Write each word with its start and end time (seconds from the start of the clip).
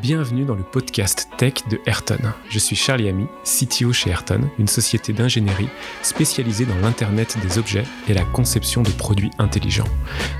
Bienvenue 0.00 0.46
dans 0.46 0.54
le 0.54 0.62
podcast 0.62 1.28
Tech 1.36 1.52
de 1.70 1.78
Ayrton. 1.84 2.32
Je 2.48 2.58
suis 2.58 2.74
Charlie 2.74 3.08
Ami, 3.08 3.26
CTO 3.44 3.92
chez 3.92 4.08
Ayrton, 4.08 4.48
une 4.58 4.66
société 4.66 5.12
d'ingénierie 5.12 5.68
spécialisée 6.02 6.64
dans 6.64 6.78
l'Internet 6.78 7.36
des 7.42 7.58
objets 7.58 7.84
et 8.08 8.14
la 8.14 8.24
conception 8.24 8.82
de 8.82 8.90
produits 8.90 9.30
intelligents. 9.38 9.88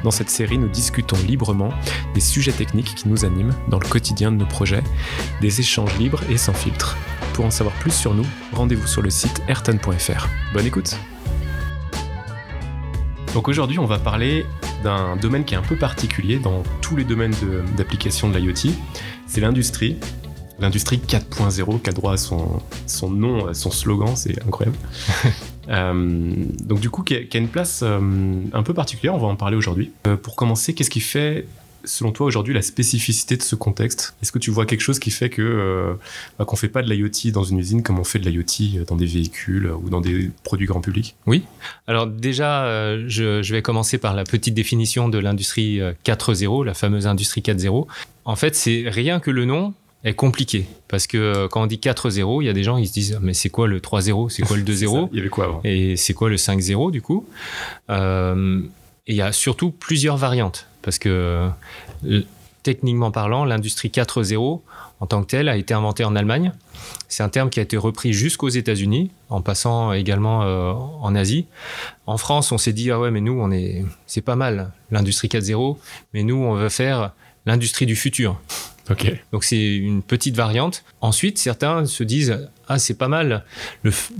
Dans 0.04 0.10
cette 0.10 0.30
série, 0.30 0.56
nous 0.56 0.68
discutons 0.68 1.18
librement 1.26 1.68
des 2.14 2.20
sujets 2.20 2.52
techniques 2.52 2.94
qui 2.94 3.08
nous 3.08 3.26
animent 3.26 3.54
dans 3.68 3.78
le 3.78 3.86
quotidien 3.86 4.32
de 4.32 4.38
nos 4.38 4.46
projets, 4.46 4.82
des 5.42 5.60
échanges 5.60 5.96
libres 5.98 6.22
et 6.30 6.38
sans 6.38 6.54
filtre. 6.54 6.96
Pour 7.34 7.44
en 7.44 7.50
savoir 7.50 7.74
plus 7.76 7.92
sur 7.92 8.14
nous, 8.14 8.26
rendez-vous 8.52 8.86
sur 8.86 9.02
le 9.02 9.10
site 9.10 9.42
ayrton.fr. 9.48 10.28
Bonne 10.54 10.66
écoute 10.66 10.96
Donc 13.34 13.48
aujourd'hui, 13.48 13.78
on 13.78 13.86
va 13.86 13.98
parler 13.98 14.46
d'un 14.82 15.16
domaine 15.16 15.44
qui 15.44 15.54
est 15.54 15.58
un 15.58 15.62
peu 15.62 15.76
particulier 15.76 16.38
dans 16.38 16.62
tous 16.80 16.96
les 16.96 17.04
domaines 17.04 17.34
d'application 17.76 18.28
de, 18.28 18.38
l'IoT. 18.38 18.72
C'est 19.32 19.40
l'industrie. 19.40 19.96
L'industrie 20.60 20.98
4.0 20.98 21.80
qui 21.80 21.88
a 21.88 21.92
droit 21.94 22.12
à 22.12 22.16
son, 22.18 22.60
son 22.86 23.08
nom, 23.08 23.54
son 23.54 23.70
slogan, 23.70 24.14
c'est 24.14 24.38
incroyable. 24.46 24.76
Euh, 25.68 26.34
donc 26.64 26.80
du 26.80 26.90
coup, 26.90 27.04
qui 27.04 27.14
a, 27.14 27.38
une 27.38 27.46
place 27.46 27.82
euh, 27.84 28.00
un 28.52 28.62
peu 28.64 28.74
particulière, 28.74 29.14
on 29.14 29.18
va 29.18 29.28
en 29.28 29.36
parler 29.36 29.56
aujourd'hui. 29.56 29.92
Euh, 30.08 30.16
pour 30.16 30.34
commencer, 30.34 30.74
qu'est-ce 30.74 30.90
qui 30.90 30.98
fait 30.98 31.46
selon 31.84 32.12
toi 32.12 32.26
aujourd'hui 32.26 32.54
la 32.54 32.62
spécificité 32.62 33.36
de 33.36 33.42
ce 33.42 33.54
contexte 33.54 34.14
Est-ce 34.22 34.32
que 34.32 34.38
tu 34.38 34.50
vois 34.50 34.66
quelque 34.66 34.80
chose 34.80 34.98
qui 34.98 35.10
fait 35.10 35.30
que 35.30 35.42
euh, 35.42 35.94
bah, 36.38 36.44
qu'on 36.44 36.56
fait 36.56 36.68
pas 36.68 36.82
de 36.82 36.90
l'IoT 36.90 37.32
dans 37.32 37.44
une 37.44 37.58
usine 37.58 37.82
comme 37.82 37.98
on 37.98 38.04
fait 38.04 38.18
de 38.18 38.28
l'IoT 38.28 38.84
dans 38.86 38.96
des 38.96 39.06
véhicules 39.06 39.70
ou 39.70 39.90
dans 39.90 40.00
des 40.00 40.30
produits 40.44 40.66
grand 40.66 40.80
public? 40.80 41.16
Oui. 41.26 41.44
Alors 41.86 42.06
déjà, 42.06 42.64
euh, 42.64 43.04
je, 43.08 43.42
je, 43.42 43.52
vais 43.52 43.62
commencer 43.62 43.98
par 43.98 44.14
la 44.14 44.24
petite 44.24 44.54
définition 44.54 45.08
de 45.08 45.18
l'industrie 45.18 45.80
4.0, 46.04 46.62
euh, 46.62 46.64
la 46.64 46.74
fameuse 46.74 47.06
industrie 47.06 47.40
4.0. 47.40 47.86
En 48.24 48.36
fait, 48.36 48.54
c'est 48.54 48.84
rien 48.88 49.20
que 49.20 49.30
le 49.30 49.44
nom 49.44 49.74
est 50.04 50.14
compliqué 50.14 50.66
parce 50.88 51.06
que 51.06 51.16
euh, 51.16 51.48
quand 51.48 51.62
on 51.62 51.66
dit 51.66 51.76
4.0, 51.76 52.42
il 52.42 52.46
y 52.46 52.48
a 52.48 52.52
des 52.52 52.64
gens 52.64 52.76
ils 52.76 52.88
se 52.88 52.92
disent 52.92 53.18
mais 53.22 53.34
c'est 53.34 53.50
quoi 53.50 53.68
le 53.68 53.80
3.0, 53.80 54.30
c'est 54.30 54.42
quoi 54.42 54.56
le 54.56 54.62
2.0 54.62 55.08
Il 55.12 55.18
y 55.18 55.20
avait 55.20 55.28
quoi 55.28 55.44
avant? 55.44 55.60
Et 55.64 55.96
c'est 55.96 56.14
quoi 56.14 56.28
le 56.28 56.36
5.0 56.36 56.90
du 56.90 57.02
coup? 57.02 57.26
Euh, 57.90 58.60
Et 59.06 59.12
il 59.12 59.16
y 59.16 59.22
a 59.22 59.32
surtout 59.32 59.70
plusieurs 59.70 60.16
variantes 60.16 60.68
parce 60.82 60.98
que 60.98 61.50
euh, 62.04 62.22
techniquement 62.62 63.10
parlant, 63.10 63.44
l'industrie 63.44 63.88
4.0 63.88 64.60
en 65.00 65.06
tant 65.06 65.22
que 65.22 65.26
telle 65.26 65.48
a 65.48 65.56
été 65.56 65.74
inventée 65.74 66.04
en 66.04 66.14
Allemagne. 66.14 66.52
C'est 67.08 67.24
un 67.24 67.28
terme 67.28 67.50
qui 67.50 67.58
a 67.58 67.62
été 67.64 67.76
repris 67.76 68.12
jusqu'aux 68.12 68.48
États-Unis, 68.48 69.10
en 69.30 69.40
passant 69.40 69.92
également 69.92 70.44
euh, 70.44 70.70
en 70.72 71.14
Asie. 71.16 71.46
En 72.06 72.18
France, 72.18 72.52
on 72.52 72.58
s'est 72.58 72.72
dit 72.72 72.92
ah 72.92 73.00
ouais, 73.00 73.10
mais 73.10 73.20
nous, 73.20 73.32
on 73.32 73.50
est, 73.50 73.84
c'est 74.06 74.20
pas 74.20 74.36
mal 74.36 74.72
l'industrie 74.92 75.26
4.0, 75.26 75.76
mais 76.14 76.22
nous, 76.22 76.36
on 76.36 76.54
veut 76.54 76.68
faire 76.68 77.12
l'industrie 77.46 77.86
du 77.86 77.96
futur. 77.96 78.40
Ok. 78.90 79.12
Donc 79.32 79.42
c'est 79.42 79.76
une 79.76 80.02
petite 80.02 80.36
variante. 80.36 80.84
Ensuite, 81.00 81.38
certains 81.38 81.86
se 81.86 82.04
disent 82.04 82.48
ah 82.68 82.78
c'est 82.78 82.94
pas 82.94 83.08
mal 83.08 83.44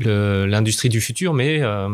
l'industrie 0.01 0.89
du 0.89 1.01
futur, 1.01 1.33
mais 1.33 1.63
euh, 1.63 1.89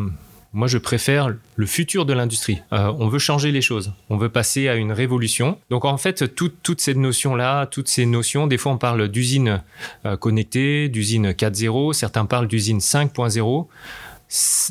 moi, 0.55 0.67
je 0.67 0.79
préfère 0.79 1.35
le 1.57 1.67
futur 1.67 2.07
de 2.07 2.15
l'industrie. 2.15 2.63
Euh, 2.73 2.91
on 2.99 3.09
veut 3.09 3.19
changer 3.19 3.53
les 3.53 3.61
choses. 3.61 3.93
On 4.09 4.17
veut 4.17 4.31
passer 4.31 4.69
à 4.69 4.77
une 4.77 4.93
révolution. 4.93 5.59
Donc, 5.69 5.85
en 5.85 5.99
fait, 5.99 6.35
toutes 6.35 6.81
ces 6.81 6.95
notions-là, 6.95 7.67
toutes 7.67 7.89
ces 7.89 8.07
notions, 8.07 8.47
des 8.47 8.57
fois, 8.57 8.73
on 8.73 8.79
parle 8.79 9.09
d'usine 9.09 9.63
euh, 10.07 10.17
connectée, 10.17 10.89
d'usine 10.89 11.33
4.0. 11.33 11.93
Certains 11.93 12.25
parlent 12.25 12.49
d'usine 12.49 12.79
5.0, 12.79 13.67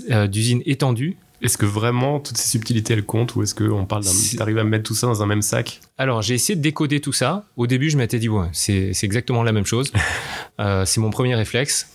euh, 0.10 0.28
d'usine 0.28 0.64
étendue. 0.66 1.18
Est-ce 1.44 1.60
que 1.60 1.68
vraiment 1.68 2.20
toutes 2.20 2.38
ces 2.38 2.48
subtilités 2.48 2.94
elles 2.94 3.06
comptent 3.06 3.36
ou 3.36 3.44
est-ce 3.44 3.54
qu'on 3.54 3.86
parle 3.86 4.04
d'un. 4.04 4.12
T'arrives 4.36 4.58
à 4.58 4.64
mettre 4.64 4.86
tout 4.86 4.96
ça 4.96 5.06
dans 5.06 5.22
un 5.22 5.28
même 5.28 5.44
sac? 5.44 5.82
Alors 6.00 6.24
j'ai 6.24 6.34
essayé 6.34 6.56
de 6.56 6.62
décoder 6.64 7.00
tout 7.00 7.14
ça. 7.14 7.46
Au 7.58 7.68
début, 7.68 7.92
je 7.92 7.98
m'étais 7.98 8.18
dit, 8.18 8.28
ouais, 8.28 8.48
c'est 8.54 8.92
exactement 9.04 9.44
la 9.44 9.52
même 9.52 9.68
chose. 9.68 9.94
c'est 10.86 11.00
mon 11.00 11.12
premier 11.12 11.36
réflexe. 11.36 11.88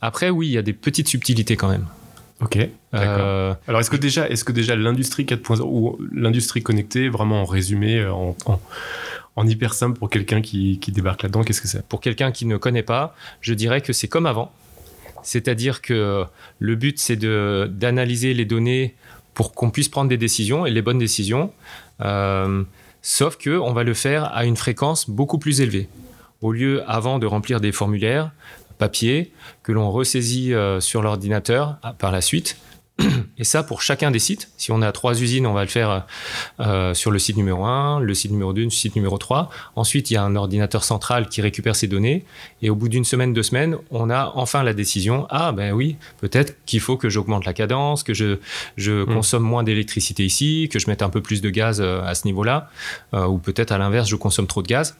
Après, 0.00 0.30
oui, 0.30 0.46
il 0.46 0.52
y 0.52 0.58
a 0.58 0.62
des 0.62 0.72
petites 0.72 1.08
subtilités 1.08 1.56
quand 1.56 1.68
même. 1.68 1.88
Ok. 2.40 2.58
Euh, 2.94 3.54
Alors 3.66 3.80
est-ce 3.80 3.90
que 3.90 3.96
déjà, 3.96 4.28
est-ce 4.28 4.44
que 4.44 4.52
déjà 4.52 4.76
l'industrie 4.76 5.24
4.0 5.24 5.62
ou 5.62 5.98
l'industrie 6.12 6.62
connectée, 6.62 7.08
vraiment 7.08 7.42
en 7.42 7.44
résumé, 7.44 7.98
euh, 7.98 8.12
en, 8.12 8.36
en, 9.36 9.46
hyper 9.46 9.74
simple 9.74 9.98
pour 9.98 10.08
quelqu'un 10.08 10.40
qui, 10.40 10.78
qui 10.78 10.92
débarque 10.92 11.22
là-dedans, 11.22 11.42
qu'est-ce 11.42 11.60
que 11.60 11.68
c'est? 11.68 11.84
Pour 11.86 12.00
quelqu'un 12.00 12.30
qui 12.30 12.46
ne 12.46 12.56
connaît 12.56 12.82
pas, 12.82 13.14
je 13.40 13.54
dirais 13.54 13.80
que 13.80 13.92
c'est 13.92 14.08
comme 14.08 14.26
avant. 14.26 14.52
C'est-à-dire 15.22 15.82
que 15.82 16.24
le 16.58 16.74
but, 16.76 16.98
c'est 16.98 17.16
de, 17.16 17.68
d'analyser 17.70 18.34
les 18.34 18.44
données 18.44 18.94
pour 19.34 19.52
qu'on 19.54 19.70
puisse 19.70 19.88
prendre 19.88 20.08
des 20.08 20.16
décisions 20.16 20.66
et 20.66 20.70
les 20.70 20.82
bonnes 20.82 20.98
décisions. 20.98 21.52
Euh, 22.00 22.64
sauf 23.02 23.36
que 23.36 23.50
on 23.50 23.72
va 23.72 23.84
le 23.84 23.94
faire 23.94 24.34
à 24.34 24.44
une 24.44 24.56
fréquence 24.56 25.08
beaucoup 25.08 25.38
plus 25.38 25.60
élevée. 25.60 25.88
Au 26.40 26.52
lieu 26.52 26.82
avant 26.90 27.18
de 27.18 27.26
remplir 27.26 27.60
des 27.60 27.70
formulaires, 27.70 28.32
papier 28.78 29.32
que 29.62 29.72
l'on 29.72 29.90
ressaisit 29.90 30.54
euh, 30.54 30.80
sur 30.80 31.02
l'ordinateur 31.02 31.76
ah, 31.82 31.92
par 31.92 32.12
la 32.12 32.20
suite. 32.20 32.56
Et 33.38 33.44
ça 33.44 33.62
pour 33.62 33.82
chacun 33.82 34.10
des 34.10 34.18
sites. 34.18 34.50
Si 34.56 34.72
on 34.72 34.82
a 34.82 34.90
trois 34.90 35.20
usines, 35.20 35.46
on 35.46 35.52
va 35.52 35.62
le 35.62 35.68
faire 35.68 36.06
euh, 36.60 36.94
sur 36.94 37.10
le 37.10 37.18
site 37.18 37.36
numéro 37.36 37.64
1, 37.64 38.00
le 38.00 38.14
site 38.14 38.32
numéro 38.32 38.52
2, 38.52 38.64
le 38.64 38.70
site 38.70 38.96
numéro 38.96 39.18
3. 39.18 39.50
Ensuite, 39.76 40.10
il 40.10 40.14
y 40.14 40.16
a 40.16 40.22
un 40.22 40.34
ordinateur 40.34 40.82
central 40.82 41.28
qui 41.28 41.40
récupère 41.40 41.76
ces 41.76 41.86
données. 41.86 42.24
Et 42.60 42.70
au 42.70 42.74
bout 42.74 42.88
d'une 42.88 43.04
semaine, 43.04 43.32
deux 43.32 43.42
semaines, 43.42 43.76
on 43.90 44.10
a 44.10 44.32
enfin 44.34 44.62
la 44.62 44.74
décision. 44.74 45.26
Ah 45.30 45.52
ben 45.52 45.72
oui, 45.72 45.96
peut-être 46.20 46.56
qu'il 46.66 46.80
faut 46.80 46.96
que 46.96 47.08
j'augmente 47.08 47.44
la 47.44 47.52
cadence, 47.52 48.02
que 48.02 48.14
je, 48.14 48.38
je 48.76 49.02
mmh. 49.02 49.06
consomme 49.06 49.44
moins 49.44 49.62
d'électricité 49.62 50.24
ici, 50.24 50.68
que 50.70 50.78
je 50.78 50.88
mette 50.88 51.02
un 51.02 51.10
peu 51.10 51.20
plus 51.20 51.40
de 51.40 51.50
gaz 51.50 51.80
euh, 51.80 52.02
à 52.02 52.14
ce 52.14 52.26
niveau-là. 52.26 52.70
ou 53.12 53.38
peut-être 53.38 53.70
à 53.70 53.78
l'inverse, 53.78 54.08
je 54.08 54.16
consomme 54.16 54.46
trop 54.46 54.62
de 54.62 54.68
gaz. 54.68 54.96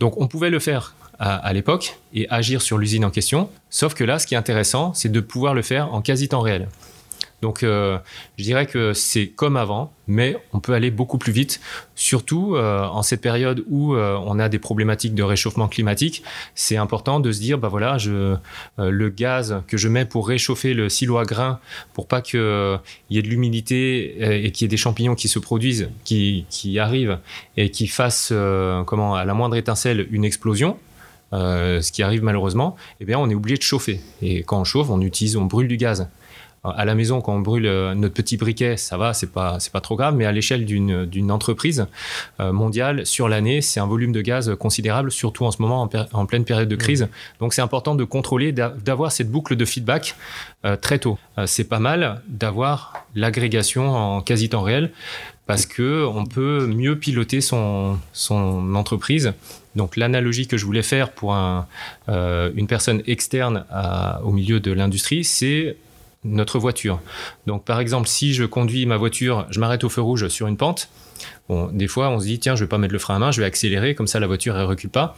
Donc 0.00 0.20
on 0.20 0.26
pouvait 0.26 0.50
le 0.50 0.58
faire 0.58 0.94
à, 1.18 1.52
l'époque 1.52 1.98
et 2.14 2.28
agir 2.30 2.62
sur 2.62 2.78
l'usine 2.78 3.04
en 3.04 3.10
question. 3.10 3.48
Sauf 3.70 3.94
que 3.94 4.04
là, 4.04 4.18
ce 4.18 4.26
qui 4.26 4.34
est 4.34 4.38
intéressant, 4.38 4.94
c'est 4.94 5.10
de 5.10 5.20
pouvoir 5.20 5.54
le 5.54 5.62
faire 5.62 5.92
en 5.94 6.02
quasi 6.02 6.28
temps 6.28 6.40
réel. 6.40 6.68
Donc, 7.42 7.62
euh, 7.62 7.98
je 8.38 8.44
dirais 8.44 8.66
que 8.66 8.94
c'est 8.94 9.26
comme 9.26 9.56
avant, 9.56 9.92
mais 10.06 10.38
on 10.52 10.60
peut 10.60 10.72
aller 10.72 10.90
beaucoup 10.90 11.18
plus 11.18 11.32
vite, 11.32 11.60
surtout 11.94 12.56
euh, 12.56 12.82
en 12.84 13.02
cette 13.02 13.20
période 13.20 13.62
où 13.68 13.94
euh, 13.94 14.18
on 14.24 14.38
a 14.38 14.48
des 14.48 14.58
problématiques 14.58 15.14
de 15.14 15.22
réchauffement 15.22 15.68
climatique. 15.68 16.22
C'est 16.54 16.78
important 16.78 17.20
de 17.20 17.30
se 17.32 17.40
dire, 17.40 17.58
bah 17.58 17.68
voilà, 17.68 17.98
le 18.78 19.08
gaz 19.10 19.62
que 19.68 19.76
je 19.76 19.88
mets 19.88 20.06
pour 20.06 20.26
réchauffer 20.28 20.72
le 20.72 20.88
silo 20.88 21.18
à 21.18 21.24
grains, 21.24 21.60
pour 21.92 22.08
pas 22.08 22.22
qu'il 22.22 22.40
y 23.10 23.18
ait 23.18 23.22
de 23.22 23.28
l'humidité 23.28 24.44
et 24.46 24.50
qu'il 24.50 24.64
y 24.64 24.66
ait 24.66 24.68
des 24.68 24.76
champignons 24.78 25.14
qui 25.14 25.28
se 25.28 25.38
produisent, 25.38 25.90
qui, 26.04 26.78
arrivent 26.78 27.18
et 27.56 27.70
qui 27.70 27.86
fassent, 27.86 28.32
à 28.32 29.24
la 29.26 29.34
moindre 29.34 29.56
étincelle, 29.56 30.08
une 30.10 30.24
explosion. 30.24 30.78
Euh, 31.32 31.80
ce 31.80 31.92
qui 31.92 32.02
arrive 32.02 32.22
malheureusement, 32.22 32.76
eh 33.00 33.04
bien, 33.04 33.18
on 33.18 33.28
est 33.28 33.34
obligé 33.34 33.56
de 33.56 33.62
chauffer. 33.62 34.00
Et 34.22 34.42
quand 34.42 34.60
on 34.60 34.64
chauffe, 34.64 34.90
on 34.90 35.00
utilise, 35.00 35.36
on 35.36 35.44
brûle 35.44 35.68
du 35.68 35.76
gaz. 35.76 36.08
À 36.64 36.84
la 36.84 36.96
maison, 36.96 37.20
quand 37.20 37.32
on 37.32 37.38
brûle 37.38 37.66
euh, 37.66 37.94
notre 37.94 38.14
petit 38.14 38.36
briquet, 38.36 38.76
ça 38.76 38.96
va, 38.96 39.14
c'est 39.14 39.30
pas, 39.30 39.60
c'est 39.60 39.70
pas 39.70 39.80
trop 39.80 39.94
grave, 39.94 40.16
mais 40.16 40.24
à 40.24 40.32
l'échelle 40.32 40.64
d'une, 40.64 41.06
d'une 41.06 41.30
entreprise 41.30 41.86
euh, 42.40 42.50
mondiale, 42.52 43.06
sur 43.06 43.28
l'année, 43.28 43.60
c'est 43.60 43.78
un 43.78 43.86
volume 43.86 44.10
de 44.10 44.20
gaz 44.20 44.52
considérable, 44.58 45.12
surtout 45.12 45.44
en 45.44 45.52
ce 45.52 45.62
moment, 45.62 45.88
en, 46.12 46.26
pleine 46.26 46.44
période 46.44 46.68
de 46.68 46.74
crise. 46.74 47.02
Mmh. 47.02 47.08
Donc, 47.38 47.54
c'est 47.54 47.62
important 47.62 47.94
de 47.94 48.02
contrôler, 48.02 48.50
d'avoir 48.50 49.12
cette 49.12 49.30
boucle 49.30 49.54
de 49.54 49.64
feedback 49.64 50.16
très 50.80 50.98
tôt. 50.98 51.16
c'est 51.44 51.68
pas 51.68 51.78
mal 51.78 52.22
d'avoir 52.26 53.06
l'agrégation 53.14 53.94
en 53.94 54.20
quasi 54.20 54.48
temps 54.48 54.62
réel 54.62 54.90
parce 55.46 55.64
que 55.64 56.04
on 56.04 56.26
peut 56.26 56.66
mieux 56.66 56.98
piloter 56.98 57.40
son, 57.40 57.98
son 58.12 58.74
entreprise 58.74 59.32
donc 59.76 59.96
l'analogie 59.96 60.48
que 60.48 60.56
je 60.56 60.64
voulais 60.64 60.82
faire 60.82 61.12
pour 61.12 61.36
euh, 61.36 62.50
une 62.54 62.66
personne 62.66 63.02
externe 63.06 63.64
au 64.24 64.32
milieu 64.32 64.58
de 64.58 64.72
l'industrie, 64.72 65.22
c'est 65.22 65.76
notre 66.24 66.58
voiture. 66.58 67.00
Donc 67.46 67.64
par 67.64 67.78
exemple, 67.78 68.08
si 68.08 68.34
je 68.34 68.44
conduis 68.44 68.86
ma 68.86 68.96
voiture, 68.96 69.46
je 69.50 69.60
m'arrête 69.60 69.84
au 69.84 69.88
feu 69.88 70.00
rouge 70.00 70.28
sur 70.28 70.46
une 70.48 70.56
pente. 70.56 70.88
Des 71.72 71.86
fois, 71.86 72.08
on 72.08 72.18
se 72.18 72.24
dit 72.24 72.40
tiens, 72.40 72.56
je 72.56 72.64
vais 72.64 72.68
pas 72.68 72.78
mettre 72.78 72.92
le 72.92 72.98
frein 72.98 73.16
à 73.16 73.18
main, 73.18 73.30
je 73.30 73.40
vais 73.40 73.46
accélérer, 73.46 73.94
comme 73.94 74.08
ça 74.08 74.18
la 74.18 74.26
voiture 74.26 74.56
elle 74.56 74.64
recule 74.64 74.90
pas. 74.90 75.16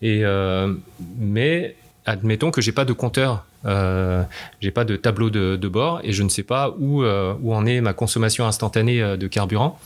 Et 0.00 0.24
euh, 0.24 0.72
mais 1.18 1.74
admettons 2.06 2.50
que 2.50 2.60
j'ai 2.60 2.72
pas 2.72 2.84
de 2.84 2.92
compteur, 2.92 3.44
euh, 3.66 4.22
j'ai 4.60 4.70
pas 4.70 4.84
de 4.84 4.96
tableau 4.96 5.28
de, 5.28 5.68
bord 5.68 6.00
et 6.04 6.12
je 6.12 6.22
ne 6.22 6.28
sais 6.28 6.44
pas 6.44 6.74
où 6.78 7.04
en 7.04 7.66
est 7.66 7.80
ma 7.80 7.92
consommation 7.92 8.46
instantanée 8.46 9.16
de 9.18 9.26
carburant. 9.26 9.78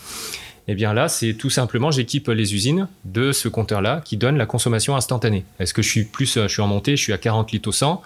Eh 0.69 0.75
bien 0.75 0.93
là, 0.93 1.09
c'est 1.09 1.35
tout 1.35 1.51
simplement, 1.51 1.91
j'équipe 1.91 2.29
les 2.29 2.55
usines 2.55 2.89
de 3.05 3.33
ce 3.33 3.49
compteur-là 3.49 4.01
qui 4.05 4.17
donne 4.17 4.37
la 4.37 4.47
consommation 4.47 4.95
instantanée. 4.95 5.45
Est-ce 5.59 5.75
que 5.75 5.83
je 5.83 5.89
suis 5.89 6.05
plus, 6.05 6.35
je 6.35 6.47
suis 6.47 6.63
en 6.63 6.69
montée, 6.69 6.97
je 6.97 7.03
suis 7.03 7.13
à 7.13 7.19
40 7.19 7.51
litres 7.51 7.69
au 7.69 7.73
100, 7.73 8.03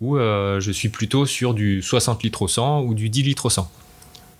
ou 0.00 0.16
euh, 0.16 0.60
je 0.60 0.70
suis 0.70 0.88
plutôt 0.88 1.26
sur 1.26 1.52
du 1.52 1.82
60 1.82 2.22
litres 2.22 2.42
au 2.42 2.48
100 2.48 2.82
ou 2.82 2.94
du 2.94 3.08
10 3.08 3.22
litres 3.22 3.46
au 3.46 3.50
100 3.50 3.70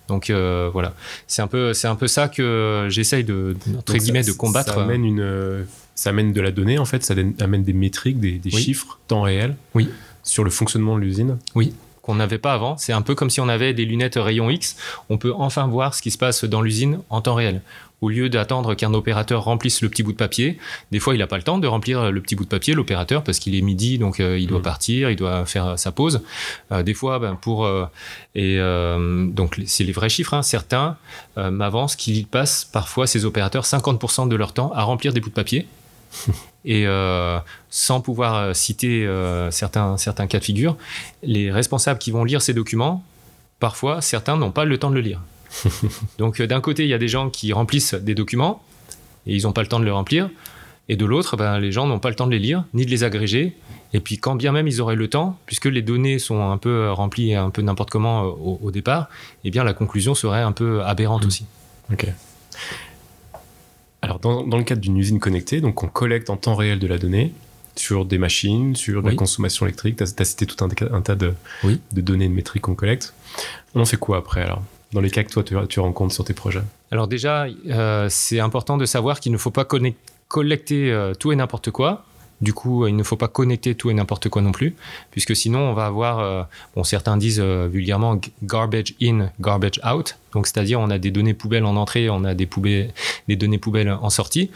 donc 0.07 0.29
euh, 0.29 0.69
voilà, 0.71 0.93
c'est 1.27 1.41
un 1.41 1.47
peu 1.47 1.73
c'est 1.73 1.89
un 1.89 1.95
peu 1.95 2.07
ça 2.07 2.29
que 2.29 2.87
j'essaye 2.89 3.25
de 3.25 3.57
entre 3.77 3.97
guillemets 3.97 4.23
de 4.23 4.31
combattre. 4.31 4.75
Ça 4.75 4.81
amène 4.81 5.03
une 5.03 5.65
ça 5.95 6.11
amène 6.11 6.31
de 6.31 6.39
la 6.39 6.51
donnée 6.51 6.77
en 6.77 6.85
fait, 6.85 7.03
ça 7.03 7.13
amène 7.41 7.63
des 7.63 7.73
métriques, 7.73 8.17
des, 8.17 8.49
chiffres 8.49 8.99
temps 9.09 9.23
réel. 9.23 9.57
Oui. 9.73 9.89
Sur 10.23 10.45
le 10.45 10.49
fonctionnement 10.49 10.95
de 10.95 11.01
l'usine. 11.01 11.37
Oui 11.55 11.73
qu'on 12.07 12.15
n'avait 12.15 12.39
pas 12.39 12.53
avant. 12.53 12.77
C'est 12.77 12.93
un 12.93 13.01
peu 13.03 13.13
comme 13.13 13.29
si 13.29 13.39
on 13.41 13.49
avait 13.49 13.73
des 13.73 13.85
lunettes 13.85 14.15
rayon 14.15 14.49
X. 14.49 14.77
On 15.09 15.17
peut 15.17 15.33
enfin 15.37 15.67
voir 15.67 15.93
ce 15.93 16.01
qui 16.01 16.09
se 16.09 16.17
passe 16.17 16.43
dans 16.45 16.61
l'usine 16.61 16.99
en 17.09 17.21
temps 17.21 17.35
réel. 17.35 17.61
au 18.01 18.09
lieu 18.09 18.29
d'attendre 18.29 18.75
qu'un 18.75 18.93
opérateur 18.93 19.43
remplisse 19.43 19.81
le 19.81 19.89
petit 19.89 20.03
bout 20.03 20.11
de 20.11 20.17
papier, 20.17 20.59
des 20.91 20.99
fois 20.99 21.15
il 21.15 21.17
n'a 21.17 21.25
pas 21.25 21.37
le 21.37 21.41
temps 21.41 21.57
de 21.57 21.65
remplir 21.65 22.11
le 22.11 22.21
petit 22.21 22.35
bout 22.35 22.43
de 22.43 22.49
papier, 22.49 22.75
l'opérateur, 22.75 23.23
parce 23.23 23.39
qu'il 23.39 23.55
est 23.55 23.61
midi, 23.61 23.97
donc 23.97 24.19
euh, 24.19 24.37
il 24.37 24.45
doit 24.45 24.59
Mm. 24.59 24.61
partir, 24.61 25.09
il 25.09 25.15
doit 25.15 25.47
faire 25.47 25.79
sa 25.79 25.91
pause. 25.91 26.21
Euh, 26.71 26.83
des 26.83 26.93
fois, 26.93 27.17
ben, 27.17 27.33
pour 27.35 27.65
euh, 27.65 27.85
et 28.35 28.57
euh, 28.59 29.25
donc 29.25 29.59
c'est 29.65 29.83
les 29.83 29.93
vrais 29.93 30.09
chiffres. 30.09 30.35
hein, 30.35 30.43
certains 30.43 30.95
euh, 31.39 31.49
m'avancent 31.49 31.95
qu'ils 31.95 32.27
passent 32.27 32.65
parfois 32.71 33.07
ces 33.07 33.25
opérateurs 33.25 33.65
50% 33.65 34.27
de 34.29 34.35
leur 34.35 34.53
temps 34.53 34.71
à 34.75 34.83
remplir 34.83 35.11
des 35.11 35.19
bouts 35.19 35.29
de 35.29 35.33
papier. 35.33 35.67
Et 36.65 36.85
euh, 36.85 37.39
sans 37.69 38.01
pouvoir 38.01 38.35
euh, 38.35 38.53
citer 38.53 39.05
euh, 39.05 39.51
certains, 39.51 39.97
certains 39.97 40.27
cas 40.27 40.39
de 40.39 40.43
figure, 40.43 40.75
les 41.23 41.51
responsables 41.51 41.99
qui 41.99 42.11
vont 42.11 42.23
lire 42.23 42.41
ces 42.41 42.53
documents, 42.53 43.03
parfois 43.59 44.01
certains 44.01 44.35
n'ont 44.37 44.51
pas 44.51 44.65
le 44.65 44.77
temps 44.77 44.89
de 44.89 44.95
le 44.95 45.01
lire. 45.01 45.21
Donc 46.17 46.41
d'un 46.41 46.59
côté, 46.59 46.83
il 46.83 46.89
y 46.89 46.93
a 46.93 46.97
des 46.97 47.07
gens 47.07 47.29
qui 47.29 47.53
remplissent 47.53 47.93
des 47.93 48.15
documents 48.15 48.61
et 49.25 49.35
ils 49.35 49.43
n'ont 49.43 49.53
pas 49.53 49.61
le 49.61 49.67
temps 49.67 49.79
de 49.79 49.85
les 49.85 49.91
remplir. 49.91 50.29
Et 50.89 50.95
de 50.95 51.05
l'autre, 51.05 51.35
ben, 51.35 51.59
les 51.59 51.71
gens 51.71 51.85
n'ont 51.85 51.99
pas 51.99 52.09
le 52.09 52.15
temps 52.15 52.27
de 52.27 52.31
les 52.31 52.39
lire, 52.39 52.63
ni 52.73 52.85
de 52.85 52.91
les 52.91 53.03
agréger. 53.03 53.57
Et 53.93 53.99
puis 53.99 54.17
quand 54.17 54.35
bien 54.35 54.51
même 54.53 54.67
ils 54.67 54.79
auraient 54.81 54.95
le 54.95 55.09
temps, 55.09 55.37
puisque 55.45 55.65
les 55.65 55.81
données 55.81 56.19
sont 56.19 56.49
un 56.49 56.57
peu 56.57 56.91
remplies 56.91 57.35
un 57.35 57.49
peu 57.49 57.61
n'importe 57.61 57.89
comment 57.89 58.23
au, 58.23 58.59
au 58.61 58.71
départ, 58.71 59.07
eh 59.43 59.51
bien 59.51 59.63
la 59.63 59.73
conclusion 59.73 60.15
serait 60.15 60.41
un 60.41 60.53
peu 60.53 60.83
aberrante 60.83 61.23
Mm. 61.23 61.27
aussi. 61.27 61.45
Ok. 61.91 62.07
Alors, 64.23 64.41
dans, 64.41 64.47
dans 64.47 64.57
le 64.57 64.63
cadre 64.63 64.81
d'une 64.81 64.97
usine 64.97 65.19
connectée, 65.19 65.61
donc 65.61 65.83
on 65.83 65.87
collecte 65.87 66.29
en 66.29 66.37
temps 66.37 66.55
réel 66.55 66.79
de 66.79 66.87
la 66.87 66.97
donnée 66.97 67.33
sur 67.75 68.05
des 68.05 68.17
machines, 68.17 68.75
sur 68.75 69.01
de 69.01 69.07
Oui. 69.07 69.13
la 69.13 69.17
consommation 69.17 69.65
électrique. 69.65 69.97
Tu 69.97 70.03
as, 70.03 70.25
cité 70.25 70.45
tout 70.47 70.63
un, 70.63 70.69
un 70.93 71.01
tas 71.01 71.15
de, 71.15 71.33
Oui. 71.63 71.79
de 71.91 72.01
données 72.01 72.27
de 72.27 72.33
métriques 72.33 72.63
qu'on 72.63 72.75
collecte. 72.75 73.13
On 73.75 73.85
fait 73.85 73.97
quoi 73.97 74.17
après 74.17 74.41
alors? 74.41 74.63
Dans 74.93 75.01
les 75.01 75.11
cas 75.11 75.23
que 75.23 75.29
toi 75.29 75.43
tu, 75.43 75.55
tu 75.69 75.79
rencontres 75.79 76.13
sur 76.13 76.23
tes 76.23 76.33
projets? 76.33 76.61
Alors 76.91 77.07
déjà, 77.07 77.45
euh, 77.67 78.07
c'est 78.09 78.39
important 78.39 78.77
de 78.77 78.85
savoir 78.85 79.19
qu'il 79.19 79.31
ne 79.31 79.37
faut 79.37 79.51
pas 79.51 79.65
collecter 80.27 80.91
euh, 80.91 81.13
tout 81.13 81.31
et 81.31 81.35
n'importe 81.35 81.71
quoi. 81.71 82.05
Du 82.39 82.53
coup, 82.53 82.85
il 82.85 82.95
ne 82.95 83.01
faut 83.01 83.15
pas 83.15 83.27
connecter 83.27 83.73
tout 83.73 83.89
et 83.89 83.95
n'importe 83.95 84.29
quoi 84.29 84.43
non 84.43 84.51
plus, 84.51 84.75
puisque 85.09 85.35
sinon 85.35 85.59
on 85.59 85.73
va 85.73 85.87
avoir, 85.87 86.19
euh, 86.19 86.43
bon, 86.75 86.83
certains 86.83 87.17
disent 87.17 87.41
euh, 87.43 87.67
vulgairement 87.67 88.21
garbage 88.43 88.93
in, 89.01 89.31
garbage 89.39 89.79
out. 89.83 90.17
Donc, 90.33 90.45
c'est-à-dire 90.45 90.79
on 90.79 90.91
a 90.91 90.99
des 90.99 91.09
données 91.09 91.33
poubelles 91.33 91.65
en 91.65 91.75
entrée, 91.75 92.11
on 92.11 92.23
a 92.23 92.35
des, 92.35 92.45
poubelles, 92.45 92.93
des 93.27 93.35
données 93.35 93.57
poubelles 93.57 93.89
en 93.89 94.09
sortie. 94.11 94.51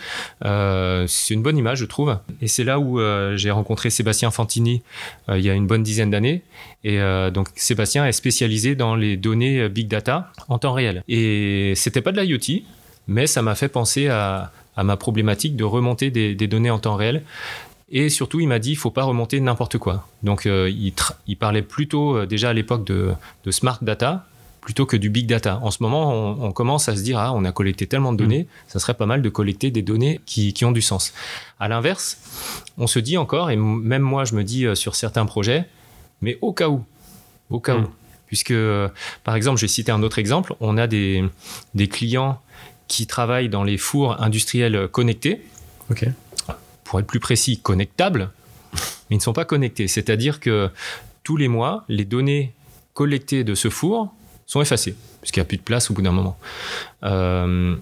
Euh, 0.45 1.07
c'est 1.07 1.33
une 1.33 1.41
bonne 1.41 1.57
image, 1.57 1.79
je 1.79 1.85
trouve. 1.85 2.19
Et 2.39 2.47
c'est 2.47 2.63
là 2.63 2.79
où 2.79 2.99
j'ai 3.35 3.49
rencontré 3.49 3.89
Sébastien 3.89 4.29
Fantini 4.29 4.83
il 5.29 5.41
y 5.41 5.49
a 5.49 5.53
une 5.53 5.65
bonne 5.65 5.81
dizaine 5.81 6.11
d'années. 6.11 6.43
Et 6.83 6.99
donc, 7.33 7.47
Sébastien 7.55 8.05
est 8.05 8.11
spécialisé 8.11 8.75
dans 8.75 8.95
les 8.95 9.17
données 9.17 9.69
big 9.69 9.87
data 9.87 10.31
en 10.49 10.59
temps 10.59 10.73
réel. 10.73 11.03
Et 11.07 11.73
c'était 11.75 12.01
pas 12.01 12.11
de 12.11 12.21
l'IoT, 12.21 12.63
mais 13.07 13.25
ça 13.25 13.41
m'a 13.41 13.55
fait 13.55 13.69
penser 13.69 14.07
à, 14.07 14.51
ma 14.77 14.97
problématique 14.97 15.55
de 15.55 15.63
remonter 15.63 16.11
des 16.11 16.47
données 16.47 16.69
en 16.69 16.79
temps 16.79 16.95
réel. 16.95 17.23
Et 17.93 18.09
surtout, 18.09 18.39
il 18.39 18.47
m'a 18.47 18.59
dit, 18.59 18.71
il 18.71 18.75
faut 18.77 18.89
pas 18.89 19.03
remonter 19.03 19.39
n'importe 19.41 19.77
quoi. 19.77 20.07
Donc, 20.23 20.45
euh, 20.45 20.69
il, 21.27 21.37
parlait 21.37 21.61
plutôt 21.61 22.15
euh, 22.15 22.25
déjà 22.25 22.49
à 22.49 22.53
l'époque 22.53 22.85
de, 22.85 23.11
de 23.43 23.51
smart 23.51 23.79
data 23.81 24.25
plutôt 24.61 24.85
que 24.85 24.95
du 24.95 25.09
big 25.09 25.27
data. 25.27 25.59
En 25.63 25.71
ce 25.71 25.81
moment, 25.81 26.13
on, 26.13 26.45
on 26.45 26.51
commence 26.51 26.87
à 26.87 26.95
se 26.95 27.01
dire, 27.01 27.17
ah, 27.19 27.33
on 27.33 27.43
a 27.45 27.51
collecté 27.51 27.87
tellement 27.87 28.13
de 28.13 28.17
données, 28.17 28.47
ça 28.67 28.79
serait 28.79 28.93
pas 28.93 29.07
mal 29.07 29.21
de 29.21 29.29
collecter 29.29 29.71
des 29.71 29.81
données 29.81 30.21
qui, 30.25 30.53
qui 30.53 30.65
ont 30.65 30.71
du 30.71 30.83
sens. 30.83 31.13
À 31.59 31.67
l'inverse, 31.67 32.19
on 32.77 32.85
se 32.87 32.99
dit 32.99 33.17
encore, 33.17 33.49
et 33.49 33.55
même 33.57 34.03
moi, 34.03 34.23
je 34.23 34.35
me 34.35 34.43
dis 34.43 34.65
euh, 34.65 34.75
sur 34.75 34.95
certains 34.95 35.25
projets, 35.25 35.67
mais 36.21 36.37
au 36.41 36.53
cas 36.53 36.69
où, 36.69 36.83
au 37.49 37.59
cas 37.59 37.75
Mm. 37.75 37.83
où. 37.83 37.87
Puisque, 38.27 38.53
par 39.25 39.35
exemple, 39.35 39.57
je 39.57 39.65
vais 39.65 39.67
citer 39.67 39.91
un 39.91 40.03
autre 40.03 40.17
exemple, 40.17 40.55
on 40.61 40.77
a 40.77 40.87
des, 40.87 41.25
des 41.75 41.89
clients 41.89 42.39
qui 42.87 43.05
travaillent 43.05 43.49
dans 43.49 43.65
les 43.65 43.77
fours 43.77 44.21
industriels 44.21 44.87
connectés, 44.89 45.41
Ok. 45.91 46.05
Pour 46.91 46.99
être 46.99 47.07
plus 47.07 47.21
précis, 47.21 47.57
connectables, 47.57 48.31
mais 48.73 49.15
ils 49.15 49.19
ne 49.19 49.21
sont 49.21 49.31
pas 49.31 49.45
connectés. 49.45 49.87
C'est-à-dire 49.87 50.41
que 50.41 50.69
tous 51.23 51.37
les 51.37 51.47
mois, 51.47 51.85
les 51.87 52.03
données 52.03 52.51
collectées 52.93 53.45
de 53.45 53.55
ce 53.55 53.69
four 53.69 54.13
sont 54.45 54.59
effacées, 54.61 54.93
puisqu'il 55.21 55.39
n'y 55.39 55.43
a 55.43 55.45
plus 55.45 55.55
de 55.55 55.61
place 55.61 55.89
au 55.89 55.93
bout 55.93 56.01
d'un 56.01 56.11
moment. 56.11 56.37
Euh, 57.03 57.77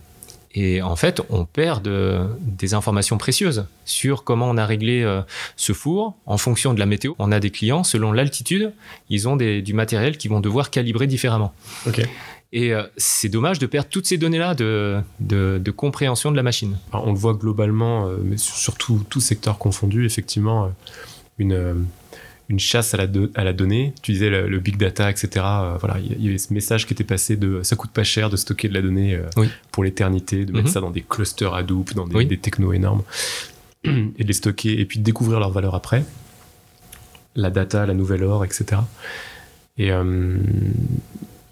et 0.54 0.84
en 0.84 0.96
fait, 0.96 1.24
on 1.32 1.46
perd 1.46 1.82
de- 1.84 2.22
des 2.42 2.76
informations 2.76 3.18
précieuses 3.18 3.66
sur 3.84 4.24
comment 4.24 4.48
on 4.48 4.58
a 4.58 4.66
réglé 4.68 5.02
euh, 5.02 5.24
ce 5.58 5.74
four 5.74 6.16
en 6.28 6.38
fonction 6.38 6.76
de 6.76 6.80
la 6.80 6.86
météo. 6.86 7.14
On 7.18 7.32
a 7.32 7.40
des 7.40 7.50
clients, 7.50 7.84
selon 7.84 8.12
l'altitude, 8.12 8.74
ils 9.10 9.28
ont 9.28 9.38
du 9.38 9.74
matériel 9.74 10.18
qu'ils 10.18 10.30
vont 10.30 10.40
devoir 10.40 10.70
calibrer 10.70 11.08
différemment. 11.08 11.52
Ok. 11.88 12.08
Et 12.52 12.74
euh, 12.74 12.84
c'est 12.98 13.30
dommage 13.30 13.60
de 13.60 13.68
perdre 13.68 13.90
toutes 13.90 14.08
ces 14.08 14.18
données-là 14.18 14.56
de, 14.56 15.00
de- 15.20 15.62
de 15.64 15.72
compréhension 15.72 16.32
de 16.32 16.36
la 16.36 16.42
machine. 16.44 16.78
Alors, 16.92 17.08
on 17.08 17.14
le 17.14 17.18
voit 17.20 17.36
globalement, 17.36 18.08
euh, 18.08 18.18
mais 18.24 18.38
sur- 18.38 18.56
surtout 18.56 19.06
tout 19.10 19.22
secteur 19.22 19.60
confondu, 19.60 20.04
effectivement, 20.06 20.66
euh, 20.66 20.70
une, 21.38 21.86
une 22.50 22.60
chasse 22.60 22.96
à 22.96 22.98
la, 22.98 23.06
do- 23.06 23.30
à 23.36 23.44
la 23.44 23.54
donnée. 23.54 23.94
Tu 24.02 24.14
disais 24.14 24.32
le, 24.32 24.48
le 24.50 24.60
big 24.60 24.78
data, 24.78 25.12
etc. 25.12 25.30
euh, 25.46 25.78
voilà, 25.80 26.00
il 26.00 26.24
y- 26.26 26.28
avait 26.30 26.40
ce 26.40 26.52
message 26.52 26.88
qui 26.88 26.94
était 26.94 27.04
passé 27.04 27.36
de 27.38 27.62
ça 27.62 27.76
coûte 27.76 27.92
pas 27.92 28.04
cher 28.04 28.32
de 28.32 28.36
stocker 28.36 28.68
de 28.68 28.74
la 28.74 28.82
donnée 28.82 29.22
Oui. 29.38 29.48
pour 29.72 29.84
l'éternité, 29.84 30.44
de 30.46 30.52
mettre 30.52 30.68
Mhm. 30.70 30.74
ça 30.74 30.82
dans 30.82 30.90
des 30.92 31.02
clusters 31.08 31.54
Hadoop, 31.54 31.94
dans 31.94 32.08
des, 32.08 32.16
Oui. 32.16 32.26
des 32.26 32.40
technos 32.40 32.74
énormes, 32.74 33.04
et 33.86 34.24
de 34.24 34.28
les 34.28 34.34
stocker, 34.34 34.80
et 34.82 34.86
puis 34.86 34.98
de 34.98 35.04
découvrir 35.04 35.40
leur 35.40 35.52
valeur 35.52 35.76
après. 35.76 36.04
La 37.36 37.52
data, 37.52 37.86
la 37.86 37.94
nouvelle 37.94 38.24
or, 38.24 38.44
etc. 38.44 38.82
Et, 39.78 39.92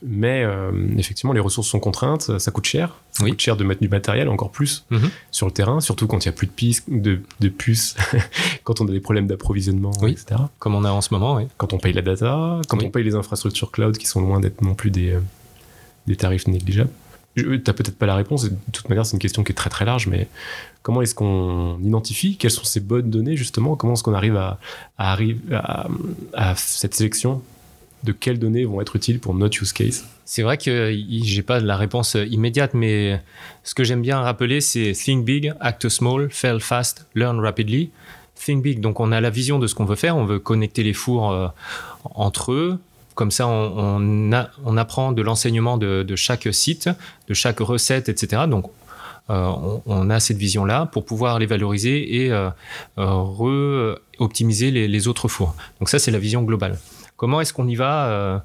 mais 0.07 0.43
euh, 0.43 0.71
effectivement, 0.97 1.33
les 1.33 1.39
ressources 1.39 1.67
sont 1.67 1.79
contraintes, 1.79 2.37
ça 2.39 2.51
coûte 2.51 2.65
cher. 2.65 2.95
Ça 3.11 3.23
Oui. 3.23 3.31
coûte 3.31 3.41
cher 3.41 3.57
de 3.57 3.63
mettre 3.63 3.81
du 3.81 3.89
matériel, 3.89 4.29
encore 4.29 4.51
plus 4.51 4.85
Mhm. 4.91 5.09
sur 5.31 5.45
le 5.47 5.51
terrain, 5.51 5.79
surtout 5.81 6.07
quand 6.07 6.23
il 6.23 6.27
n'y 6.27 6.33
a 6.33 6.37
plus 6.37 6.47
de, 6.47 6.51
pis- 6.51 6.81
de, 6.87 7.21
de 7.39 7.49
puces, 7.49 7.95
quand 8.63 8.79
on 8.81 8.87
a 8.87 8.91
des 8.91 8.99
problèmes 8.99 9.27
d'approvisionnement, 9.27 9.91
Oui. 10.01 10.11
etc. 10.11 10.41
Comme 10.59 10.75
on 10.75 10.83
a 10.83 10.91
en 10.91 11.01
ce 11.01 11.13
moment, 11.13 11.35
oui. 11.35 11.43
Quand 11.57 11.73
on 11.73 11.77
paye 11.77 11.93
la 11.93 12.01
data, 12.01 12.61
quand 12.67 12.77
Oui. 12.79 12.85
on 12.87 12.89
paye 12.91 13.03
les 13.03 13.15
infrastructures 13.15 13.71
cloud 13.71 13.97
qui 13.97 14.05
sont 14.07 14.21
loin 14.21 14.39
d'être 14.39 14.61
non 14.61 14.75
plus 14.75 14.91
des, 14.91 15.11
euh, 15.11 15.19
des 16.07 16.15
tarifs 16.15 16.47
négligeables. 16.47 16.91
Tu 17.35 17.45
n'as 17.47 17.73
peut-être 17.73 17.97
pas 17.97 18.07
la 18.07 18.15
réponse, 18.15 18.45
et 18.45 18.49
de 18.49 18.55
toute 18.71 18.89
manière, 18.89 19.05
c'est 19.05 19.13
une 19.13 19.19
question 19.19 19.43
qui 19.43 19.51
est 19.51 19.55
très 19.55 19.69
très 19.69 19.85
large, 19.85 20.07
mais 20.07 20.27
comment 20.81 21.03
est-ce 21.03 21.13
qu'on 21.13 21.77
identifie 21.83 22.35
Quelles 22.35 22.49
sont 22.49 22.63
ces 22.63 22.79
bonnes 22.79 23.11
données, 23.11 23.35
justement? 23.37 23.75
Comment 23.75 23.93
est-ce 23.93 24.01
qu'on 24.01 24.15
arrive 24.15 24.35
à, 24.37 24.59
à, 24.97 25.15
arri- 25.15 25.37
à, 25.53 25.87
à 26.33 26.55
cette 26.55 26.95
sélection 26.95 27.43
de 28.03 28.11
quelles 28.11 28.39
données 28.39 28.65
vont 28.65 28.81
être 28.81 28.95
utiles 28.95 29.19
pour 29.19 29.33
notre 29.33 29.61
use 29.61 29.73
case 29.73 30.05
C'est 30.25 30.41
vrai 30.41 30.57
que 30.57 30.95
j'ai 31.23 31.41
pas 31.41 31.59
la 31.59 31.77
réponse 31.77 32.15
euh, 32.15 32.25
immédiate, 32.25 32.73
mais 32.73 33.21
ce 33.63 33.73
que 33.73 33.83
j'aime 33.83 34.01
bien 34.01 34.19
rappeler, 34.19 34.61
c'est 34.61 34.93
think 34.93 35.25
big, 35.25 35.53
act 35.59 35.89
small, 35.89 36.29
fail 36.29 36.59
fast, 36.59 37.07
learn 37.15 37.39
rapidly. 37.39 37.91
Think 38.35 38.63
big, 38.63 38.81
donc 38.81 38.99
on 38.99 39.11
a 39.11 39.19
la 39.19 39.31
vision 39.31 39.57
de 39.57 39.67
ce 39.67 39.73
qu'on 39.73 39.85
veut 39.85 39.95
faire, 39.95 40.15
on 40.15 40.25
veut 40.25 40.39
connecter 40.39 40.83
les 40.83 40.93
fours 40.93 41.31
euh, 41.31 41.47
entre 42.03 42.51
eux. 42.51 42.79
Comme 43.15 43.31
ça, 43.31 43.47
on, 43.47 44.31
apprend 44.77 45.11
de 45.11 45.23
l'enseignement 45.23 45.79
de, 45.79 46.15
chaque 46.15 46.47
site, 46.53 46.87
de 47.27 47.33
chaque 47.33 47.57
recette, 47.57 48.09
etc. 48.09 48.43
Donc, 48.47 48.65
euh, 49.31 49.51
on, 49.87 50.11
a 50.11 50.19
cette 50.19 50.37
vision-là 50.37 50.85
pour 50.85 51.03
pouvoir 51.03 51.39
les 51.39 51.47
valoriser 51.47 52.25
et 52.27 52.31
re-optimiser 52.95 54.69
les 54.69 55.07
autres 55.07 55.27
fours. 55.29 55.55
Donc 55.79 55.89
ça, 55.89 55.97
c'est 55.97 56.11
la 56.11 56.19
vision 56.19 56.43
globale. 56.43 56.77
Comment 57.17 57.41
est-ce 57.41 57.51
qu'on 57.51 57.67
y 57.67 57.73
va 57.73 58.05
euh, 58.05 58.39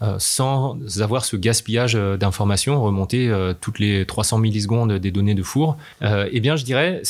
euh, 0.00 0.16
sans 0.18 0.78
avoir 1.02 1.26
ce 1.26 1.36
gaspillage 1.36 1.94
euh, 1.94 2.16
d'informations, 2.16 2.82
remonter 2.82 3.30
toutes 3.60 3.78
les 3.78 4.06
300 4.06 4.38
millisecondes 4.38 4.94
des 4.94 5.10
données 5.10 5.34
de 5.34 5.42
four 5.42 5.76
Eh 6.02 6.40
bien, 6.40 6.56
je 6.56 6.64
dirais, 6.64 7.02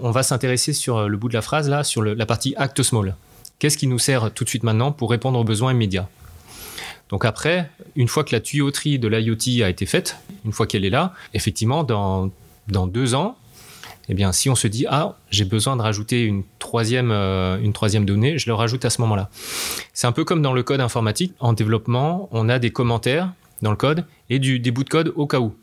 on 0.00 0.10
va 0.12 0.22
s'intéresser 0.22 0.72
sur 0.72 1.08
le 1.08 1.16
bout 1.16 1.28
de 1.28 1.34
la 1.34 1.42
phrase, 1.42 1.68
là, 1.68 1.82
sur 1.82 2.02
la 2.02 2.26
partie 2.26 2.54
act 2.56 2.82
small. 2.82 3.16
Qu'est-ce 3.58 3.76
qui 3.76 3.88
nous 3.88 3.98
sert 3.98 4.32
tout 4.32 4.44
de 4.44 4.48
suite 4.48 4.62
maintenant 4.62 4.92
pour 4.92 5.10
répondre 5.10 5.38
aux 5.38 5.44
besoins 5.44 5.72
immédiats? 5.72 6.08
Donc 7.08 7.24
après, 7.24 7.68
une 7.96 8.08
fois 8.08 8.24
que 8.24 8.34
la 8.34 8.40
tuyauterie 8.40 8.98
de 8.98 9.08
l'IoT 9.08 9.64
a 9.64 9.68
été 9.68 9.86
faite, 9.86 10.16
une 10.44 10.52
fois 10.52 10.66
qu'elle 10.66 10.84
est 10.84 10.90
là, 10.90 11.12
effectivement, 11.34 11.82
dans 11.82 12.30
deux 12.68 13.14
ans, 13.14 13.36
eh 14.08 14.14
bien, 14.14 14.32
si 14.32 14.50
on 14.50 14.54
se 14.54 14.68
dit, 14.68 14.86
ah, 14.88 15.16
j'ai 15.30 15.44
besoin 15.44 15.76
de 15.76 15.82
rajouter 15.82 16.24
une 16.24 16.44
troisième, 16.58 17.10
euh, 17.10 17.58
une 17.60 17.72
troisième 17.72 18.04
donnée, 18.04 18.38
je 18.38 18.48
le 18.48 18.54
rajoute 18.54 18.84
à 18.84 18.90
ce 18.90 19.00
moment-là. 19.00 19.30
C'est 19.92 20.06
un 20.06 20.12
peu 20.12 20.24
comme 20.24 20.42
dans 20.42 20.52
le 20.52 20.62
code 20.62 20.80
informatique. 20.80 21.32
En 21.40 21.54
développement, 21.54 22.28
on 22.32 22.48
a 22.48 22.58
des 22.58 22.70
commentaires 22.70 23.32
dans 23.62 23.70
le 23.70 23.76
code 23.76 24.04
et 24.28 24.38
des 24.38 24.70
bouts 24.70 24.84
de 24.84 24.90
code 24.90 25.12
au 25.16 25.26
cas 25.26 25.40
où. 25.40 25.54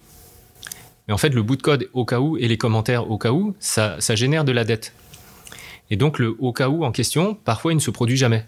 Mais 1.07 1.13
en 1.13 1.17
fait, 1.17 1.29
le 1.29 1.43
bout 1.43 1.55
de 1.55 1.61
code 1.61 1.89
au 1.93 2.05
cas 2.05 2.19
où 2.19 2.37
et 2.37 2.47
les 2.47 2.57
commentaires 2.57 3.09
au 3.11 3.17
cas 3.17 3.31
où, 3.31 3.55
ça, 3.59 3.97
ça 3.99 4.15
génère 4.15 4.43
de 4.43 4.51
la 4.51 4.63
dette. 4.63 4.93
Et 5.91 5.95
donc, 5.95 6.17
le 6.17 6.35
au 6.39 6.53
cas 6.53 6.69
où 6.69 6.83
en 6.83 6.91
question, 6.91 7.35
parfois, 7.35 7.73
il 7.73 7.75
ne 7.75 7.81
se 7.81 7.91
produit 7.91 8.17
jamais. 8.17 8.45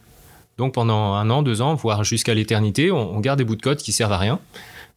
Donc, 0.57 0.73
pendant 0.73 1.13
un 1.13 1.29
an, 1.29 1.43
deux 1.43 1.61
ans, 1.61 1.75
voire 1.75 2.03
jusqu'à 2.03 2.33
l'éternité, 2.33 2.91
on, 2.91 3.15
on 3.15 3.19
garde 3.19 3.39
des 3.39 3.43
bouts 3.43 3.55
de 3.55 3.61
code 3.61 3.77
qui 3.77 3.91
servent 3.91 4.13
à 4.13 4.17
rien. 4.17 4.39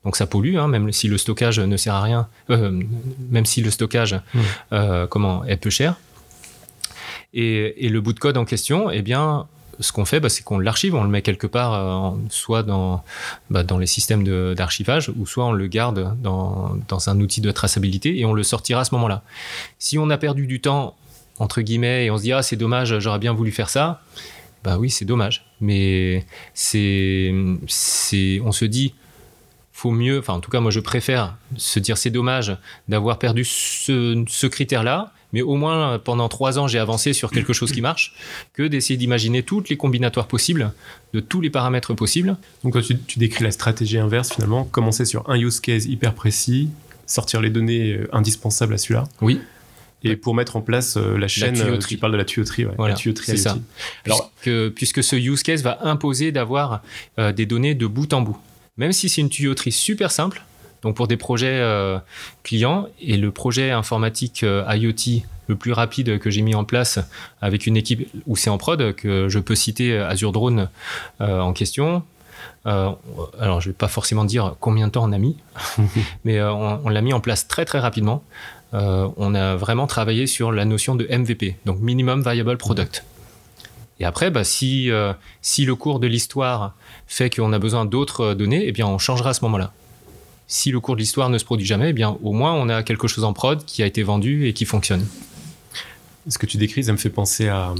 Donc, 0.06 0.16
ça 0.16 0.26
pollue, 0.26 0.56
hein, 0.56 0.68
même 0.68 0.92
si 0.92 1.08
le 1.08 1.18
stockage 1.18 1.58
ne 1.58 1.76
sert 1.76 1.94
à 1.94 2.00
rien, 2.00 2.28
euh, 2.50 2.80
même 3.28 3.44
si 3.44 3.60
le 3.60 3.72
stockage 3.72 4.14
Mmh. 4.14 4.40
euh, 4.72 5.06
comment, 5.08 5.44
est 5.44 5.56
peu 5.56 5.68
cher. 5.70 5.96
Et, 7.34 7.84
et 7.84 7.88
le 7.88 8.00
bout 8.00 8.12
de 8.12 8.20
code 8.20 8.36
en 8.36 8.44
question, 8.44 8.88
eh 8.88 9.02
bien, 9.02 9.46
ce 9.80 9.90
qu'on 9.92 10.04
fait, 10.04 10.20
bah, 10.20 10.28
c'est 10.28 10.44
qu'on 10.44 10.60
l'archive, 10.60 10.94
on 10.94 11.02
le 11.02 11.10
met 11.10 11.22
quelque 11.22 11.48
part, 11.48 12.14
soit 12.30 12.62
dans, 12.62 13.02
bah, 13.50 13.64
dans 13.64 13.78
les 13.78 13.86
systèmes 13.86 14.24
d'archivage, 14.54 15.10
ou 15.16 15.26
soit 15.26 15.44
on 15.44 15.52
le 15.52 15.66
garde 15.66 16.16
dans, 16.22 16.76
dans 16.88 17.10
un 17.10 17.20
outil 17.20 17.40
de 17.40 17.50
traçabilité 17.50 18.18
et 18.18 18.24
on 18.24 18.32
le 18.32 18.44
sortira 18.44 18.82
à 18.82 18.84
ce 18.84 18.94
moment-là. 18.94 19.22
Si 19.78 19.98
on 19.98 20.08
a 20.10 20.18
perdu 20.18 20.46
du 20.46 20.60
temps, 20.60 20.94
entre 21.38 21.60
guillemets, 21.62 22.06
et 22.06 22.10
on 22.10 22.16
se 22.16 22.22
dit, 22.22 22.32
ah, 22.32 22.42
c'est 22.42 22.56
dommage, 22.56 22.98
j'aurais 23.00 23.18
bien 23.18 23.34
voulu 23.34 23.50
faire 23.50 23.68
ça, 23.68 24.02
bah 24.64 24.78
oui, 24.78 24.88
c'est 24.88 25.04
dommage. 25.04 25.44
Mais 25.60 26.24
c'est, 26.54 27.34
c'est, 27.66 28.40
on 28.44 28.52
se 28.52 28.64
dit, 28.64 28.94
faut 29.76 29.90
mieux, 29.90 30.20
enfin 30.20 30.32
en 30.32 30.40
tout 30.40 30.50
cas 30.50 30.60
moi 30.60 30.70
je 30.70 30.80
préfère 30.80 31.36
se 31.58 31.78
dire 31.78 31.98
c'est 31.98 32.08
dommage 32.08 32.56
d'avoir 32.88 33.18
perdu 33.18 33.44
ce, 33.44 34.24
ce 34.26 34.46
critère-là, 34.46 35.12
mais 35.34 35.42
au 35.42 35.56
moins 35.56 35.98
pendant 35.98 36.30
trois 36.30 36.58
ans 36.58 36.66
j'ai 36.66 36.78
avancé 36.78 37.12
sur 37.12 37.30
quelque 37.30 37.52
chose 37.52 37.72
qui 37.72 37.82
marche, 37.82 38.14
que 38.54 38.62
d'essayer 38.62 38.96
d'imaginer 38.96 39.42
toutes 39.42 39.68
les 39.68 39.76
combinatoires 39.76 40.28
possibles, 40.28 40.72
de 41.12 41.20
tous 41.20 41.42
les 41.42 41.50
paramètres 41.50 41.92
possibles. 41.92 42.38
Donc 42.64 42.72
quand 42.72 42.80
tu, 42.80 42.98
tu 42.98 43.18
décris 43.18 43.44
la 43.44 43.50
stratégie 43.50 43.98
inverse 43.98 44.32
finalement, 44.32 44.64
commencer 44.64 45.04
sur 45.04 45.28
un 45.28 45.38
use 45.38 45.60
case 45.60 45.84
hyper 45.84 46.14
précis, 46.14 46.70
sortir 47.04 47.42
les 47.42 47.50
données 47.50 47.92
euh, 47.92 48.08
indispensables 48.14 48.72
à 48.72 48.78
celui-là. 48.78 49.04
Oui. 49.20 49.40
Et 50.04 50.16
pour 50.16 50.34
mettre 50.34 50.56
en 50.56 50.62
place 50.62 50.96
euh, 50.96 51.18
la 51.18 51.28
chaîne, 51.28 51.60
euh, 51.60 51.78
tu 51.78 51.98
parles 51.98 52.12
de 52.12 52.16
la 52.16 52.24
tuyauterie, 52.24 52.64
ouais, 52.64 52.72
Voilà, 52.78 52.94
la 52.94 52.98
tuyauterie 52.98 53.26
c'est 53.26 53.36
ça. 53.36 53.58
Alors, 54.06 54.30
puisque, 54.40 54.68
puisque 54.70 55.02
ce 55.02 55.16
use 55.16 55.42
case 55.42 55.62
va 55.62 55.80
imposer 55.82 56.32
d'avoir 56.32 56.82
euh, 57.18 57.32
des 57.32 57.44
données 57.44 57.74
de 57.74 57.86
bout 57.86 58.12
en 58.14 58.22
bout. 58.22 58.38
Même 58.76 58.92
si 58.92 59.08
c'est 59.08 59.20
une 59.20 59.30
tuyauterie 59.30 59.72
super 59.72 60.10
simple, 60.10 60.42
donc 60.82 60.94
pour 60.94 61.08
des 61.08 61.16
projets 61.16 61.58
euh, 61.60 61.98
clients, 62.42 62.88
et 63.00 63.16
le 63.16 63.30
projet 63.30 63.70
informatique 63.70 64.42
euh, 64.42 64.64
IoT 64.68 65.22
le 65.48 65.56
plus 65.56 65.72
rapide 65.72 66.18
que 66.18 66.30
j'ai 66.30 66.42
mis 66.42 66.54
en 66.54 66.64
place 66.64 66.98
avec 67.40 67.66
une 67.66 67.76
équipe 67.76 68.08
où 68.26 68.36
c'est 68.36 68.50
en 68.50 68.58
prod, 68.58 68.94
que 68.94 69.28
je 69.28 69.38
peux 69.38 69.54
citer 69.54 69.92
euh, 69.92 70.08
Azure 70.08 70.32
Drone 70.32 70.68
euh, 71.20 71.40
en 71.40 71.52
question. 71.52 72.02
Alors, 72.64 73.60
je 73.60 73.70
vais 73.70 73.74
pas 73.74 73.86
forcément 73.86 74.24
dire 74.24 74.56
combien 74.58 74.88
de 74.88 74.92
temps 74.92 75.04
on 75.04 75.12
a 75.12 75.18
mis, 75.18 75.36
mais 76.24 76.42
on, 76.42 76.84
on 76.84 76.88
l'a 76.88 77.00
mis 77.00 77.12
en 77.12 77.20
place 77.20 77.46
très 77.46 77.64
très 77.64 77.78
rapidement. 77.78 78.24
On 78.72 79.34
a 79.36 79.54
vraiment 79.54 79.86
travaillé 79.86 80.26
sur 80.26 80.50
la 80.50 80.64
notion 80.64 80.96
de 80.96 81.06
MVP, 81.06 81.56
donc 81.64 81.78
Minimum 81.80 82.22
Viable 82.22 82.56
Product. 82.58 83.04
Et 84.00 84.04
après, 84.04 84.30
bah, 84.30 84.42
si, 84.42 84.90
si 85.42 85.64
le 85.64 85.76
cours 85.76 86.00
de 86.00 86.08
l'histoire 86.08 86.74
fait 87.06 87.30
qu'on 87.34 87.52
a 87.52 87.58
besoin 87.58 87.84
d'autres 87.84 88.20
euh, 88.20 88.34
données, 88.34 88.64
eh 88.66 88.72
bien, 88.72 88.86
on 88.86 88.98
changera 88.98 89.30
à 89.30 89.34
ce 89.34 89.44
moment-là. 89.44 89.72
Si 90.48 90.70
le 90.70 90.78
cours 90.80 90.94
de 90.96 91.00
l'histoire 91.00 91.28
ne 91.28 91.38
se 91.38 91.44
produit 91.44 91.66
jamais, 91.66 91.90
eh 91.90 91.92
bien, 91.92 92.16
au 92.22 92.32
moins, 92.32 92.54
on 92.54 92.68
a 92.68 92.82
quelque 92.82 93.08
chose 93.08 93.24
en 93.24 93.32
prod 93.32 93.64
qui 93.64 93.82
a 93.82 93.86
été 93.86 94.02
vendu 94.02 94.46
et 94.46 94.52
qui 94.52 94.64
fonctionne. 94.64 95.04
ce 96.28 96.38
que 96.38 96.46
tu 96.46 96.56
décris, 96.56 96.84
ça 96.84 96.92
me 96.92 96.96
fait 96.96 97.10
penser 97.10 97.48
à. 97.48 97.72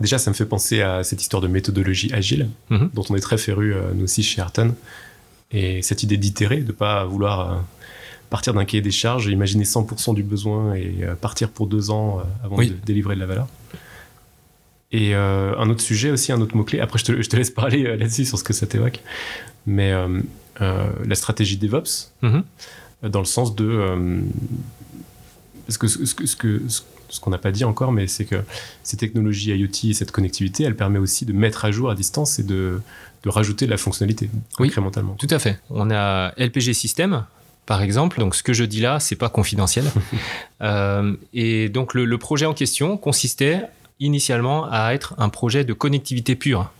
Déjà, 0.00 0.18
ça 0.18 0.30
me 0.30 0.34
fait 0.34 0.46
penser 0.46 0.80
à 0.82 1.04
cette 1.04 1.20
histoire 1.22 1.40
de 1.40 1.46
méthodologie 1.48 2.12
agile, 2.12 2.48
Mhm. 2.70 2.90
dont 2.94 3.04
on 3.10 3.14
est 3.16 3.20
très 3.20 3.38
féru, 3.38 3.74
euh, 3.74 3.92
nous 3.94 4.04
aussi, 4.04 4.22
chez 4.22 4.40
Ayrton. 4.40 4.74
Et 5.52 5.82
cette 5.82 6.02
idée 6.02 6.16
d'itérer, 6.16 6.58
de 6.58 6.66
ne 6.68 6.72
pas 6.72 7.04
vouloir 7.04 7.52
euh, 7.52 7.56
partir 8.30 8.54
d'un 8.54 8.64
cahier 8.64 8.80
des 8.82 8.90
charges, 8.92 9.26
imaginer 9.26 9.64
100% 9.64 10.12
du 10.14 10.22
besoin 10.22 10.74
et 10.74 11.04
partir 11.20 11.50
pour 11.50 11.66
deux 11.66 11.90
ans 11.90 12.20
avant 12.44 12.56
Oui. 12.56 12.70
de 12.70 12.74
délivrer 12.86 13.14
de 13.16 13.20
la 13.20 13.26
valeur. 13.26 13.48
Et 14.92 15.14
euh, 15.14 15.56
un 15.56 15.70
autre 15.70 15.82
sujet 15.82 16.10
aussi, 16.10 16.32
un 16.32 16.40
autre 16.40 16.56
mot-clé, 16.56 16.80
après 16.80 16.98
je 16.98 17.04
te, 17.04 17.22
je 17.22 17.28
te 17.28 17.36
laisse 17.36 17.50
parler 17.50 17.84
euh, 17.86 17.96
là-dessus 17.96 18.24
sur 18.24 18.38
ce 18.38 18.44
que 18.44 18.52
ça 18.52 18.66
t'évoque, 18.66 19.00
mais 19.66 19.92
euh, 19.92 20.20
la 21.04 21.14
stratégie 21.14 21.56
DevOps, 21.56 22.10
Mhm. 22.22 22.42
dans 23.04 23.20
le 23.20 23.24
sens 23.24 23.54
de... 23.54 24.20
parce 25.66 25.78
que 25.78 25.86
ce, 25.88 27.20
qu'on 27.20 27.30
n'a 27.30 27.38
pas 27.38 27.50
dit 27.52 27.64
encore, 27.64 27.92
mais 27.92 28.06
c'est 28.06 28.24
que 28.24 28.36
ces 28.82 28.96
technologies 28.96 29.50
IoT 29.52 29.90
et 29.90 29.92
cette 29.94 30.10
connectivité, 30.12 30.64
elle 30.64 30.76
permet 30.76 30.98
aussi 30.98 31.24
de 31.24 31.32
mettre 31.32 31.64
à 31.64 31.70
jour 31.70 31.90
à 31.90 31.94
distance 31.94 32.38
et 32.38 32.42
de, 32.42 32.80
de 33.24 33.28
rajouter 33.28 33.66
de 33.66 33.70
la 33.70 33.76
fonctionnalité 33.76 34.28
Oui. 34.58 34.68
incrémentalement. 34.68 35.14
Tout 35.14 35.26
à 35.30 35.38
fait. 35.38 35.58
On 35.70 35.90
a 35.90 36.32
LPG 36.36 36.72
System, 36.74 37.24
par 37.66 37.82
exemple. 37.82 38.18
Donc, 38.20 38.34
ce 38.34 38.42
que 38.42 38.52
je 38.52 38.64
dis 38.64 38.80
là, 38.80 39.00
c'est 39.00 39.16
pas 39.16 39.28
confidentiel. 39.28 39.84
Euh, 40.62 41.14
et 41.32 41.70
donc, 41.70 41.94
le, 41.94 42.04
le 42.04 42.18
projet 42.18 42.44
en 42.44 42.52
question 42.52 42.98
consistait 42.98 43.62
initialement 44.00 44.66
à 44.70 44.92
être 44.94 45.14
un 45.18 45.28
projet 45.28 45.64
de 45.64 45.72
connectivité 45.72 46.34
pure 46.36 46.70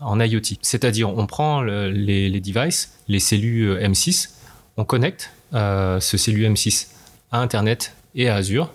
en 0.00 0.20
IoT. 0.20 0.58
C'est-à-dire, 0.62 1.08
on 1.16 1.26
prend 1.26 1.62
le- 1.62 1.90
les, 1.90 2.28
les 2.28 2.40
devices, 2.40 2.92
les 3.08 3.18
cellules 3.20 3.70
euh, 3.70 3.88
M6, 3.88 4.30
on 4.76 4.84
connecte 4.84 5.30
euh, 5.54 6.00
ce 6.00 6.16
cellule 6.16 6.50
M6 6.52 6.88
à 7.32 7.40
Internet 7.40 7.94
et 8.14 8.28
à 8.28 8.36
Azure. 8.36 8.70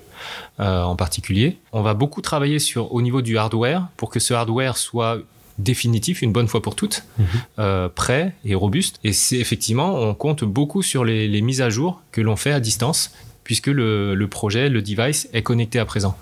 euh, 0.59 0.83
en 0.83 0.95
particulier. 0.95 1.57
On 1.71 1.81
va 1.81 1.95
beaucoup 1.95 2.21
travailler 2.21 2.59
sur, 2.59 2.93
au 2.93 3.01
niveau 3.01 3.23
du 3.23 3.39
hardware 3.39 3.87
pour 3.97 4.11
que 4.11 4.19
ce 4.19 4.35
hardware 4.35 4.77
soit 4.77 5.17
définitif 5.57 6.21
une 6.21 6.31
bonne 6.31 6.47
fois 6.47 6.61
pour 6.61 6.75
toutes 6.75 7.03
euh, 7.57 7.89
prêt 7.89 8.33
et 8.45 8.53
robuste. 8.53 8.99
Et 9.03 9.13
c'est 9.13 9.37
effectivement, 9.37 9.95
on 9.95 10.13
compte 10.13 10.43
beaucoup 10.43 10.83
sur 10.83 11.05
les, 11.05 11.27
les 11.27 11.41
mises 11.41 11.61
à 11.61 11.69
jour 11.71 12.01
que 12.11 12.21
l'on 12.21 12.35
fait 12.35 12.51
à 12.51 12.59
distance, 12.59 13.11
puisque 13.43 13.65
le, 13.67 14.13
le 14.13 14.27
projet, 14.27 14.69
le 14.69 14.81
device 14.83 15.27
est 15.33 15.41
connecté 15.41 15.79
à 15.79 15.85
présent. 15.85 16.15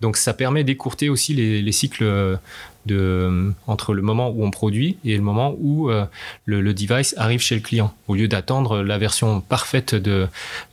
Donc 0.00 0.16
ça 0.16 0.34
permet 0.34 0.64
d'écourter 0.64 1.08
aussi 1.08 1.34
les, 1.34 1.62
les 1.62 1.72
cycles 1.72 2.38
de, 2.86 3.52
entre 3.66 3.94
le 3.94 4.02
moment 4.02 4.30
où 4.30 4.44
on 4.44 4.50
produit 4.50 4.98
et 5.04 5.16
le 5.16 5.22
moment 5.22 5.54
où 5.58 5.90
euh, 5.90 6.04
le, 6.44 6.74
device 6.74 7.14
arrive 7.16 7.40
chez 7.40 7.54
le 7.54 7.60
client. 7.60 7.94
Au 8.08 8.14
lieu 8.14 8.28
d'attendre 8.28 8.82
la 8.82 8.98
version 8.98 9.40
parfaite 9.40 9.96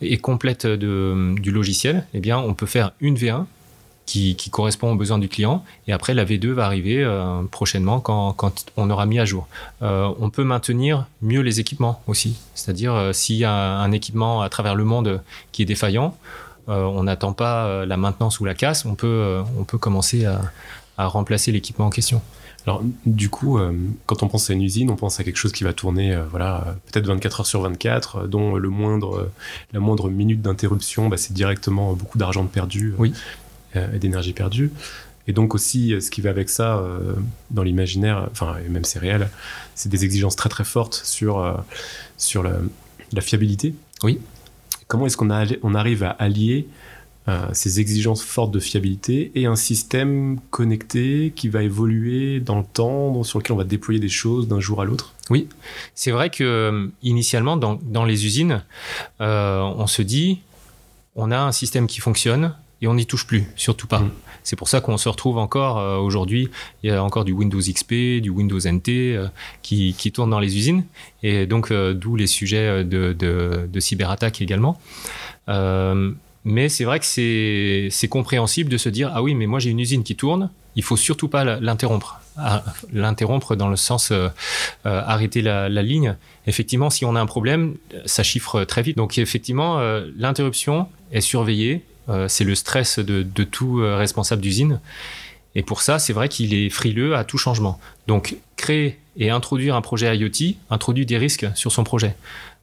et 0.02 0.18
complète 0.18 0.66
du 0.68 1.52
logiciel, 1.52 2.06
eh 2.14 2.20
bien, 2.20 2.38
on 2.38 2.54
peut 2.54 2.66
faire 2.66 2.92
une 3.00 3.16
V1 3.16 3.46
qui, 4.06 4.36
correspond 4.52 4.92
aux 4.92 4.96
besoins 4.96 5.20
du 5.20 5.30
client. 5.30 5.64
Et 5.88 5.94
après, 5.94 6.14
la 6.14 6.26
V2 6.26 6.50
va 6.50 6.66
arriver 6.66 7.02
euh, 7.02 7.44
prochainement 7.44 8.02
quand, 8.02 8.66
on 8.76 8.90
aura 8.90 9.06
mis 9.06 9.20
à 9.20 9.26
jour. 9.26 9.48
Euh, 9.82 10.12
on 10.20 10.30
peut 10.30 10.44
maintenir 10.44 11.06
mieux 11.22 11.40
les 11.40 11.62
équipements 11.62 12.02
aussi. 12.08 12.38
C'est-à-dire, 12.54 12.94
euh, 12.94 13.14
s'il 13.14 13.38
y 13.38 13.46
a 13.46 13.54
un 13.54 13.92
équipement 13.94 14.42
à 14.42 14.50
travers 14.50 14.76
le 14.76 14.84
monde 14.84 15.22
qui 15.54 15.62
est 15.62 15.66
défaillant, 15.66 16.18
euh, 16.18 16.51
on 16.68 17.04
n'attend 17.04 17.34
pas 17.34 17.66
euh, 17.66 17.86
la 17.86 17.98
maintenance 17.98 18.40
ou 18.40 18.46
la 18.46 18.54
casse, 18.54 18.86
on 18.86 18.96
peut, 18.96 19.08
euh, 19.08 19.42
on 19.60 19.64
peut 19.64 19.78
commencer 19.78 20.26
à, 20.26 20.42
à 20.98 21.08
remplacer 21.08 21.52
l'équipement 21.52 21.88
en 21.88 21.90
question. 21.90 22.22
Alors, 22.68 22.84
du 23.08 23.30
coup, 23.30 23.58
euh, 23.58 23.74
quand 24.06 24.22
on 24.22 24.28
pense 24.28 24.50
à 24.52 24.54
une 24.54 24.62
usine, 24.62 24.92
on 24.92 24.96
pense 24.96 25.20
à 25.20 25.24
quelque 25.24 25.38
chose 25.38 25.52
qui 25.52 25.64
va 25.64 25.74
tourner, 25.74 26.14
euh, 26.14 26.24
voilà, 26.30 26.58
euh, 26.68 26.72
peut-être 26.92 27.08
24 27.08 27.40
heures 27.40 27.46
sur 27.48 27.62
24, 27.62 28.16
euh, 28.18 28.28
dont 28.28 28.56
le 28.56 28.70
moindre, 28.70 29.18
euh, 29.18 29.32
la 29.74 29.80
moindre 29.80 30.10
minute 30.12 30.44
d'interruption, 30.44 31.08
bah, 31.10 31.18
c'est 31.18 31.34
directement 31.34 31.94
beaucoup 31.94 32.20
d'argent 32.20 32.46
perdu 32.46 32.90
euh, 32.90 32.96
Oui. 33.00 33.14
euh, 33.76 33.92
et 33.96 33.98
d'énergie 33.98 34.34
perdue. 34.34 34.72
Et 35.28 35.34
donc 35.34 35.56
aussi, 35.56 35.94
euh, 35.94 36.02
ce 36.02 36.12
qui 36.12 36.22
va 36.22 36.30
avec 36.30 36.50
ça, 36.50 36.78
euh, 36.78 37.14
dans 37.50 37.64
l'imaginaire, 37.64 38.28
enfin, 38.32 38.56
et 38.64 38.70
même 38.70 38.86
c'est 38.86 39.00
réel, 39.00 39.30
c'est 39.74 39.90
des 39.90 40.06
exigences 40.06 40.36
très 40.36 40.50
très 40.50 40.64
fortes 40.64 41.02
sur, 41.04 41.40
euh, 41.40 41.54
sur 42.18 42.44
la, 42.44 42.54
la 43.12 43.22
fiabilité. 43.22 43.74
Oui. 44.04 44.20
Comment 44.92 45.06
est-ce 45.06 45.16
qu'on 45.16 45.30
arrive 45.30 46.04
à 46.04 46.10
allier 46.10 46.68
euh, 47.30 47.48
ces 47.54 47.80
exigences 47.80 48.22
fortes 48.22 48.52
de 48.52 48.60
fiabilité 48.60 49.32
et 49.36 49.46
un 49.46 49.56
système 49.56 50.38
connecté 50.50 51.32
qui 51.34 51.48
va 51.48 51.64
évoluer 51.64 52.42
dans 52.42 52.58
le 52.58 52.66
temps, 52.66 53.24
sur 53.24 53.40
lequel 53.40 53.54
on 53.54 53.58
va 53.58 53.64
déployer 53.64 54.02
des 54.02 54.10
choses 54.10 54.50
d'un 54.50 54.60
jour 54.60 54.82
à 54.82 54.86
l'autre? 54.86 55.14
C'est 55.96 56.12
vrai 56.12 56.30
que 56.30 56.44
euh, 56.44 56.88
initialement, 57.04 57.56
dans, 57.56 57.80
dans 57.82 58.04
les 58.04 58.26
usines, 58.26 58.66
euh, 59.22 59.62
on 59.62 59.88
se 59.88 60.02
dit, 60.02 60.42
on 61.16 61.32
a 61.32 61.40
un 61.40 61.54
système 61.54 61.88
qui 61.88 62.02
fonctionne 62.02 62.54
et 62.82 62.88
on 62.88 62.96
n'y 62.96 63.06
touche 63.06 63.26
plus, 63.28 63.46
surtout 63.56 63.88
pas. 63.88 64.00
Mm. 64.00 64.12
C'est 64.44 64.56
pour 64.56 64.68
ça 64.68 64.82
qu'on 64.82 64.98
se 64.98 65.08
retrouve 65.08 65.38
encore 65.38 65.78
euh, 65.78 65.98
aujourd'hui, 65.98 66.50
il 66.84 66.90
y 66.90 66.94
a 66.94 67.04
encore 67.04 67.26
du 67.26 67.32
Windows 67.32 67.60
XP, 67.60 68.22
du 68.22 68.30
Windows 68.30 68.60
NT 68.60 68.90
euh, 68.90 69.28
qui, 69.62 69.94
qui 69.98 70.12
tourne 70.12 70.30
dans 70.30 70.40
les 70.40 70.58
usines, 70.58 70.84
et 71.22 71.46
donc 71.46 71.72
euh, 71.72 71.94
d'où 71.94 72.16
les 72.16 72.28
sujets 72.28 72.84
de, 72.84 73.14
de, 73.14 73.70
de 73.72 73.80
cyberattaque 73.80 74.42
également. 74.42 74.80
Mais 76.44 76.70
c'est 76.70 76.86
vrai 76.86 77.00
que 77.00 77.06
c'est 77.06 78.08
compréhensible 78.10 78.72
de 78.72 78.78
se 78.78 78.90
dire, 78.90 79.12
ah 79.14 79.22
oui, 79.22 79.36
mais 79.36 79.46
moi 79.46 79.60
j'ai 79.60 79.70
une 79.70 79.80
usine 79.80 80.04
qui 80.04 80.16
tourne, 80.16 80.50
il 80.76 80.82
faut 80.82 80.98
surtout 80.98 81.28
pas 81.28 81.44
l'interrompre. 81.44 82.20
Ah, 82.36 82.64
L'interrompre 82.92 83.56
dans 83.56 83.68
le 83.68 83.76
sens 83.76 84.12
arrêter 84.84 85.44
la, 85.44 85.70
la 85.70 85.84
ligne. 85.84 86.16
Effectivement, 86.48 86.90
si 86.90 87.06
on 87.06 87.16
a 87.16 87.22
un 87.22 87.28
problème, 87.28 87.76
ça 88.06 88.24
chiffre 88.24 88.64
très 88.64 88.82
vite. 88.82 88.98
Donc 88.98 89.20
effectivement, 89.20 89.80
l'interruption 90.18 90.88
est 91.12 91.22
surveillée. 91.22 91.84
Euh, 92.12 92.28
c'est 92.28 92.44
le 92.44 92.56
stress 92.56 93.00
de, 93.00 93.44
tout 93.44 93.80
euh, 93.80 93.96
responsable 93.96 94.42
d'usine. 94.42 94.80
Et 95.56 95.64
pour 95.64 95.82
ça, 95.82 95.98
c'est 96.00 96.14
vrai 96.14 96.30
qu'il 96.30 96.54
est 96.54 96.70
frileux 96.70 97.16
à 97.16 97.24
tout 97.24 97.38
changement. 97.38 97.80
Donc 98.08 98.36
créer 98.56 99.00
et 99.18 99.30
introduire 99.30 99.76
un 99.76 99.82
projet 99.82 100.16
IoT 100.16 100.56
introduit 100.70 101.06
des 101.06 101.18
risques 101.18 101.48
sur 101.56 101.72
son 101.72 101.84
projet. 101.84 102.16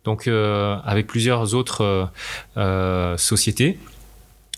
Donc 0.05 0.27
euh, 0.27 0.77
avec 0.85 1.07
plusieurs 1.07 1.55
autres 1.55 2.09
sociétés, 3.19 3.79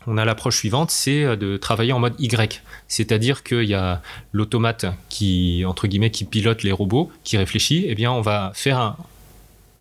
on 0.07 0.17
a 0.17 0.25
l'approche 0.25 0.57
suivante, 0.57 0.91
c'est 0.91 1.37
de 1.37 1.57
travailler 1.57 1.93
en 1.93 1.99
mode 1.99 2.15
Y. 2.19 2.63
C'est-à-dire 2.89 3.43
qu'il 3.43 3.65
y 3.65 3.75
a 3.75 4.01
l'automate 4.33 4.87
qui, 5.09 5.65
entre 5.67 5.87
guillemets, 5.89 6.11
qui 6.11 6.25
pilote 6.25 6.63
les 6.63 6.73
robots, 6.73 7.11
qui 7.25 7.37
réfléchit. 7.37 7.85
Eh 7.87 7.95
bien, 7.95 8.11
on 8.13 8.23
va 8.23 8.53
faire 8.55 8.79
un- 8.79 8.97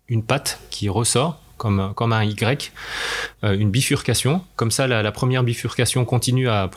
une 0.08 0.22
patte 0.22 0.60
qui 0.70 0.88
ressort 0.88 1.40
comme, 1.60 1.92
comme 1.94 2.14
un 2.14 2.24
Y, 2.24 2.72
euh, 3.44 3.52
une 3.52 3.70
bifurcation. 3.70 4.42
Comme 4.56 4.70
ça, 4.70 4.86
la, 4.86 5.12
première 5.12 5.44
bifurcation 5.44 6.06
continue 6.06 6.48
à, 6.48 6.70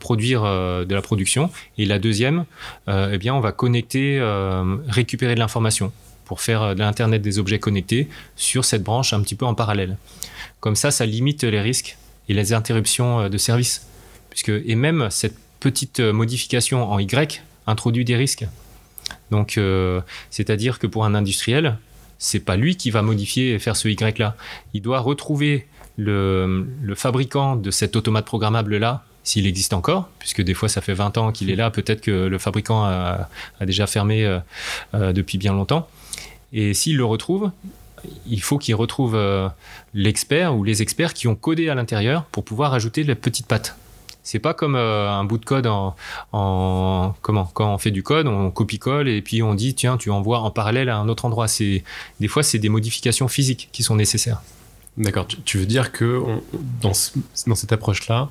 produire 0.00 0.44
euh, 0.44 0.86
de 0.86 0.94
la 0.94 1.02
production. 1.02 1.50
Et 1.76 1.84
la 1.84 1.98
deuxième, 1.98 2.46
eh 2.88 3.18
bien, 3.18 3.34
on 3.34 3.40
va 3.40 3.52
connecter, 3.52 4.18
récupérer 4.88 5.34
de 5.34 5.40
l'information 5.40 5.92
pour 6.24 6.40
faire 6.40 6.74
de 6.74 6.80
l'Internet 6.80 7.20
des 7.20 7.38
objets 7.38 7.58
connectés 7.58 8.08
sur 8.36 8.64
cette 8.64 8.82
branche 8.82 9.12
un 9.12 9.20
petit 9.20 9.34
peu 9.34 9.44
en 9.44 9.54
parallèle. 9.54 9.98
Comme 10.60 10.76
ça, 10.76 10.90
ça 10.90 11.04
limite 11.04 11.44
les 11.44 11.60
risques 11.60 11.98
et 12.28 12.34
les 12.34 12.52
interruptions 12.52 13.28
de 13.28 13.38
service. 13.38 13.86
Puisque, 14.30 14.50
et 14.50 14.74
même 14.74 15.08
cette 15.10 15.36
petite 15.60 16.00
modification 16.00 16.90
en 16.90 16.98
Y 16.98 17.42
introduit 17.66 18.04
des 18.04 18.16
risques. 18.16 18.46
Donc, 19.30 19.58
euh, 19.58 20.00
c'est-à-dire 20.30 20.78
que 20.78 20.86
pour 20.86 21.04
un 21.04 21.14
industriel, 21.14 21.76
c'est 22.20 22.38
pas 22.38 22.56
lui 22.56 22.76
qui 22.76 22.90
va 22.90 23.02
modifier 23.02 23.54
et 23.54 23.58
faire 23.58 23.74
ce 23.74 23.88
Y 23.88 24.18
là. 24.18 24.36
Il 24.74 24.82
doit 24.82 25.00
retrouver 25.00 25.66
le, 25.96 26.66
fabricant 26.94 27.56
de 27.56 27.70
cet 27.72 27.96
automate 27.96 28.26
programmable 28.26 28.76
là, 28.76 29.04
s'il 29.24 29.46
existe 29.46 29.72
encore, 29.72 30.08
puisque 30.18 30.42
des 30.42 30.54
fois 30.54 30.68
ça 30.68 30.80
fait 30.82 30.94
20 30.94 31.18
ans 31.18 31.32
qu'il 31.32 31.50
est 31.50 31.56
là, 31.56 31.70
peut-être 31.70 32.02
que 32.02 32.10
le 32.10 32.38
fabricant 32.38 32.84
a, 32.84 33.28
déjà 33.62 33.86
fermé 33.86 34.24
euh, 34.24 34.38
euh, 34.94 35.12
depuis 35.12 35.38
bien 35.38 35.52
longtemps. 35.52 35.88
Et 36.52 36.74
s'il 36.74 36.96
le 36.96 37.04
retrouve, 37.04 37.50
il 38.26 38.42
faut 38.42 38.58
qu'il 38.58 38.74
retrouve 38.74 39.18
l'expert 39.94 40.56
ou 40.56 40.64
les 40.64 40.82
experts 40.82 41.14
qui 41.14 41.28
ont 41.28 41.34
codé 41.34 41.68
à 41.68 41.74
l'intérieur 41.74 42.24
pour 42.24 42.44
pouvoir 42.44 42.74
ajouter 42.74 43.02
la 43.02 43.14
petite 43.14 43.46
patte. 43.46 43.76
C'est 44.22 44.38
pas 44.38 44.54
comme 44.54 44.74
euh, 44.74 45.10
un 45.10 45.24
bout 45.24 45.38
de 45.38 45.44
code 45.44 45.66
en, 45.66 47.14
comment 47.22 47.50
quand 47.52 47.74
on 47.74 47.78
fait 47.78 47.90
du 47.90 48.02
code, 48.02 48.26
on 48.26 48.50
copie-colle 48.50 49.08
et 49.08 49.22
puis 49.22 49.42
on 49.42 49.54
dit 49.54 49.74
tiens 49.74 49.96
tu 49.96 50.10
envoies 50.10 50.38
en 50.38 50.50
parallèle 50.50 50.88
à 50.88 50.96
un 50.98 51.08
autre 51.08 51.24
endroit. 51.24 51.48
C'est 51.48 51.82
des 52.20 52.28
fois 52.28 52.42
c'est 52.42 52.58
des 52.58 52.68
modifications 52.68 53.28
physiques 53.28 53.68
qui 53.72 53.82
sont 53.82 53.96
nécessaires. 53.96 54.42
D'accord. 54.96 55.26
Tu, 55.26 55.58
veux 55.58 55.66
dire 55.66 55.92
que 55.92 56.22
dans, 56.82 56.92
dans 57.46 57.54
cette 57.54 57.72
approche 57.72 58.08
là, 58.08 58.28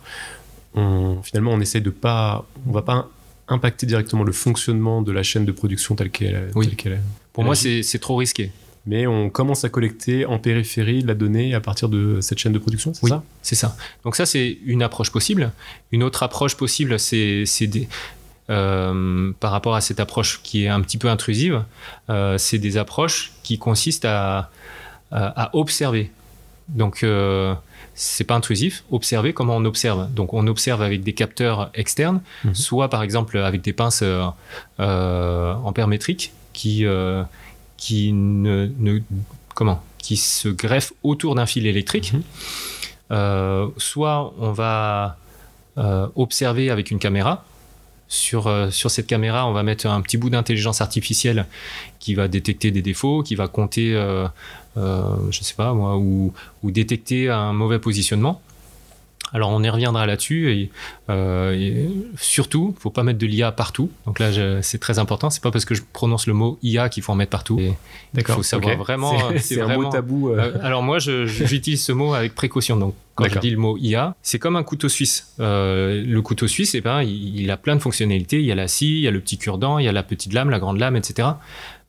on, 0.75 1.21
finalement 1.23 1.51
on 1.51 1.59
essaie 1.61 1.81
de 1.81 1.89
pas, 1.89 2.45
on 2.67 2.71
va 2.71 2.81
pas 2.81 3.07
impacter 3.47 3.87
directement 3.87 4.23
le 4.23 4.31
fonctionnement 4.31 5.01
de 5.01 5.11
la 5.11 5.23
chaîne 5.23 5.45
de 5.45 5.51
production 5.51 5.95
telle 5.95 6.11
qu'elle 6.11 6.51
oui. 6.55 6.67
est. 6.67 6.99
Pour 7.33 7.43
moi 7.43 7.55
c'est 7.55 7.99
trop 7.99 8.15
risqué 8.15 8.51
mais 8.89 9.05
on 9.05 9.29
commence 9.29 9.63
à 9.65 9.69
collecter 9.69 10.25
en 10.25 10.39
périphérie 10.39 11.01
la 11.01 11.13
donnée 11.13 11.53
à 11.53 11.59
partir 11.59 11.89
de 11.89 12.21
cette 12.21 12.39
chaîne 12.39 12.53
de 12.53 12.57
production, 12.57 12.91
c'est 12.95 13.07
ça? 13.07 13.23
C'est 13.43 13.55
ça. 13.55 13.77
Donc 14.03 14.15
ça, 14.15 14.25
c'est 14.25 14.57
une 14.65 14.81
approche 14.81 15.11
possible. 15.11 15.51
Une 15.91 16.01
autre 16.01 16.23
approche 16.23 16.55
possible, 16.55 16.97
c'est 16.97 17.43
euh, 18.49 19.31
par 19.39 19.51
rapport 19.51 19.75
à 19.75 19.81
cette 19.81 19.99
approche 19.99 20.41
qui 20.41 20.63
est 20.63 20.69
un 20.69 20.81
petit 20.81 20.97
peu 20.97 21.07
intrusive, 21.07 21.63
euh, 22.09 22.39
c'est 22.39 22.57
des 22.57 22.77
approches 22.77 23.33
qui 23.43 23.59
consistent 23.59 24.05
à, 24.05 24.49
observer. 25.53 26.11
Donc, 26.67 27.03
euh, 27.03 27.53
c'est 27.93 28.23
pas 28.23 28.35
intrusif. 28.35 28.83
Observer 28.89 29.33
comment 29.33 29.55
on 29.57 29.65
observe. 29.65 30.11
Donc, 30.11 30.33
on 30.33 30.47
observe 30.47 30.81
avec 30.81 31.03
des 31.03 31.13
capteurs 31.13 31.69
externes, 31.75 32.21
mhm. 32.43 32.55
soit 32.55 32.89
par 32.89 33.03
exemple 33.03 33.37
avec 33.37 33.61
des 33.61 33.73
pinces 33.73 34.03
euh, 34.03 35.53
ampère-métriques 35.53 36.33
qui 36.53 36.85
qui 37.79 38.11
ne, 38.13 38.69
comment 39.55 39.81
qui 39.97 40.17
se 40.17 40.49
greffe 40.49 40.93
autour 41.03 41.35
d'un 41.35 41.45
fil 41.45 41.65
électrique. 41.67 42.13
Mhm. 42.13 42.23
Euh, 43.11 43.67
soit 43.77 44.33
on 44.39 44.51
va 44.51 45.17
euh, 45.77 46.07
observer 46.15 46.69
avec 46.69 46.91
une 46.91 46.99
caméra. 46.99 47.45
Sur, 48.07 48.47
euh, 48.47 48.71
sur 48.71 48.89
cette 48.89 49.05
caméra, 49.05 49.47
on 49.47 49.53
va 49.53 49.61
mettre 49.61 49.85
un 49.85 50.01
petit 50.01 50.17
bout 50.17 50.31
d'intelligence 50.31 50.81
artificielle 50.81 51.45
qui 51.99 52.15
va 52.15 52.27
détecter 52.27 52.71
des 52.71 52.81
défauts, 52.81 53.21
qui 53.21 53.35
va 53.35 53.47
compter, 53.47 53.91
je 54.75 55.39
sais 55.41 55.53
pas 55.53 55.73
moi, 55.73 55.97
ou, 55.97 56.33
ou 56.63 56.71
détecter 56.71 57.29
un 57.29 57.53
mauvais 57.53 57.77
positionnement. 57.77 58.41
Alors 59.33 59.49
on 59.51 59.63
y 59.63 59.69
reviendra 59.69 60.05
là-dessus 60.05 60.51
et, 60.51 60.71
euh, 61.09 61.87
surtout, 62.17 62.75
faut 62.79 62.89
pas 62.89 63.03
mettre 63.03 63.19
de 63.19 63.25
l'IA 63.25 63.51
partout. 63.51 63.91
Donc 64.05 64.19
là, 64.19 64.29
c'est 64.61 64.79
très 64.79 64.99
important. 64.99 65.29
C'est 65.29 65.43
pas 65.43 65.51
parce 65.51 65.65
que 65.65 65.75
je 65.75 65.81
prononce 65.93 66.27
le 66.27 66.33
mot 66.33 66.57
IA 66.63 66.89
qu'il 66.89 67.03
faut 67.03 67.11
en 67.11 67.15
mettre 67.15 67.31
partout. 67.31 67.59
Il 68.13 68.23
faut 68.23 68.43
savoir 68.43 68.77
vraiment. 68.77 69.17
C'est 69.37 69.61
un 69.61 69.75
mot 69.75 69.89
tabou. 69.89 70.29
Euh. 70.29 70.39
Euh, 70.39 70.57
alors 70.61 70.83
moi, 70.83 70.99
j'utilise 70.99 71.83
ce 71.83 71.91
mot 71.91 72.13
avec 72.13 72.35
précaution. 72.35 72.77
Donc 72.77 72.95
quand 73.15 73.29
je 73.29 73.39
dis 73.39 73.49
le 73.49 73.57
mot 73.57 73.77
IA, 73.77 74.15
c'est 74.21 74.39
comme 74.39 74.55
un 74.55 74.63
couteau 74.63 74.89
suisse. 74.89 75.33
Euh, 75.39 76.03
le 76.05 76.21
couteau 76.21 76.47
suisse, 76.47 76.75
eh 76.75 76.81
ben, 76.81 77.01
il, 77.01 77.49
a 77.51 77.57
plein 77.57 77.75
de 77.75 77.81
fonctionnalités. 77.81 78.39
Il 78.39 78.45
y 78.45 78.51
a 78.51 78.55
la 78.55 78.67
scie, 78.67 78.97
il 78.97 79.01
y 79.01 79.07
a 79.07 79.11
le 79.11 79.19
petit 79.19 79.37
cure-dent, 79.37 79.79
il 79.79 79.85
y 79.85 79.87
a 79.87 79.91
la 79.91 80.03
petite 80.03 80.33
lame, 80.33 80.49
la 80.49 80.59
grande 80.59 80.79
lame, 80.79 80.95
etc. 80.95 81.29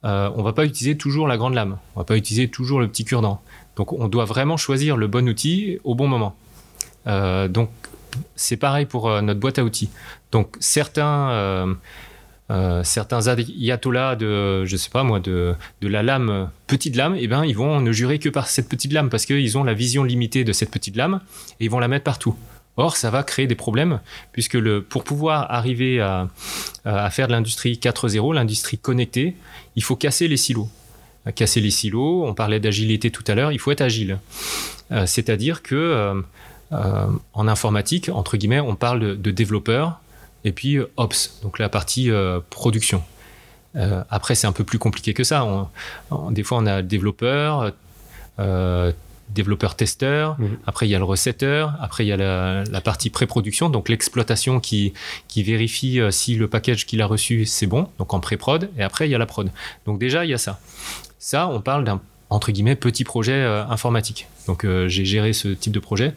Euh, 0.04 0.30
on 0.34 0.42
va 0.42 0.52
pas 0.52 0.64
utiliser 0.64 0.96
toujours 0.96 1.28
la 1.28 1.36
grande 1.36 1.54
lame. 1.54 1.78
On 1.94 2.00
va 2.00 2.04
pas 2.04 2.16
utiliser 2.16 2.48
toujours 2.48 2.80
le 2.80 2.88
petit 2.88 3.04
cure-dent. 3.04 3.40
Donc 3.76 3.92
on 3.92 4.08
doit 4.08 4.24
vraiment 4.24 4.56
choisir 4.56 4.96
le 4.96 5.06
bon 5.06 5.28
outil 5.28 5.78
au 5.84 5.94
bon 5.94 6.08
moment. 6.08 6.36
Euh, 7.06 7.48
donc, 7.48 7.70
c'est 8.36 8.56
pareil 8.56 8.86
pour 8.86 9.08
euh, 9.08 9.20
notre 9.20 9.40
boîte 9.40 9.58
à 9.58 9.64
outils. 9.64 9.90
Donc, 10.32 10.56
certains, 10.60 11.30
euh, 12.50 12.82
certains 12.84 13.28
ayatollahs 13.28 14.16
de, 14.16 14.64
je 14.64 14.76
sais 14.76 14.90
pas 14.90 15.02
moi, 15.02 15.20
de, 15.20 15.54
de 15.80 15.88
la 15.88 16.02
lame, 16.02 16.50
petite 16.66 16.96
lame, 16.96 17.16
eh 17.18 17.26
ben, 17.26 17.44
ils 17.44 17.56
vont 17.56 17.80
ne 17.80 17.92
jurer 17.92 18.18
que 18.18 18.28
par 18.28 18.48
cette 18.48 18.68
petite 18.68 18.92
lame 18.92 19.10
parce 19.10 19.26
qu'ils 19.26 19.58
ont 19.58 19.64
la 19.64 19.74
vision 19.74 20.04
limitée 20.04 20.44
de 20.44 20.52
cette 20.52 20.70
petite 20.70 20.96
lame 20.96 21.20
et 21.58 21.64
ils 21.64 21.70
vont 21.70 21.80
la 21.80 21.88
mettre 21.88 22.04
partout. 22.04 22.36
Or, 22.76 22.96
ça 22.96 23.10
va 23.10 23.22
créer 23.24 23.46
des 23.46 23.56
problèmes, 23.56 24.00
puisque 24.32 24.54
le, 24.54 24.82
pour 24.82 25.04
pouvoir 25.04 25.50
arriver 25.50 26.00
à, 26.00 26.28
faire 27.10 27.26
de 27.26 27.32
l'industrie 27.32 27.74
4.0, 27.74 28.32
l'industrie 28.32 28.78
connectée, 28.78 29.36
il 29.76 29.82
faut 29.82 29.96
casser 29.96 30.28
les 30.28 30.38
silos. 30.38 30.68
Casser 31.34 31.60
les 31.60 31.70
silos, 31.70 32.24
on 32.24 32.32
parlait 32.32 32.60
d'agilité 32.60 33.10
tout 33.10 33.24
à 33.26 33.34
l'heure, 33.34 33.52
il 33.52 33.58
faut 33.58 33.70
être 33.70 33.82
agile. 33.82 34.18
C'est-à-dire 35.04 35.62
que 35.62 35.74
euh, 35.74 36.22
en 36.72 37.48
informatique, 37.48 38.08
entre 38.08 38.36
guillemets, 38.36 38.60
on 38.60 38.76
parle 38.76 39.20
de, 39.20 39.30
développeurs 39.30 40.00
et 40.44 40.52
puis 40.52 40.76
euh, 40.76 40.90
ops, 40.96 41.40
donc 41.42 41.58
la 41.58 41.68
partie 41.68 42.10
euh, 42.10 42.40
production. 42.50 43.02
après, 44.08 44.34
c'est 44.34 44.46
un 44.46 44.52
peu 44.52 44.64
plus 44.64 44.78
compliqué 44.78 45.14
que 45.14 45.24
ça. 45.24 45.46
des 46.30 46.42
fois, 46.42 46.58
on 46.58 46.66
a 46.66 46.82
développeur, 46.82 47.72
développeur 49.28 49.76
testeur, 49.76 50.40
mhm. 50.40 50.58
après 50.66 50.88
il 50.88 50.90
y 50.90 50.94
a 50.96 50.98
le 50.98 51.04
recetteur, 51.04 51.74
après 51.80 52.04
il 52.04 52.08
y 52.08 52.12
a 52.12 52.16
la, 52.16 52.80
partie 52.80 53.10
pré-production, 53.10 53.68
donc 53.68 53.88
l'exploitation 53.88 54.58
qui, 54.58 54.92
qui 55.28 55.44
vérifie 55.44 56.00
si 56.10 56.34
le 56.34 56.48
package 56.48 56.84
qu'il 56.84 57.00
a 57.00 57.06
reçu 57.06 57.46
c'est 57.46 57.68
bon, 57.68 57.88
donc 57.98 58.12
en 58.12 58.18
pré-prod, 58.18 58.70
et 58.76 58.82
après 58.82 59.06
il 59.06 59.12
y 59.12 59.14
a 59.14 59.18
la 59.18 59.26
prod. 59.26 59.50
Donc 59.86 60.00
déjà 60.00 60.24
il 60.24 60.30
y 60.30 60.34
a 60.34 60.38
ça. 60.38 60.58
Ça, 61.20 61.46
on 61.46 61.60
parle 61.60 61.84
d'un 61.84 62.00
entre 62.28 62.50
guillemets 62.50 62.76
petit 62.76 63.04
projet 63.04 63.44
informatique. 63.68 64.26
Donc 64.48 64.66
j'ai 64.86 65.04
géré 65.04 65.32
ce 65.32 65.48
type 65.48 65.72
de 65.72 65.80
projet. 65.80 66.12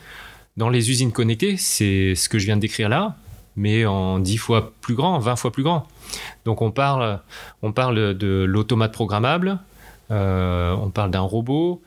Dans 0.55 0.69
les 0.69 0.91
usines 0.91 1.11
connectées, 1.11 1.57
c'est 1.57 2.13
ce 2.15 2.29
que 2.29 2.37
je 2.37 2.45
viens 2.45 2.55
de 2.55 2.61
décrire 2.61 2.87
là, 2.87 3.15
mais 3.55 3.85
en 3.87 4.19
10 4.19 4.37
fois 4.37 4.73
plus 4.81 4.93
grand, 4.93 5.17
20 5.17 5.35
fois 5.35 5.51
plus 5.51 5.63
grand. 5.63 5.87
Donc 6.45 6.61
on 6.61 6.69
parle, 6.69 7.19
on 7.63 7.71
parle 7.71 8.15
de 8.15 8.43
l'automate 8.43 8.91
programmable, 8.91 9.59
euh, 10.11 10.75
on 10.79 10.91
parle 10.91 11.09
d'un 11.09 11.21
robot. 11.21 11.81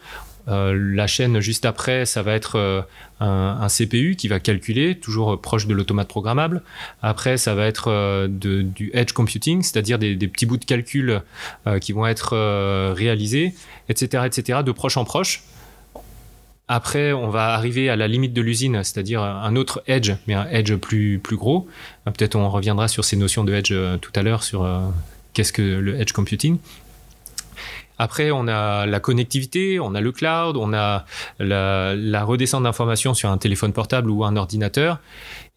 Euh, 0.48 0.76
la 0.94 1.06
chaîne 1.06 1.40
juste 1.40 1.64
après, 1.64 2.06
ça 2.06 2.22
va 2.22 2.32
être 2.32 2.56
euh, 2.56 2.82
un, 3.20 3.66
CPU 3.68 4.16
qui 4.16 4.26
va 4.26 4.40
calculer, 4.40 4.96
toujours 4.98 5.40
proche 5.40 5.68
de 5.68 5.74
l'automate 5.74 6.08
programmable. 6.08 6.62
Après, 7.02 7.36
ça 7.36 7.54
va 7.54 7.66
être 7.66 8.26
du 8.26 8.90
edge 8.94 9.12
computing, 9.12 9.62
c'est-à-dire 9.62 10.00
des, 10.00 10.16
des, 10.16 10.26
petits 10.26 10.46
bouts 10.46 10.56
de 10.56 10.64
calcul 10.64 11.22
qui 11.80 11.92
vont 11.92 12.06
être 12.06 12.36
réalisés, 12.94 13.54
etc., 13.88 14.24
etc., 14.26 14.60
de 14.64 14.72
proche 14.72 14.96
en 14.96 15.04
proche. 15.04 15.42
Après, 16.68 17.12
on 17.12 17.28
va 17.28 17.54
arriver 17.54 17.88
à 17.88 17.94
la 17.94 18.08
limite 18.08 18.32
de 18.32 18.42
l'usine, 18.42 18.82
c'est-à-dire 18.82 19.22
un 19.22 19.54
autre 19.54 19.84
edge, 19.86 20.12
mais 20.26 20.34
un 20.34 20.48
edge 20.48 20.74
plus, 20.74 21.20
plus 21.20 21.36
gros. 21.36 21.68
Euh, 22.06 22.10
peut-être 22.10 22.34
on 22.34 22.50
reviendra 22.50 22.88
sur 22.88 23.04
ces 23.04 23.16
notions 23.16 23.44
de 23.44 23.54
edge 23.54 23.70
euh, 23.70 23.98
tout 23.98 24.10
à 24.16 24.22
l'heure, 24.22 24.42
sur 24.42 24.64
euh, 24.64 24.80
qu'est-ce 25.32 25.52
que 25.52 25.62
le 25.62 26.00
edge 26.00 26.10
computing. 26.10 26.58
Après, 27.98 28.32
on 28.32 28.48
a 28.48 28.84
la 28.84 28.98
connectivité, 28.98 29.78
on 29.78 29.94
a 29.94 30.00
le 30.00 30.10
cloud, 30.10 30.56
on 30.56 30.74
a 30.74 31.06
la, 31.38 32.24
redescente 32.24 32.64
d'informations 32.64 33.14
sur 33.14 33.30
un 33.30 33.38
téléphone 33.38 33.72
portable 33.72 34.10
ou 34.10 34.24
un 34.24 34.36
ordinateur. 34.36 34.98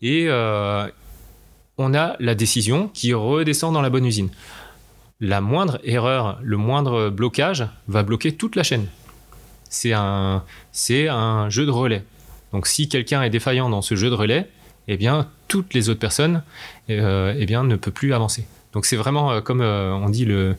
Et 0.01 0.29
on 0.29 1.93
a 1.93 2.15
la 2.17 2.35
décision 2.35 2.87
qui 2.87 3.13
redescend 3.13 3.73
dans 3.73 3.81
la 3.81 3.89
bonne 3.89 4.05
usine. 4.05 4.29
La 5.19 5.41
moindre 5.41 5.79
erreur, 5.83 6.39
le 6.41 6.55
moindre 6.55 7.09
blocage 7.09 7.67
va 7.89 8.03
bloquer 8.03 8.31
toute 8.31 8.55
la 8.55 8.63
chaîne 8.63 8.87
c'est 9.69 9.93
un, 9.93 10.43
c'est 10.71 11.07
un 11.07 11.49
jeu 11.49 11.65
de 11.65 11.71
relais. 11.71 12.03
Donc 12.51 12.67
si 12.67 12.89
quelqu'un 12.89 13.21
est 13.21 13.29
défaillant 13.29 13.69
dans 13.69 13.81
ce 13.81 13.95
jeu 13.95 14.09
de 14.09 14.15
relais, 14.15 14.47
eh 14.87 14.97
bien 14.97 15.29
toutes 15.47 15.73
les 15.73 15.89
autres 15.89 15.99
personnes 15.99 16.43
euh, 16.89 17.33
eh 17.37 17.45
bien, 17.45 17.63
ne 17.63 17.75
peuvent 17.75 17.93
plus 17.93 18.13
avancer. 18.13 18.45
Donc 18.73 18.85
c'est 18.85 18.95
vraiment 18.95 19.31
euh, 19.31 19.41
comme 19.41 19.61
euh, 19.61 19.93
on 19.93 20.09
dit 20.09 20.25
le 20.25 20.55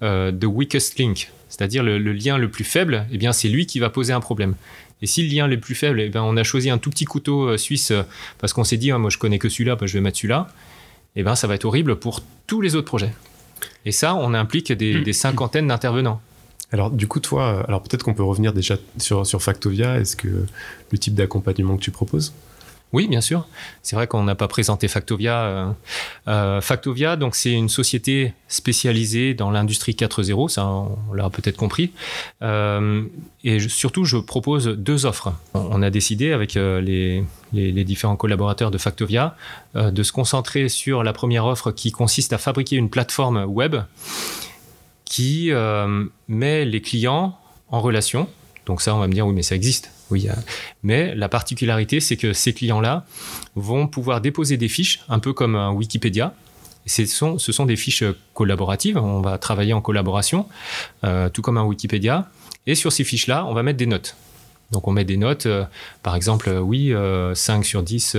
the 0.00 0.44
weakest 0.44 0.98
link, 0.98 1.30
c'est-à-dire 1.48 1.82
le, 1.82 1.96
lien 1.96 2.36
le 2.36 2.50
plus 2.50 2.64
faible, 2.64 3.06
eh 3.10 3.16
bien 3.16 3.32
c'est 3.32 3.48
lui 3.48 3.64
qui 3.64 3.78
va 3.78 3.88
poser 3.88 4.12
un 4.12 4.20
problème. 4.20 4.54
Et 5.00 5.06
si 5.06 5.26
le 5.26 5.34
lien 5.34 5.46
le 5.46 5.58
plus 5.58 5.74
faible, 5.74 5.98
eh 5.98 6.10
bien, 6.10 6.22
on 6.22 6.36
a 6.36 6.42
choisi 6.42 6.68
un 6.68 6.76
tout 6.76 6.90
petit 6.90 7.06
couteau 7.06 7.56
suisse 7.56 7.90
parce 8.38 8.52
qu'on 8.52 8.64
s'est 8.64 8.76
dit 8.76 8.90
ah, 8.90 8.98
moi 8.98 9.08
je 9.08 9.16
connais 9.16 9.38
que 9.38 9.48
celui-là, 9.48 9.76
bah, 9.76 9.86
je 9.86 9.94
vais 9.94 10.02
mettre 10.02 10.18
celui-là, 10.18 10.48
eh 11.16 11.22
bien 11.22 11.34
ça 11.34 11.46
va 11.46 11.54
être 11.54 11.64
horrible 11.64 11.96
pour 11.96 12.20
tous 12.46 12.60
les 12.60 12.76
autres 12.76 12.86
projets. 12.86 13.14
Et 13.86 13.92
ça, 13.92 14.14
on 14.14 14.34
implique 14.34 14.72
des 14.72 15.12
cinquantaines 15.14 15.68
d'intervenants. 15.68 16.20
Alors 16.74 16.90
du 16.90 17.06
coup, 17.06 17.20
toi, 17.20 17.64
alors 17.68 17.82
peut-être 17.82 18.02
qu'on 18.02 18.14
peut 18.14 18.24
revenir 18.24 18.52
déjà 18.52 18.74
sur, 18.98 19.24
Factovia. 19.40 20.00
Est-ce 20.00 20.16
que 20.16 20.44
le 20.90 20.98
type 20.98 21.14
d'accompagnement 21.14 21.76
que 21.76 21.82
tu 21.82 21.92
proposes? 21.92 22.34
Oui, 22.92 23.06
bien 23.06 23.20
sûr. 23.20 23.46
C'est 23.82 23.94
vrai 23.94 24.08
qu'on 24.08 24.24
n'a 24.24 24.34
pas 24.34 24.48
présenté 24.48 24.88
Factovia. 24.88 25.36
Euh, 25.38 25.70
euh, 26.26 26.60
Factovia, 26.60 27.14
donc 27.14 27.36
c'est 27.36 27.52
une 27.52 27.68
société 27.68 28.34
spécialisée 28.48 29.34
dans 29.34 29.52
l'industrie 29.52 29.92
4.0, 29.92 30.48
ça 30.48 30.66
on 30.66 31.12
l'a 31.12 31.30
peut-être 31.30 31.56
compris. 31.56 31.92
Euh, 32.42 33.04
et 33.44 33.60
surtout, 33.60 34.04
je 34.04 34.16
propose 34.16 34.66
deux 34.66 35.06
offres. 35.06 35.32
On 35.54 35.80
a 35.80 35.90
décidé 35.90 36.32
avec 36.32 36.54
les, 36.54 37.24
différents 37.52 38.16
collaborateurs 38.16 38.72
de 38.72 38.78
Factovia 38.78 39.36
de 39.76 40.02
se 40.02 40.10
concentrer 40.10 40.68
sur 40.68 41.04
la 41.04 41.12
première 41.12 41.46
offre 41.46 41.70
qui 41.70 41.92
consiste 41.92 42.32
à 42.32 42.38
fabriquer 42.38 42.74
une 42.74 42.90
plateforme 42.90 43.44
web 43.44 43.76
qui 45.14 45.52
met 46.26 46.64
les 46.64 46.82
clients 46.82 47.38
en 47.68 47.80
relation. 47.80 48.28
Donc 48.66 48.82
ça, 48.82 48.96
on 48.96 48.98
va 48.98 49.06
me 49.06 49.12
dire, 49.12 49.24
oui, 49.24 49.32
mais 49.32 49.44
ça 49.44 49.54
existe. 49.54 49.92
Oui, 50.10 50.26
mais 50.82 51.14
la 51.14 51.28
particularité, 51.28 52.00
c'est 52.00 52.16
que 52.16 52.32
ces 52.32 52.52
clients-là 52.52 53.06
vont 53.54 53.86
pouvoir 53.86 54.20
déposer 54.20 54.56
des 54.56 54.68
fiches, 54.68 55.02
un 55.08 55.20
peu 55.20 55.32
comme 55.32 55.54
un 55.54 55.70
Wikipédia. 55.70 56.34
Ce 56.86 57.06
sont, 57.06 57.38
ce 57.38 57.52
sont 57.52 57.64
des 57.64 57.76
fiches 57.76 58.02
collaboratives, 58.34 58.98
on 58.98 59.20
va 59.20 59.38
travailler 59.38 59.72
en 59.72 59.80
collaboration, 59.80 60.48
euh, 61.04 61.28
tout 61.28 61.42
comme 61.42 61.58
un 61.58 61.64
Wikipédia. 61.64 62.28
Et 62.66 62.74
sur 62.74 62.90
ces 62.90 63.04
fiches-là, 63.04 63.46
on 63.46 63.54
va 63.54 63.62
mettre 63.62 63.78
des 63.78 63.86
notes. 63.86 64.16
Donc 64.72 64.88
on 64.88 64.90
met 64.90 65.04
des 65.04 65.16
notes, 65.16 65.46
euh, 65.46 65.64
par 66.02 66.16
exemple, 66.16 66.48
euh, 66.48 66.58
oui, 66.58 66.92
5 67.34 67.64
sur 67.64 67.84
10 67.84 68.16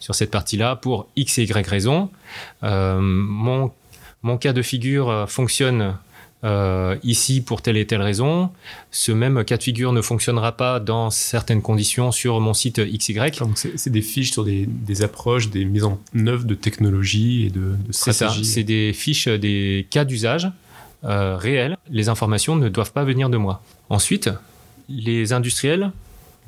sur 0.00 0.14
cette 0.14 0.30
partie-là 0.30 0.76
pour 0.76 1.08
X 1.16 1.38
et 1.38 1.44
Y 1.44 1.66
raison. 1.66 2.10
mon, 2.62 3.72
mon 4.22 4.36
cas 4.36 4.52
de 4.52 4.62
figure 4.62 5.24
fonctionne 5.28 5.96
euh, 6.44 6.96
ici 7.02 7.40
pour 7.40 7.62
telle 7.62 7.76
et 7.76 7.86
telle 7.86 8.02
raison. 8.02 8.50
Ce 8.90 9.10
même 9.10 9.42
cas 9.44 9.56
de 9.56 9.62
figure 9.62 9.92
ne 9.92 10.02
fonctionnera 10.02 10.52
pas 10.52 10.80
dans 10.80 11.10
certaines 11.10 11.62
conditions 11.62 12.12
sur 12.12 12.40
mon 12.40 12.54
site 12.54 12.80
XY. 12.80 13.18
c'est 13.54 13.90
des 13.90 14.02
fiches 14.02 14.32
sur 14.32 14.44
des, 14.44 15.02
approches, 15.02 15.50
des 15.50 15.64
mises 15.64 15.84
en 15.84 15.98
œuvre 16.26 16.44
de 16.44 16.54
technologie 16.54 17.46
et 17.46 17.50
de, 17.50 17.76
de 17.86 17.92
stratégie. 17.92 18.44
C'est 18.44 18.64
des 18.64 18.92
fiches, 18.92 19.28
des 19.28 19.86
cas 19.90 20.04
d'usage 20.04 20.50
euh, 21.04 21.36
réels. 21.36 21.76
Les 21.90 22.08
informations 22.08 22.56
ne 22.56 22.68
doivent 22.68 22.92
pas 22.92 23.04
venir 23.04 23.30
de 23.30 23.36
moi. 23.36 23.62
Ensuite, 23.90 24.30
les 24.88 25.32
industriels 25.32 25.92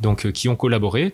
donc, 0.01 0.27
euh, 0.27 0.33
qui 0.33 0.49
ont 0.49 0.57
collaboré, 0.57 1.13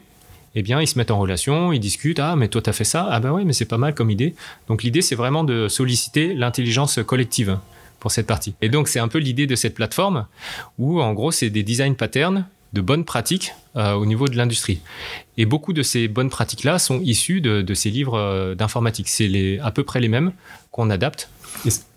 eh 0.54 0.62
bien, 0.62 0.80
ils 0.80 0.86
se 0.86 0.98
mettent 0.98 1.10
en 1.10 1.18
relation, 1.18 1.72
ils 1.72 1.80
discutent. 1.80 2.20
Ah, 2.20 2.36
mais 2.36 2.48
toi, 2.48 2.62
tu 2.62 2.70
as 2.70 2.72
fait 2.72 2.84
ça 2.84 3.06
Ah, 3.10 3.20
ben 3.20 3.32
oui, 3.32 3.44
mais 3.44 3.52
c'est 3.52 3.64
pas 3.64 3.78
mal 3.78 3.94
comme 3.94 4.10
idée. 4.10 4.34
Donc, 4.68 4.82
l'idée, 4.82 5.02
c'est 5.02 5.14
vraiment 5.14 5.44
de 5.44 5.68
solliciter 5.68 6.32
l'intelligence 6.34 7.00
collective 7.04 7.58
pour 8.04 8.12
cette 8.12 8.26
partie. 8.26 8.54
Et 8.60 8.68
donc, 8.68 8.88
c'est 8.88 8.98
un 8.98 9.08
peu 9.08 9.16
l'idée 9.16 9.46
de 9.46 9.54
cette 9.54 9.72
plateforme 9.72 10.26
où, 10.78 11.00
en 11.00 11.14
gros, 11.14 11.30
c'est 11.30 11.48
des 11.48 11.62
design 11.62 11.96
patterns 11.96 12.44
de 12.74 12.82
bonnes 12.82 13.06
pratiques 13.06 13.52
euh, 13.76 13.94
au 13.94 14.04
niveau 14.04 14.28
de 14.28 14.36
l'industrie. 14.36 14.82
Et 15.38 15.46
beaucoup 15.46 15.72
de 15.72 15.82
ces 15.82 16.06
bonnes 16.06 16.28
pratiques-là 16.28 16.78
sont 16.78 17.00
issues 17.00 17.40
de, 17.40 17.72
ces 17.72 17.88
livres 17.88 18.18
euh, 18.18 18.54
d'informatique. 18.54 19.08
C'est 19.08 19.58
à 19.62 19.70
peu 19.70 19.84
près 19.84 20.00
les 20.00 20.08
mêmes 20.08 20.32
qu'on 20.70 20.90
adapte. 20.90 21.30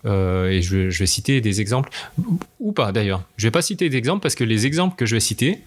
Euh, 0.06 0.48
et 0.48 0.62
je, 0.62 0.88
vais 0.88 1.04
citer 1.04 1.42
des 1.42 1.60
exemples, 1.60 1.90
ou 2.58 2.72
pas 2.72 2.90
d'ailleurs. 2.90 3.20
Je 3.36 3.46
vais 3.46 3.50
pas 3.50 3.60
citer 3.60 3.90
d'exemples 3.90 4.22
parce 4.22 4.34
que 4.34 4.44
les 4.44 4.64
exemples 4.64 4.96
que 4.96 5.04
je 5.04 5.14
vais 5.14 5.20
citer, 5.20 5.60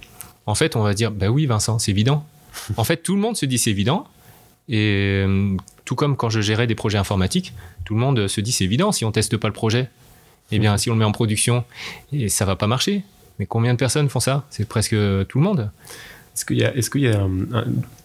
en 0.48 0.56
fait, 0.56 0.76
on 0.76 0.82
va 0.82 0.96
dire, 0.96 1.12
bah 1.12 1.28
oui, 1.28 1.46
Vincent, 1.46 1.78
c'est 1.78 1.92
évident. 1.92 2.26
en 2.78 2.84
fait, 2.84 2.98
tout 2.98 3.14
le 3.14 3.22
monde 3.22 3.38
se 3.38 3.46
dit 3.46 3.60
c'est 3.60 3.70
évident. 3.70 4.08
Et 4.70 5.24
tout 5.86 5.96
comme 5.96 6.16
quand 6.18 6.32
je 6.32 6.42
gérais 6.42 6.66
des 6.66 6.76
projets 6.76 6.98
informatiques, 6.98 7.54
tout 7.86 7.94
le 7.94 8.00
monde 8.00 8.28
se 8.28 8.42
dit 8.42 8.52
c'est 8.52 8.64
évident 8.64 8.92
si 8.92 9.06
on 9.06 9.12
teste 9.12 9.38
pas 9.38 9.50
le 9.50 9.54
projet 9.54 9.90
eh 10.52 10.60
bien, 10.60 10.78
si 10.78 10.90
on 10.90 10.94
le 10.94 11.00
met 11.00 11.06
en 11.06 11.12
production, 11.12 11.64
et 12.12 12.30
ça 12.30 12.46
va 12.46 12.56
pas 12.56 12.68
marcher. 12.68 13.04
Mais 13.40 13.46
combien 13.46 13.74
de 13.74 13.80
personnes 13.80 14.10
font 14.10 14.20
ça? 14.20 14.46
C'est 14.50 14.68
presque 14.68 14.96
tout 15.28 15.40
le 15.40 15.44
monde. 15.44 15.72
Est-ce 16.36 16.46
qu'il 16.46 16.58
y 16.58 16.64
a, 16.64 16.76
est-ce 16.76 16.90
qu'il 16.90 17.02
y 17.02 17.08
a, 17.08 17.28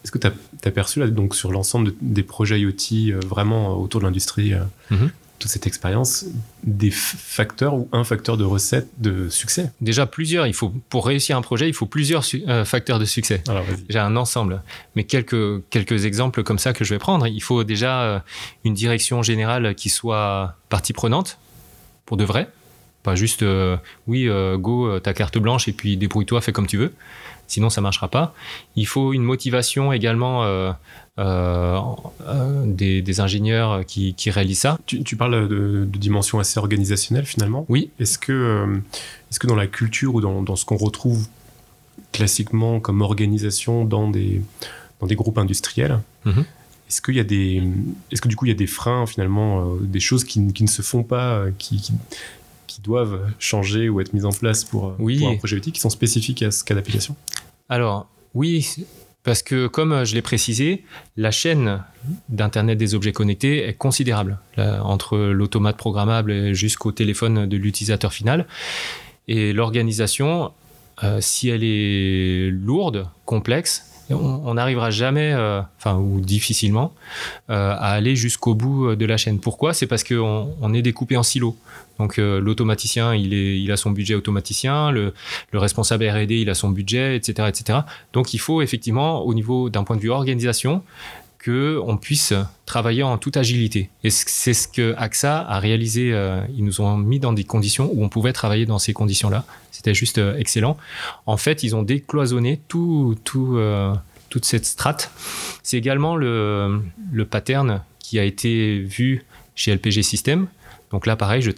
est-ce 0.03 0.11
que 0.11 0.19
tu 0.19 0.27
as, 0.27 0.71
perçu 0.71 1.01
là, 1.01 1.07
donc 1.07 1.35
sur 1.35 1.53
l'ensemble 1.53 1.93
des 2.01 2.23
projets 2.23 2.61
IoT 2.61 3.13
euh, 3.13 3.21
vraiment 3.25 3.79
autour 3.79 4.01
de 4.01 4.07
l'industrie, 4.07 4.53
euh, 4.53 4.61
mhm. 4.91 5.11
toute 5.39 5.51
cette 5.51 5.67
expérience, 5.67 6.27
des 6.65 6.91
facteurs 6.91 7.75
ou 7.75 7.89
un 7.93 8.03
facteur 8.03 8.37
de 8.37 8.45
recette 8.45 8.89
de 8.99 9.29
succès? 9.29 9.71
Déjà 9.81 10.07
plusieurs. 10.07 10.49
Il 10.49 10.55
faut 10.55 10.73
pour 10.89 11.07
réussir 11.07 11.37
un 11.37 11.43
projet, 11.43 11.69
il 11.69 11.75
faut 11.75 11.87
plusieurs 11.87 12.25
euh, 12.49 12.65
facteurs 12.65 12.99
de 12.99 13.05
succès. 13.05 13.45
J'ai 13.89 14.01
un 14.01 14.17
ensemble, 14.17 14.63
mais 14.97 15.05
quelques 15.05 15.63
quelques 15.71 16.05
exemples 16.05 16.43
comme 16.43 16.59
ça 16.59 16.73
que 16.73 16.85
je 16.85 16.95
vais 16.95 16.99
prendre. 16.99 17.29
Il 17.29 17.43
faut 17.43 17.63
déjà 17.63 18.25
une 18.65 18.75
direction 18.75 19.23
générale 19.23 19.77
qui 19.77 19.89
soit 19.89 20.57
partie 20.69 20.93
prenante 20.93 21.39
pour 22.07 22.17
de 22.17 22.25
vrai. 22.25 22.49
Pas 23.03 23.15
juste, 23.15 23.43
euh, 23.43 23.77
oui, 24.09 24.29
euh, 24.29 24.57
go, 24.57 24.89
euh, 24.89 24.99
ta 24.99 25.15
carte 25.15 25.39
blanche 25.39 25.69
et 25.69 25.73
puis 25.73 25.97
débrouille-toi, 25.97 26.41
fais 26.41 26.53
comme 26.53 26.67
tu 26.67 26.77
veux. 26.77 26.93
Sinon, 27.47 27.71
ça 27.71 27.81
marchera 27.81 28.09
pas. 28.09 28.35
Il 28.75 28.89
faut 28.89 29.13
une 29.13 29.23
motivation 29.23 29.93
également 29.93 30.45
des, 31.17 33.21
ingénieurs 33.21 33.87
qui, 33.87 34.17
réalisent 34.27 34.59
ça. 34.59 34.79
Tu, 34.87 35.17
parles 35.17 35.47
de, 35.47 35.85
dimension 35.85 36.41
assez 36.41 36.59
organisationnelle 36.59 37.25
finalement. 37.25 37.65
Oui. 37.69 37.91
Est-ce 38.01 38.19
que, 38.19 38.83
est-ce 39.31 39.39
que 39.39 39.47
dans 39.47 39.55
la 39.55 39.69
culture 39.69 40.17
ou 40.17 40.21
dans, 40.21 40.57
ce 40.57 40.65
qu'on 40.65 40.77
retrouve 40.77 41.29
classiquement 42.11 42.81
comme 42.81 43.01
organisation 43.01 43.85
dans 43.85 44.11
des, 44.11 44.43
dans 44.99 45.07
des 45.07 45.15
groupes 45.15 45.39
industriels, 45.39 46.01
mhm. 46.25 46.45
Est-ce 46.89 47.03
qu'il 47.03 47.17
y 47.17 47.21
a 47.21 47.25
des, 47.25 47.63
est-ce 48.13 48.21
que 48.21 48.29
du 48.29 48.37
coup 48.37 48.47
il 48.47 48.49
y 48.49 48.53
a 48.53 48.57
des 48.57 48.69
freins 48.69 49.07
finalement, 49.07 49.61
euh, 49.61 49.79
des 49.81 50.01
choses 50.01 50.25
qui, 50.25 50.41
ne 50.41 50.67
se 50.67 50.83
font 50.83 51.03
pas, 51.03 51.35
euh, 51.35 51.51
qui, 51.59 51.91
qui, 52.67 52.81
doivent 52.81 53.21
changer 53.39 53.89
ou 53.89 54.01
être 54.01 54.13
mises 54.13 54.27
en 54.27 54.31
place 54.31 54.63
pour, 54.63 54.89
euh, 54.89 54.97
pour 54.97 55.29
un 55.29 55.37
projet 55.37 55.57
outil 55.57 55.73
qui 55.73 55.81
sont 55.81 55.91
spécifiques 55.91 56.43
à 56.43 56.51
ce 56.51 56.63
cas 56.63 56.75
d'application? 56.75 57.17
Alors 57.69 58.07
oui, 58.35 58.85
parce 59.25 59.43
que 59.43 59.67
comme 59.67 60.05
je 60.05 60.15
l'ai 60.15 60.23
précisé, 60.23 60.85
la 61.17 61.33
chaîne 61.33 61.83
d'Internet 62.29 62.79
des 62.79 62.95
objets 62.95 63.13
connectés 63.13 63.67
est 63.67 63.75
considérable, 63.75 64.39
entre 64.57 65.17
l'automate 65.17 65.77
programmable 65.77 66.53
jusqu'au 66.53 66.93
téléphone 66.93 67.47
de 67.47 67.57
l'utilisateur 67.57 68.13
final. 68.13 68.47
Et 69.27 69.53
l'organisation, 69.53 70.53
si 71.19 71.49
elle 71.49 71.65
est 71.65 72.51
lourde, 72.53 73.09
complexe, 73.25 73.96
on 74.15 74.55
n'arrivera 74.55 74.91
jamais, 74.91 75.33
euh, 75.33 75.61
enfin 75.79 75.97
ou 75.97 76.21
difficilement, 76.21 76.93
euh, 77.51 77.73
à 77.73 77.91
aller 77.93 78.15
jusqu'au 78.15 78.55
bout 78.55 78.89
euh, 78.89 78.97
de 78.97 79.05
la 79.05 79.17
chaîne. 79.17 79.41
Pourquoi? 79.41 79.75
C'est 79.75 79.87
parce 79.87 80.05
qu'on 80.05 80.55
on 80.61 80.75
est 80.75 80.83
découpé 80.83 81.17
en 81.17 81.23
silos. 81.23 81.57
Donc 81.99 82.19
l'automaticien, 82.19 83.15
il, 83.15 83.73
a 83.73 83.77
son 83.79 83.91
budget 83.91 84.15
automaticien, 84.15 84.91
le, 84.91 85.15
responsable 85.55 86.07
R&D, 86.07 86.41
il 86.43 86.51
a 86.51 86.55
son 86.55 86.69
budget, 86.69 87.17
etc., 87.17 87.49
etc. 87.49 87.79
Donc 88.13 88.35
il 88.35 88.39
faut 88.39 88.61
effectivement, 88.61 89.23
au 89.23 89.33
niveau 89.33 89.71
d'un 89.71 89.83
point 89.83 89.97
de 89.97 90.03
vue 90.03 90.11
organisation, 90.11 90.83
qu'on 91.47 91.97
puisse 91.97 92.35
travailler 92.67 93.05
en 93.05 93.19
toute 93.19 93.37
agilité. 93.37 93.89
Et 94.03 94.11
c'est 94.11 94.55
ce 94.55 94.67
que 94.67 94.95
AXA 94.99 95.39
a 95.39 95.59
réalisé. 95.61 96.09
ils 96.57 96.65
nous 96.65 96.81
ont 96.81 96.97
mis 96.97 97.21
dans 97.21 97.33
des 97.33 97.45
conditions 97.45 97.89
où 97.93 98.05
on 98.05 98.09
pouvait 98.09 98.33
travailler 98.33 98.67
dans 98.67 98.81
ces 98.81 98.93
conditions-là. 98.93 99.45
C'était 99.77 99.95
juste 99.95 100.19
euh, 100.19 100.37
excellent. 100.39 100.77
En 101.27 101.37
fait, 101.37 101.63
ils 101.63 101.77
ont 101.77 101.83
décloisonné 101.83 102.59
tout, 102.67 103.15
euh, 103.37 103.95
toute 104.31 104.45
cette 104.45 104.65
strate. 104.65 105.13
C'est 105.63 105.77
également 105.77 106.17
le, 106.17 106.81
le, 107.13 107.25
pattern 107.25 107.83
qui 107.99 108.19
a 108.19 108.25
été 108.25 108.81
vu 108.81 109.25
chez 109.55 109.75
LPG 109.75 110.03
System. 110.03 110.49
Donc 110.91 111.07
là, 111.07 111.15
pareil, 111.15 111.43
je, 111.43 111.51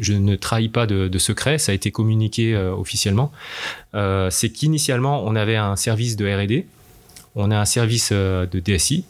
je 0.00 0.12
ne 0.12 0.36
trahis 0.36 0.68
pas 0.68 0.86
de, 0.86 1.18
secret, 1.18 1.58
ça 1.58 1.72
a 1.72 1.74
été 1.74 1.90
communiqué 1.90 2.54
euh, 2.54 2.74
officiellement. 2.74 3.32
c'est 3.94 4.50
qu'initialement, 4.50 5.24
on 5.24 5.36
avait 5.36 5.56
un 5.56 5.76
service 5.76 6.16
de 6.16 6.26
RD, 6.26 6.64
on 7.34 7.50
a 7.50 7.56
un 7.56 7.64
service 7.64 8.10
de 8.12 8.60
DSI 8.60 9.04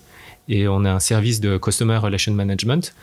et 0.48 0.68
on 0.68 0.84
a 0.84 0.90
un 0.90 1.00
service 1.00 1.40
de 1.40 1.56
Customer 1.58 1.96
Relation 1.96 2.32
Management. 2.32 2.94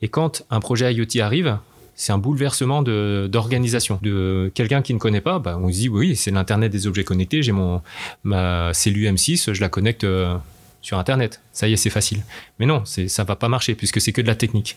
Et 0.00 0.08
quand 0.08 0.44
un 0.50 0.60
projet 0.60 0.92
IoT 0.92 1.20
arrive, 1.20 1.58
c'est 1.94 2.12
un 2.12 2.18
bouleversement 2.18 2.82
d'organisation. 2.82 3.98
De, 4.02 4.50
quelqu'un 4.54 4.82
qui 4.82 4.94
ne 4.94 4.98
connaît 4.98 5.20
pas, 5.20 5.38
bah, 5.38 5.58
on 5.60 5.68
se 5.68 5.74
dit 5.74 5.88
oui, 5.88 6.16
c'est 6.16 6.30
l'Internet 6.30 6.72
des 6.72 6.86
objets 6.86 7.04
connectés, 7.04 7.42
j'ai 7.42 7.52
mon 7.52 7.82
ma 8.24 8.72
cellule 8.74 9.12
M6, 9.12 9.52
je 9.52 9.60
la 9.60 9.68
connecte 9.68 10.04
euh, 10.04 10.36
sur 10.80 10.98
Internet. 10.98 11.40
Ça 11.52 11.68
y 11.68 11.74
est, 11.74 11.76
c'est 11.76 11.90
facile. 11.90 12.22
Mais 12.58 12.66
non, 12.66 12.82
ça 12.84 13.24
va 13.24 13.36
pas 13.36 13.48
marcher 13.48 13.74
puisque 13.74 14.00
c'est 14.00 14.12
que 14.12 14.20
de 14.20 14.26
la 14.26 14.34
technique. 14.34 14.76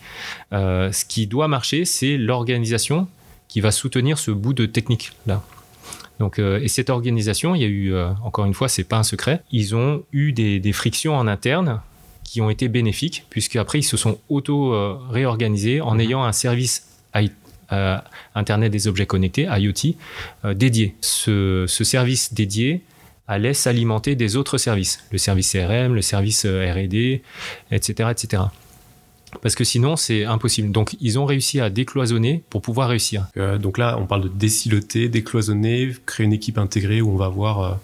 Euh, 0.52 0.92
ce 0.92 1.04
qui 1.04 1.26
doit 1.26 1.48
marcher, 1.48 1.84
c'est 1.84 2.16
l'organisation 2.16 3.08
qui 3.48 3.60
va 3.60 3.70
soutenir 3.70 4.18
ce 4.18 4.30
bout 4.30 4.52
de 4.52 4.66
technique 4.66 5.12
là. 5.26 5.42
Donc, 6.18 6.38
euh, 6.38 6.60
et 6.62 6.68
cette 6.68 6.90
organisation, 6.90 7.54
il 7.54 7.62
y 7.62 7.64
a 7.64 7.68
eu, 7.68 7.94
encore 8.22 8.44
une 8.44 8.54
fois, 8.54 8.68
c'est 8.68 8.84
pas 8.84 8.96
un 8.96 9.02
secret, 9.02 9.42
ils 9.50 9.74
ont 9.74 10.02
eu 10.12 10.32
des, 10.32 10.60
des 10.60 10.72
frictions 10.72 11.16
en 11.16 11.26
interne 11.26 11.80
qui 12.24 12.40
ont 12.40 12.50
été 12.50 12.68
bénéfiques, 12.68 13.24
puisqu'après 13.30 13.78
ils 13.78 13.84
se 13.84 13.96
sont 13.96 14.18
auto-réorganisés 14.28 15.80
en 15.80 15.94
mhm. 15.94 16.00
ayant 16.00 16.24
un 16.24 16.32
service 16.32 16.86
euh, 17.72 17.98
Internet 18.36 18.70
des 18.70 18.86
objets 18.86 19.06
connectés, 19.06 19.48
IoT, 19.50 19.96
euh, 20.44 20.54
dédié. 20.54 20.94
Ce, 21.00 21.66
service 21.66 22.32
dédié 22.32 22.82
allait 23.26 23.54
s'alimenter 23.54 24.14
des 24.14 24.36
autres 24.36 24.56
services, 24.56 25.02
le 25.10 25.18
service 25.18 25.50
CRM, 25.50 25.94
le 25.94 26.02
service 26.02 26.44
euh, 26.44 26.70
RD, 26.72 27.22
etc., 27.72 28.10
etc. 28.12 28.42
parce 29.42 29.54
que 29.54 29.64
sinon 29.64 29.96
c'est 29.96 30.24
impossible. 30.24 30.70
Donc 30.72 30.96
ils 31.00 31.18
ont 31.18 31.24
réussi 31.26 31.60
à 31.60 31.70
décloisonner 31.70 32.42
pour 32.50 32.62
pouvoir 32.62 32.88
réussir. 32.88 33.26
Euh, 33.36 33.58
donc 33.58 33.78
là, 33.78 33.96
on 34.00 34.06
parle 34.06 34.22
de 34.22 34.28
désiloter, 34.28 35.08
décloisonner, 35.08 35.92
créer 36.06 36.24
une 36.26 36.32
équipe 36.32 36.58
intégrée 36.58 37.00
où 37.00 37.10
on 37.10 37.16
va 37.16 37.28
voir 37.28 37.60
euh, 37.60 37.74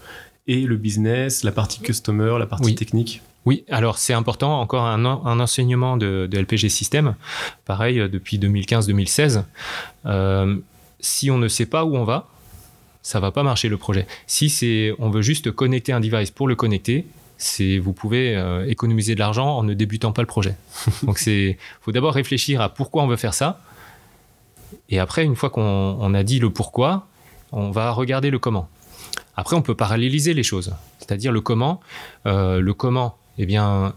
et 0.46 0.62
le 0.62 0.76
business, 0.76 1.44
la 1.44 1.52
partie 1.52 1.80
customer, 1.80 2.36
la 2.38 2.46
partie 2.46 2.66
Oui. 2.66 2.74
technique. 2.74 3.22
Oui, 3.44 3.64
alors 3.70 3.98
c'est 3.98 4.12
important, 4.12 4.60
encore 4.60 4.84
un, 4.84 5.04
en- 5.04 5.26
un 5.26 5.40
enseignement 5.40 5.96
de, 5.96 6.28
de 6.30 6.38
LPG 6.38 6.68
System, 6.68 7.16
pareil 7.64 7.98
euh, 8.00 8.08
depuis 8.08 8.38
2015-2016. 8.38 9.42
Euh, 10.06 10.56
si 11.00 11.30
on 11.30 11.38
ne 11.38 11.48
sait 11.48 11.66
pas 11.66 11.84
où 11.84 11.96
on 11.96 12.04
va, 12.04 12.28
ça 13.02 13.18
va 13.18 13.32
pas 13.32 13.42
marcher 13.42 13.68
le 13.68 13.76
projet. 13.78 14.06
Si 14.28 14.48
c'est, 14.48 14.94
on 15.00 15.10
veut 15.10 15.22
juste 15.22 15.50
connecter 15.50 15.92
un 15.92 15.98
device 15.98 16.30
pour 16.30 16.46
le 16.46 16.54
connecter, 16.54 17.04
c'est, 17.42 17.78
vous 17.78 17.92
pouvez 17.92 18.36
euh, 18.36 18.66
économiser 18.68 19.14
de 19.14 19.20
l'argent 19.20 19.58
en 19.58 19.64
ne 19.64 19.74
débutant 19.74 20.12
pas 20.12 20.22
le 20.22 20.26
projet. 20.26 20.54
Donc 21.02 21.18
c'est, 21.18 21.58
faut 21.80 21.92
d'abord 21.92 22.14
réfléchir 22.14 22.60
à 22.60 22.68
pourquoi 22.68 23.02
on 23.02 23.06
veut 23.06 23.16
faire 23.16 23.34
ça, 23.34 23.60
et 24.88 24.98
après 24.98 25.24
une 25.24 25.36
fois 25.36 25.50
qu'on 25.50 25.96
on 26.00 26.14
a 26.14 26.22
dit 26.22 26.38
le 26.38 26.50
pourquoi, 26.50 27.06
on 27.50 27.70
va 27.70 27.90
regarder 27.90 28.30
le 28.30 28.38
comment. 28.38 28.68
Après, 29.36 29.56
on 29.56 29.62
peut 29.62 29.74
paralléliser 29.74 30.34
les 30.34 30.42
choses, 30.42 30.74
c'est-à-dire 30.98 31.32
le 31.32 31.40
comment. 31.40 31.80
Euh, 32.26 32.60
le 32.60 32.74
comment, 32.74 33.16
eh 33.38 33.46
bien, 33.46 33.94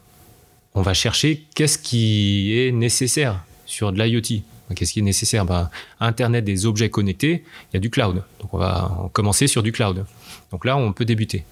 on 0.74 0.82
va 0.82 0.94
chercher 0.94 1.46
qu'est-ce 1.56 1.78
qui 1.78 2.58
est 2.58 2.72
nécessaire 2.72 3.44
sur 3.66 3.92
de 3.92 4.02
l'IoT. 4.02 4.42
Qu'est-ce 4.74 4.94
qui 4.94 5.00
est 5.00 5.04
nécessaire? 5.04 5.46
Ben, 5.46 5.70
Internet 6.00 6.44
des 6.44 6.66
objets 6.66 6.90
connectés, 6.90 7.44
il 7.72 7.76
y 7.76 7.78
a 7.78 7.80
du 7.80 7.90
cloud. 7.90 8.24
Donc 8.42 8.54
on 8.54 8.58
va 8.58 9.10
commencer 9.14 9.48
sur 9.48 9.62
du 9.62 9.72
cloud. 9.72 10.06
Donc 10.52 10.66
là, 10.66 10.78
on 10.78 10.94
peut 10.94 11.06
débuter. 11.06 11.44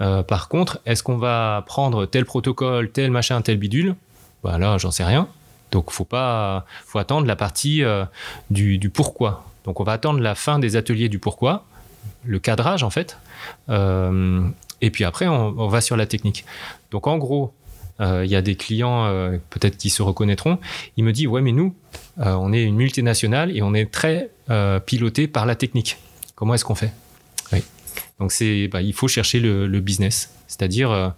Euh, 0.00 0.22
par 0.22 0.48
contre, 0.48 0.80
est-ce 0.84 1.02
qu'on 1.02 1.16
va 1.16 1.64
prendre 1.66 2.06
tel 2.06 2.24
protocole, 2.24 2.90
tel 2.90 3.10
machin, 3.10 3.40
tel 3.40 3.56
bidule? 3.56 3.94
Ben 4.44 4.58
Là, 4.58 4.78
j'en 4.78 4.90
sais 4.90 5.04
rien. 5.04 5.28
Donc 5.70 5.90
faut 5.90 6.04
pas, 6.04 6.64
faut 6.84 6.98
attendre 6.98 7.26
la 7.26 7.36
partie 7.36 7.82
euh, 7.82 8.04
du, 8.50 8.90
pourquoi. 8.92 9.44
Donc 9.64 9.80
on 9.80 9.84
va 9.84 9.92
attendre 9.92 10.20
la 10.20 10.34
fin 10.34 10.58
des 10.58 10.76
ateliers 10.76 11.08
du 11.08 11.18
pourquoi, 11.18 11.64
le 12.24 12.38
cadrage 12.38 12.82
en 12.82 12.90
fait. 12.90 13.18
Euh, 13.68 14.48
et 14.80 14.90
puis 14.90 15.04
après, 15.04 15.26
on, 15.26 15.68
va 15.68 15.80
sur 15.80 15.96
la 15.96 16.06
technique. 16.06 16.44
Donc 16.90 17.06
en 17.06 17.18
gros, 17.18 17.52
il 18.00 18.30
y 18.30 18.36
a 18.36 18.42
des 18.42 18.54
clients 18.54 19.06
euh, 19.06 19.38
peut-être 19.50 19.76
qui 19.76 19.90
se 19.90 20.02
reconnaîtront. 20.02 20.58
Il 20.96 21.04
me 21.04 21.12
dit 21.12 21.26
ouais 21.26 21.40
mais 21.40 21.52
nous, 21.52 21.74
euh, 22.18 22.32
on 22.34 22.52
est 22.52 22.62
une 22.62 22.76
multinationale 22.76 23.56
et 23.56 23.62
on 23.62 23.74
est 23.74 23.90
très 23.90 24.30
euh, 24.50 24.80
piloté 24.80 25.26
par 25.26 25.46
la 25.46 25.54
technique. 25.54 25.98
Comment 26.34 26.54
est-ce 26.54 26.64
qu'on 26.64 26.74
fait? 26.74 26.92
Donc 28.18 28.32
bah, 28.72 28.82
il 28.82 28.92
faut 28.92 29.08
chercher 29.08 29.38
le, 29.38 29.80
business, 29.80 30.34
c'est-à-dire 30.48 30.90
euh, 30.90 31.08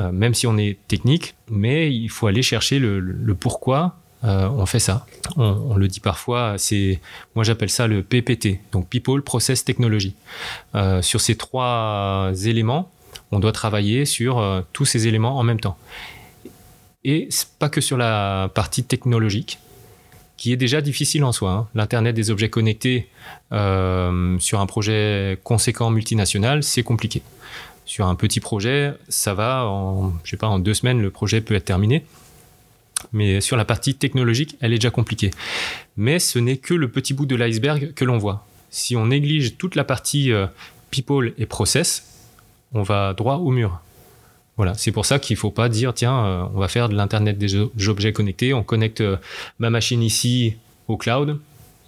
euh, 0.00 0.12
même 0.12 0.34
si 0.34 0.46
on 0.46 0.56
est 0.56 0.78
technique, 0.88 1.34
mais 1.50 1.94
il 1.94 2.08
faut 2.08 2.26
aller 2.26 2.42
chercher 2.42 2.78
le, 2.78 3.34
pourquoi 3.34 3.96
euh, 4.24 4.48
on 4.48 4.66
fait 4.66 4.78
ça. 4.78 5.06
On, 5.36 5.76
le 5.76 5.88
dit 5.88 6.00
parfois, 6.00 6.54
c'est, 6.56 7.00
moi 7.34 7.44
j'appelle 7.44 7.70
ça 7.70 7.86
le 7.86 8.02
PPT, 8.02 8.60
donc 8.72 8.88
People 8.88 9.22
Process 9.22 9.64
Technology. 9.64 10.14
Euh, 10.74 11.02
sur 11.02 11.20
ces 11.20 11.36
trois 11.36 12.32
éléments, 12.44 12.90
on 13.30 13.40
doit 13.40 13.52
travailler 13.52 14.06
sur 14.06 14.38
euh, 14.38 14.62
tous 14.72 14.86
ces 14.86 15.06
éléments 15.06 15.38
en 15.38 15.42
même 15.42 15.60
temps. 15.60 15.76
Et 17.04 17.28
pas 17.58 17.68
que 17.68 17.80
sur 17.80 17.96
la 17.96 18.50
partie 18.54 18.84
technologique, 18.84 19.58
qui 20.36 20.52
est 20.52 20.56
déjà 20.56 20.80
difficile 20.80 21.24
en 21.24 21.32
soi. 21.32 21.50
hein. 21.52 21.68
L'Internet 21.74 22.14
des 22.14 22.30
objets 22.30 22.48
connectés 22.48 23.08
euh, 23.52 24.38
sur 24.38 24.60
un 24.60 24.66
projet 24.66 25.38
conséquent 25.42 25.90
multinational, 25.90 26.62
c'est 26.62 26.82
compliqué. 26.82 27.22
Sur 27.84 28.06
un 28.06 28.14
petit 28.14 28.40
projet, 28.40 28.94
ça 29.08 29.34
va, 29.34 29.64
en, 29.66 30.12
je 30.22 30.30
sais 30.30 30.36
pas, 30.36 30.46
en 30.46 30.58
deux 30.58 30.74
semaines, 30.74 31.00
le 31.00 31.10
projet 31.10 31.40
peut 31.40 31.54
être 31.54 31.64
terminé. 31.64 32.04
Mais 33.12 33.40
sur 33.40 33.56
la 33.56 33.64
partie 33.64 33.94
technologique, 33.94 34.56
elle 34.60 34.72
est 34.72 34.78
déjà 34.78 34.90
compliquée. 34.90 35.30
Mais 35.96 36.18
ce 36.18 36.38
n'est 36.38 36.56
que 36.56 36.74
le 36.74 36.90
petit 36.90 37.14
bout 37.14 37.26
de 37.26 37.36
l'iceberg 37.36 37.94
que 37.94 38.04
l'on 38.04 38.18
voit. 38.18 38.46
Si 38.70 38.96
on 38.96 39.06
néglige 39.06 39.56
toute 39.56 39.74
la 39.74 39.84
partie 39.84 40.32
euh, 40.32 40.46
people 40.90 41.32
et 41.38 41.46
process, 41.46 42.04
on 42.72 42.82
va 42.82 43.14
droit 43.14 43.36
au 43.36 43.50
mur. 43.50 43.80
Voilà, 44.58 44.74
c'est 44.74 44.90
pour 44.90 45.06
ça 45.06 45.20
qu'il 45.20 45.34
ne 45.34 45.38
faut 45.38 45.52
pas 45.52 45.68
dire 45.68 45.94
tiens, 45.94 46.26
euh, 46.26 46.44
on 46.52 46.58
va 46.58 46.66
faire 46.66 46.88
de 46.88 46.96
l'internet 46.96 47.38
des 47.38 47.88
objets 47.88 48.12
connectés, 48.12 48.52
on 48.52 48.64
connecte 48.64 49.00
euh, 49.00 49.16
ma 49.60 49.70
machine 49.70 50.02
ici 50.02 50.56
au 50.88 50.96
cloud, 50.96 51.38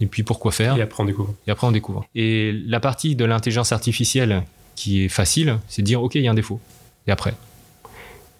et 0.00 0.06
puis 0.06 0.22
pourquoi 0.22 0.52
faire? 0.52 0.76
Et 0.76 0.82
après, 0.82 1.02
on 1.02 1.06
découvre. 1.06 1.34
et 1.48 1.50
après 1.50 1.66
on 1.66 1.72
découvre. 1.72 2.06
Et 2.14 2.52
la 2.52 2.78
partie 2.78 3.16
de 3.16 3.24
l'intelligence 3.24 3.72
artificielle 3.72 4.44
qui 4.76 5.04
est 5.04 5.08
facile, 5.08 5.58
c'est 5.68 5.82
de 5.82 5.86
dire 5.86 6.00
ok, 6.00 6.14
il 6.14 6.22
y 6.22 6.28
a 6.28 6.30
un 6.30 6.34
défaut. 6.34 6.60
Et 7.08 7.10
après, 7.10 7.34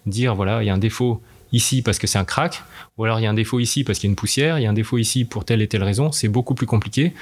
dire 0.05 0.33
voilà, 0.33 0.63
il 0.63 0.67
y 0.67 0.69
a 0.69 0.73
un 0.73 0.77
défaut 0.77 1.21
ici 1.51 1.81
parce 1.81 1.99
que 1.99 2.07
c'est 2.07 2.17
un 2.17 2.23
crack, 2.23 2.63
ou 2.97 3.03
alors 3.03 3.19
il 3.19 3.23
y 3.23 3.27
a 3.27 3.29
un 3.29 3.33
défaut 3.33 3.59
ici 3.59 3.83
parce 3.83 3.99
qu'il 3.99 4.07
y 4.07 4.11
a 4.11 4.13
une 4.13 4.15
poussière, 4.15 4.59
il 4.59 4.61
y 4.61 4.65
a 4.65 4.69
un 4.69 4.73
défaut 4.73 4.97
ici 4.97 5.25
pour 5.25 5.43
telle 5.43 5.61
et 5.61 5.67
telle 5.67 5.83
raison, 5.83 6.13
c'est 6.13 6.29
beaucoup 6.29 6.55
plus 6.55 6.67
compliqué. 6.67 7.13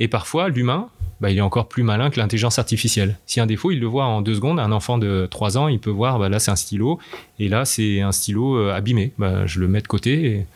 Et 0.00 0.08
parfois, 0.08 0.48
l'humain, 0.48 0.88
bah, 1.20 1.30
il 1.30 1.38
est 1.38 1.42
encore 1.42 1.68
plus 1.68 1.82
malin 1.82 2.10
que 2.10 2.18
l'intelligence 2.18 2.58
artificielle. 2.58 3.18
A 3.36 3.42
un 3.42 3.46
défaut, 3.46 3.70
il 3.70 3.80
le 3.80 3.86
voit 3.86 4.04
en 4.04 4.20
deux 4.20 4.34
secondes. 4.34 4.58
Un 4.60 4.72
enfant 4.72 4.98
de 4.98 5.26
3 5.30 5.58
ans, 5.58 5.68
il 5.68 5.78
peut 5.78 5.90
voir, 5.90 6.18
bah, 6.18 6.28
là 6.28 6.38
c'est 6.38 6.50
un 6.50 6.56
stylo, 6.56 6.98
et 7.38 7.48
là 7.48 7.64
c'est 7.64 8.00
un 8.00 8.12
stylo 8.12 8.56
euh, 8.56 8.72
abîmé. 8.72 9.12
Bah, 9.18 9.46
je 9.46 9.60
le 9.60 9.68
mets 9.68 9.80
de 9.80 9.86
côté. 9.86 10.46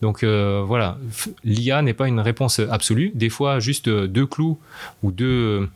Donc 0.00 0.22
euh, 0.22 0.62
voilà, 0.66 0.98
l'IA 1.44 1.80
n'est 1.80 1.94
pas 1.94 2.08
une 2.08 2.20
réponse 2.20 2.58
absolue. 2.58 3.12
Des 3.14 3.30
fois, 3.30 3.60
juste 3.60 3.88
euh, 3.88 4.06
deux 4.06 4.26
clous 4.26 4.58
ou 5.02 5.10
deux, 5.12 5.68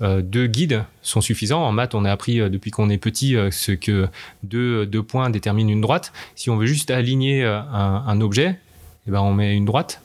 guides 0.00 0.84
sont 1.02 1.20
suffisants. 1.20 1.62
En 1.62 1.72
maths, 1.72 1.94
on 1.94 2.04
a 2.04 2.10
appris 2.10 2.38
depuis 2.50 2.70
qu'on 2.70 2.90
est 2.90 2.98
petit 2.98 3.36
ce 3.50 3.72
que 3.72 4.08
deux, 4.42 5.02
points 5.02 5.30
déterminent 5.30 5.70
une 5.70 5.80
droite. 5.80 6.12
Si 6.34 6.50
on 6.50 6.56
veut 6.56 6.66
juste 6.66 6.90
aligner 6.90 7.44
un, 7.44 8.04
un 8.06 8.20
objet, 8.20 8.58
eh 9.06 9.10
ben, 9.10 9.20
on 9.20 9.32
met 9.32 9.54
une 9.56 9.64
droite. 9.64 10.00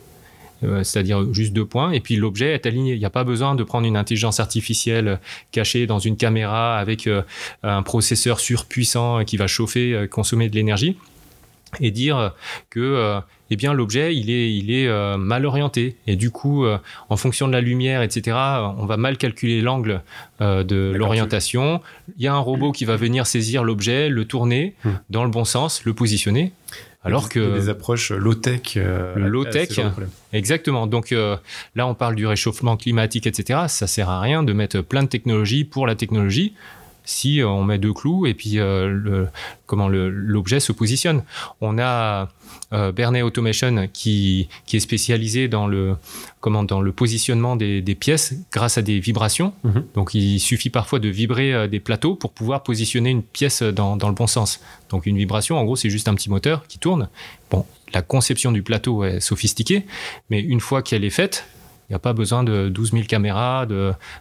Euh, 0.63 0.83
c'est-à-dire 0.83 1.33
juste 1.33 1.53
deux 1.53 1.65
points, 1.65 1.91
et 1.91 1.99
puis 1.99 2.15
l'objet 2.15 2.53
est 2.53 2.65
aligné. 2.65 2.93
Il 2.93 2.99
n'y 2.99 3.05
a 3.05 3.11
pas 3.11 3.23
besoin 3.23 3.53
de 3.53 3.63
prendre 3.63 3.85
une 3.85 3.97
intelligence 3.97 4.39
artificielle 4.39 5.19
cachée 5.51 5.85
dans 5.85 5.99
une 5.99 6.17
caméra 6.17 6.77
avec 6.79 7.05
euh, 7.05 7.21
un 7.63 7.83
processeur 7.83 8.39
surpuissant 8.39 9.23
qui 9.23 9.37
va 9.37 9.45
chauffer, 9.47 9.93
euh, 9.93 10.07
consommer 10.07 10.49
de 10.49 10.55
l'énergie, 10.55 10.97
et 11.79 11.91
dire 11.91 12.33
que 12.69 12.79
euh, 12.79 13.19
eh 13.49 13.55
bien 13.55 13.73
l'objet 13.73 14.15
il 14.15 14.29
est, 14.29 14.53
il 14.53 14.71
est 14.71 14.87
euh, 14.87 15.17
mal 15.17 15.45
orienté, 15.45 15.95
et 16.07 16.15
du 16.15 16.31
coup, 16.31 16.65
euh, 16.65 16.77
en 17.09 17.17
fonction 17.17 17.47
de 17.47 17.53
la 17.53 17.61
lumière, 17.61 18.01
etc., 18.01 18.35
on 18.77 18.85
va 18.85 18.97
mal 18.97 19.17
calculer 19.17 19.61
l'angle 19.61 20.01
euh, 20.41 20.63
de 20.63 20.93
l'orientation. 20.95 21.81
Il 22.17 22.23
y 22.23 22.27
a 22.27 22.33
un 22.33 22.39
robot 22.39 22.71
qui 22.71 22.85
va 22.85 22.95
venir 22.95 23.27
saisir 23.27 23.63
l'objet, 23.63 24.09
le 24.09 24.25
tourner 24.25 24.75
Hmm. 24.83 24.91
dans 25.09 25.23
le 25.23 25.29
bon 25.29 25.45
sens, 25.45 25.83
le 25.85 25.93
positionner. 25.93 26.51
Alors 27.03 27.29
que 27.29 27.53
des 27.53 27.69
approches 27.69 28.11
euh, 28.11 28.17
low-tech, 28.17 28.61
ce 28.73 29.73
genre 29.73 29.85
de 29.85 29.89
problème. 29.91 30.09
Exactement. 30.33 30.87
Donc 30.87 31.11
euh, 31.11 31.37
là, 31.75 31.87
on 31.87 31.93
parle 31.93 32.15
du 32.15 32.25
réchauffement 32.25 32.75
climatique, 32.75 33.27
etc. 33.27 33.61
Ça 33.67 33.87
sert 33.87 34.09
à 34.09 34.19
rien 34.19 34.43
de 34.43 34.51
mettre 34.51 34.81
plein 34.81 35.03
de 35.03 35.07
technologies 35.07 35.63
pour 35.63 35.87
la 35.87 35.95
technologie 35.95 36.53
si 37.07 37.41
euh, 37.41 37.47
on 37.47 37.63
met 37.63 37.79
deux 37.79 37.93
clous 37.93 38.27
et 38.27 38.35
puis 38.35 38.59
euh, 38.59 38.87
le, 38.87 39.27
comment 39.65 39.87
l'objet 39.87 40.59
se 40.59 40.71
positionne. 40.71 41.23
On 41.61 41.79
a 41.79 42.29
euh, 42.73 42.91
Bernet 42.91 43.21
Automation 43.21 43.87
qui, 43.91 44.49
qui 44.65 44.75
est 44.75 44.81
spécialisé 44.81 45.47
dans 45.47 45.67
le, 45.67 45.95
comment, 46.41 46.63
dans 46.63 46.81
le 46.81 46.91
positionnement 46.91 47.55
des, 47.55 47.81
des 47.81 47.95
pièces 47.95 48.35
grâce 48.51 48.77
à 48.77 48.81
des 48.81 48.99
vibrations. 48.99 49.53
Mhm. 49.63 49.85
Donc 49.95 50.13
il 50.13 50.39
suffit 50.39 50.69
parfois 50.69 50.99
de 50.99 51.07
vibrer 51.07 51.67
des 51.69 51.79
plateaux 51.79 52.15
pour 52.15 52.33
pouvoir 52.33 52.61
positionner 52.61 53.09
une 53.09 53.23
pièce 53.23 53.63
dans, 53.63 53.95
dans 53.95 54.09
le 54.09 54.15
bon 54.15 54.27
sens. 54.27 54.59
Donc 54.89 55.05
une 55.05 55.17
vibration, 55.17 55.57
en 55.57 55.63
gros, 55.63 55.77
c'est 55.77 55.89
juste 55.89 56.09
un 56.09 56.13
petit 56.13 56.29
moteur 56.29 56.67
qui 56.67 56.77
tourne. 56.77 57.07
Bon, 57.49 57.65
la 57.93 58.01
conception 58.01 58.51
du 58.51 58.63
plateau 58.63 59.05
est 59.05 59.21
sophistiquée, 59.21 59.85
mais 60.29 60.41
une 60.41 60.59
fois 60.59 60.81
qu'elle 60.81 61.05
est 61.05 61.09
faite, 61.09 61.45
il 61.89 61.93
n'y 61.93 61.95
a 61.95 61.99
pas 61.99 62.11
besoin 62.11 62.43
de 62.43 62.67
12 62.67 62.91
000 62.91 63.03
caméras, 63.05 63.65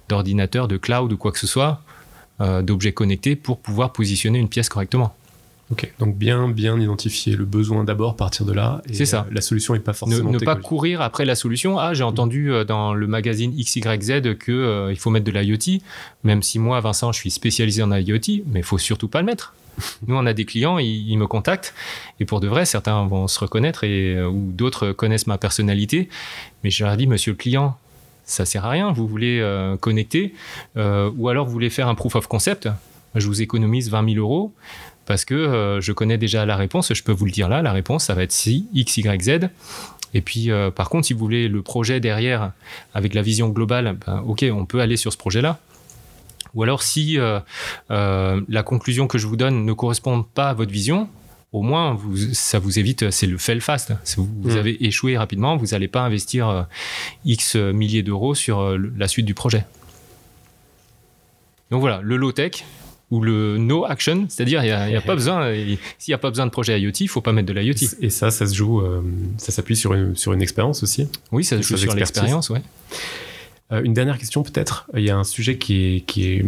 d'ordinateurs, 0.09 0.69
de, 0.69 0.77
cloud 0.77 1.13
ou 1.13 1.17
quoi 1.17 1.33
que 1.33 1.39
ce 1.41 1.49
soit, 1.49 1.83
d'objets 2.41 2.93
connectés 2.93 3.37
pour 3.37 3.59
pouvoir 3.59 3.93
positionner 3.93 4.39
une 4.39 4.49
pièce 4.49 4.69
correctement. 4.69 5.15
Ok, 5.73 5.93
donc 5.99 6.17
bien, 6.17 6.49
bien 6.49 6.79
identifier 6.79 7.35
le 7.35 7.45
besoin 7.45 7.83
d'abord, 7.83 8.15
partir 8.15 8.47
de 8.47 8.53
là. 8.53 8.83
C'est 8.93 9.05
ça. 9.05 9.27
euh, 9.29 9.35
la 9.35 9.41
solution 9.41 9.75
n'est 9.75 9.81
pas 9.81 9.95
forcément 9.95 10.31
ne 10.31 10.39
pas 10.39 10.55
courir 10.55 11.01
après 11.01 11.25
la 11.25 11.35
solution. 11.35 11.77
Ah, 11.77 11.93
j'ai 11.93 12.05
entendu 12.05 12.53
euh, 12.53 12.65
dans 12.65 12.95
le 12.95 13.07
magazine 13.09 13.53
XYZ 13.53 14.37
que 14.39 14.53
euh, 14.53 14.93
il 14.93 14.97
faut 14.97 15.11
mettre 15.11 15.25
de 15.25 15.33
l'IoT, 15.33 15.81
même 16.23 16.45
si 16.45 16.61
moi, 16.61 16.79
Vincent, 16.79 17.11
je 17.11 17.19
suis 17.19 17.33
spécialisé 17.33 17.83
en 17.83 17.91
IoT, 17.93 18.45
mais 18.47 18.61
il 18.61 18.63
faut 18.63 18.79
surtout 18.79 19.09
pas 19.09 19.19
le 19.19 19.27
mettre. 19.27 19.55
Nous, 20.07 20.15
on 20.15 20.25
a 20.25 20.33
des 20.33 20.45
clients, 20.45 20.79
ils, 20.79 21.11
ils 21.11 21.19
me 21.19 21.27
contactent, 21.27 21.75
et 22.21 22.27
pour 22.27 22.39
de 22.39 22.47
vrai, 22.47 22.65
certains 22.65 23.05
vont 23.09 23.27
se 23.27 23.41
reconnaître, 23.41 23.83
et, 23.83 24.15
euh, 24.15 24.29
ou 24.29 24.53
d'autres 24.53 24.93
connaissent 24.93 25.27
ma 25.27 25.37
personnalité, 25.37 26.09
mais 26.63 26.71
je 26.71 26.85
leur 26.85 26.97
dis, 26.97 27.09
monsieur 27.09 27.33
le 27.33 27.37
client, 27.39 27.77
ça 28.27 28.45
sert 28.45 28.65
à 28.67 28.71
rien, 28.71 28.93
vous 28.93 29.07
voulez 29.07 29.39
euh, 29.41 29.77
connecter, 29.77 30.35
euh, 30.77 31.11
ou 31.17 31.29
alors 31.29 31.47
vous 31.47 31.53
voulez 31.53 31.71
faire 31.71 31.89
un 31.89 31.95
proof 31.95 32.17
of 32.17 32.27
concept, 32.27 32.69
je 33.15 33.27
vous 33.27 33.41
économise 33.41 33.89
20 33.89 34.15
000 34.15 34.21
euros, 34.21 34.53
parce 35.07 35.25
que 35.25 35.35
euh, 35.35 35.81
je 35.81 35.93
connais 35.93 36.19
déjà 36.19 36.45
la 36.45 36.57
réponse, 36.57 36.93
je 36.93 37.03
peux 37.05 37.13
vous 37.13 37.25
le 37.25 37.31
dire 37.31 37.49
là, 37.49 37.63
la 37.63 37.73
réponse, 37.73 38.05
ça 38.05 38.15
va 38.15 38.25
être 38.25 38.33
si, 38.33 38.67
X, 38.75 38.99
Y, 38.99 39.23
Z. 39.23 39.49
Et 40.15 40.23
puis, 40.23 40.49
par 40.75 40.89
contre, 40.89 41.09
si 41.09 41.13
vous 41.13 41.19
voulez 41.19 41.47
le 41.47 41.61
projet 41.61 42.01
derrière, 42.01 42.53
avec 42.95 43.13
la 43.13 43.21
vision 43.21 43.51
globale, 43.51 43.99
ben, 44.07 44.23
ok, 44.27 44.47
on 44.51 44.65
peut 44.65 44.81
aller 44.81 44.97
sur 44.97 45.13
ce 45.13 45.19
projet-là. 45.19 45.59
Ou 46.55 46.63
alors, 46.63 46.83
si 46.83 47.19
la 47.91 48.63
conclusion 48.65 49.09
que 49.09 49.19
je 49.19 49.27
vous 49.27 49.37
donne 49.37 49.67
ne 49.67 49.73
correspond 49.75 50.23
pas 50.23 50.49
à 50.49 50.55
votre 50.55 50.73
vision, 50.73 51.11
au 51.57 51.63
moins, 51.63 51.95
vous, 51.95 52.17
ça 52.35 52.59
vous 52.59 52.79
évite, 52.79 53.11
c'est 53.11 53.27
le 53.27 53.39
fail 53.39 53.61
fast. 53.61 53.93
Vous, 54.17 54.29
vous 54.43 54.55
Mm. 54.55 54.59
avez 54.59 54.85
échoué 54.87 55.17
rapidement, 55.17 55.57
vous 55.57 55.67
n'allez 55.69 55.89
pas 55.89 56.03
investir 56.03 56.49
euh, 56.49 56.63
X 57.25 57.57
milliers 57.57 58.03
d'euros 58.03 58.35
sur 58.35 58.61
euh, 58.61 58.79
la 58.97 59.09
suite 59.09 59.27
du 59.27 59.35
projet. 59.35 59.65
Donc 61.71 61.81
voilà, 61.81 62.01
le 62.03 62.17
low-tech 62.17 62.65
ou 63.11 63.21
le 63.23 63.57
no 63.59 63.85
action, 63.85 64.27
c'est-à-dire 64.29 64.63
il 64.63 64.67
n'y 64.67 64.73
a, 64.73 64.91
y 64.91 64.97
a 64.97 65.01
pas 65.01 65.15
besoin, 65.21 65.53
il- 65.53 65.79
s'il 65.99 66.11
n'y 66.13 66.15
a 66.15 66.19
pas 66.19 66.31
besoin 66.31 66.47
de 66.47 66.51
projet 66.51 66.81
IoT, 66.81 66.91
il 67.01 67.05
ne 67.05 67.09
faut 67.09 67.21
pas 67.21 67.33
mettre 67.33 67.49
de 67.53 67.59
l'IoT. 67.59 67.75
Et 68.01 68.11
ça, 68.11 68.31
ça 68.31 68.47
se 68.47 68.55
joue, 68.55 68.81
euh, 68.81 69.03
ça 69.39 69.53
s'appuie 69.53 69.77
sur 69.77 69.95
une, 69.95 70.15
sur 70.17 70.33
une 70.33 70.43
expérience 70.43 70.83
aussi. 70.83 71.09
Oui, 71.33 71.45
ça 71.45 71.57
se 71.57 71.63
joue 71.63 71.77
sur 71.77 71.95
l'expérience, 71.95 72.51
ouais. 72.51 72.63
Euh, 73.73 73.83
une 73.83 73.95
dernière 73.95 74.19
question 74.19 74.43
peut-être. 74.45 74.87
Il 74.95 75.03
y 75.03 75.11
a 75.11 75.17
un 75.17 75.25
sujet 75.25 75.59
qui 75.59 75.97
est, 75.97 76.01
qui 76.03 76.29
est 76.29 76.45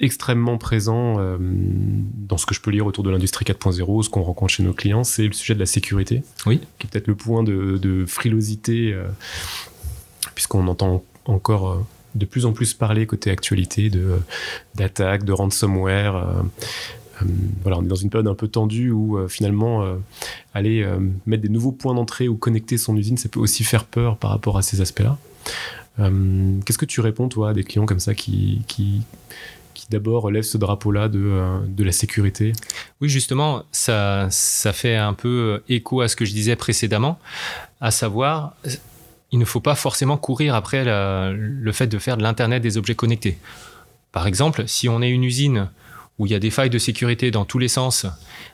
extrêmement 0.00 0.58
présent 0.58 1.18
euh, 1.18 1.36
dans 1.40 2.36
ce 2.36 2.46
que 2.46 2.54
je 2.54 2.60
peux 2.60 2.70
lire 2.70 2.86
autour 2.86 3.04
de 3.04 3.10
l'industrie 3.10 3.44
4.0, 3.44 4.02
ce 4.02 4.10
qu'on 4.10 4.22
rencontre 4.22 4.52
chez 4.52 4.62
nos 4.62 4.72
clients, 4.72 5.04
c'est 5.04 5.26
le 5.26 5.32
sujet 5.32 5.54
de 5.54 5.60
la 5.60 5.66
sécurité. 5.66 6.22
Oui. 6.46 6.60
Qui 6.78 6.86
est 6.86 6.90
peut-être 6.90 7.06
le 7.06 7.14
point 7.14 7.42
de, 7.42 7.78
de 7.78 8.06
frilosité, 8.06 8.92
euh, 8.92 9.06
puisqu'on 10.34 10.66
entend 10.68 11.04
encore 11.26 11.70
euh, 11.70 11.76
de 12.14 12.24
plus 12.24 12.46
en 12.46 12.52
plus 12.52 12.74
parler 12.74 13.06
côté 13.06 13.30
actualité 13.30 13.88
de 13.90 14.18
d'attaques, 14.74 15.24
de 15.24 15.32
ransomware. 15.32 16.42
voilà, 17.62 17.78
on 17.78 17.84
est 17.84 17.88
dans 17.88 17.94
une 17.94 18.10
période 18.10 18.26
un 18.26 18.34
peu 18.34 18.48
tendue 18.48 18.90
où 18.90 19.16
finalement 19.28 19.84
aller 20.52 20.84
mettre 21.24 21.44
des 21.44 21.48
nouveaux 21.48 21.70
points 21.70 21.94
d'entrée 21.94 22.26
ou 22.26 22.34
connecter 22.34 22.78
son 22.78 22.96
usine, 22.96 23.16
ça 23.16 23.28
peut 23.28 23.38
aussi 23.38 23.62
faire 23.62 23.84
peur 23.84 24.16
par 24.16 24.30
rapport 24.30 24.58
à 24.58 24.62
ces 24.62 24.80
aspects-là. 24.80 25.18
Qu'est-ce 25.98 26.78
que 26.78 26.84
tu 26.84 27.00
réponds, 27.00 27.28
toi, 27.28 27.50
à 27.50 27.52
des 27.52 27.62
clients 27.62 27.86
comme 27.86 28.00
ça 28.00 28.12
qui, 28.12 28.62
qui, 28.66 29.02
qui 29.74 29.86
d'abord 29.90 30.30
lèvent 30.30 30.44
ce 30.44 30.58
drapeau-là 30.58 31.08
de, 31.08 31.20
euh, 31.20 31.58
de 31.66 31.84
la 31.84 31.92
sécurité 31.92 32.52
Oui, 33.00 33.08
justement, 33.08 33.64
ça, 33.72 34.28
ça 34.30 34.72
fait 34.72 34.96
un 34.96 35.14
peu 35.14 35.62
écho 35.68 36.00
à 36.00 36.08
ce 36.08 36.16
que 36.16 36.24
je 36.24 36.32
disais 36.32 36.56
précédemment, 36.56 37.18
à 37.80 37.90
savoir, 37.90 38.54
il 39.32 39.38
ne 39.38 39.44
faut 39.44 39.60
pas 39.60 39.74
forcément 39.74 40.16
courir 40.16 40.54
après 40.54 40.84
le 40.84 41.72
fait 41.72 41.86
de 41.86 41.98
faire 41.98 42.16
de 42.16 42.22
l'Internet 42.22 42.62
des 42.62 42.76
objets 42.76 42.94
connectés. 42.94 43.38
Par 44.12 44.26
exemple, 44.26 44.64
si 44.66 44.88
on 44.88 45.02
est 45.02 45.10
une 45.10 45.24
usine 45.24 45.68
où 46.18 46.26
il 46.26 46.32
y 46.32 46.34
a 46.34 46.38
des 46.38 46.50
failles 46.50 46.70
de 46.70 46.78
sécurité 46.78 47.30
dans 47.30 47.44
tous 47.44 47.58
les 47.58 47.68
sens, 47.68 48.06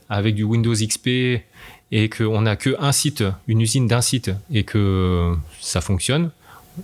avec 0.08 0.34
du 0.34 0.44
Windows 0.44 0.74
XP, 0.74 1.08
et 1.92 2.08
qu'on 2.08 2.42
n'a 2.42 2.56
qu'un 2.56 2.92
site, 2.92 3.24
une 3.48 3.60
usine 3.60 3.88
d'un 3.88 4.00
site, 4.00 4.30
et 4.52 4.64
que 4.64 5.34
ça 5.60 5.80
fonctionne, 5.80 6.30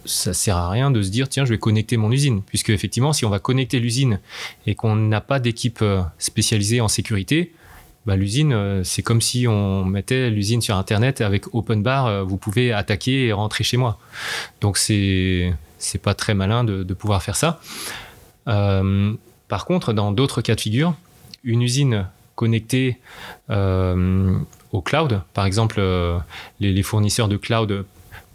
ça 0.05 0.33
sert 0.33 0.57
à 0.57 0.71
rien 0.71 0.91
de 0.91 1.03
se 1.03 1.11
dire 1.11 1.29
tiens 1.29 1.45
je 1.45 1.51
vais 1.51 1.59
connecter 1.59 1.97
mon 1.97 2.11
usine. 2.11 2.43
Puisque 2.43 2.71
effectivement 2.71 3.13
si 3.13 3.25
on 3.25 3.31
va 3.31 3.39
connecter 3.39 3.79
l'usine 3.79 4.21
et 4.67 4.75
qu'on 4.75 4.97
n'a 4.97 5.21
pas 5.21 5.41
d'équipe 5.41 5.81
euh, 5.83 6.03
spécialisée 6.19 6.81
en 6.81 6.89
sécurité 6.89 7.53
bah, 8.07 8.17
l'usine 8.17 8.53
euh, 8.53 8.85
c'est 8.85 9.03
comme 9.03 9.21
si 9.21 9.47
on 9.47 9.85
mettait 9.85 10.31
l'usine 10.31 10.61
sur 10.61 10.77
internet 10.77 11.21
avec 11.21 11.55
open 11.55 11.83
bar 11.83 12.07
euh, 12.07 12.23
vous 12.23 12.37
pouvez 12.37 12.73
attaquer 12.73 13.27
et 13.27 13.33
rentrer 13.33 13.65
chez 13.65 13.77
moi. 13.77 13.99
Donc 14.61 14.77
c'est 14.79 15.53
c'est 15.79 16.01
pas 16.01 16.15
très 16.15 16.35
malin 16.35 16.63
de, 16.63 16.95
pouvoir 16.95 17.23
faire 17.25 17.35
ça. 17.35 17.61
Par 18.47 19.65
contre 19.67 19.93
dans 19.93 20.13
d'autres 20.13 20.41
cas 20.41 20.55
de 20.55 20.61
figure 20.61 20.95
une 21.43 21.61
usine 21.61 22.07
connectée 22.37 22.99
au 23.51 24.81
cloud 24.81 25.23
par 25.35 25.45
exemple 25.45 25.83
les, 26.61 26.73
les 26.73 26.83
fournisseurs 26.85 27.27
de 27.27 27.37
cloud 27.37 27.85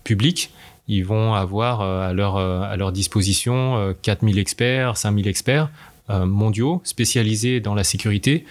publics 0.04 0.52
ils 0.88 1.04
vont 1.04 1.34
avoir 1.34 1.82
euh, 1.82 2.10
à 2.10 2.14
leur, 2.14 2.38
euh, 2.38 2.62
à 2.62 2.78
leur 2.78 2.92
disposition 2.92 3.78
euh, 3.78 3.94
4000 4.02 4.40
experts, 4.40 4.98
5000 4.98 5.28
experts 5.28 5.70
euh, 6.10 6.26
mondiaux 6.26 6.82
spécialisés 6.84 7.60
dans 7.60 7.76
la 7.76 7.84
sécurité. 7.84 8.46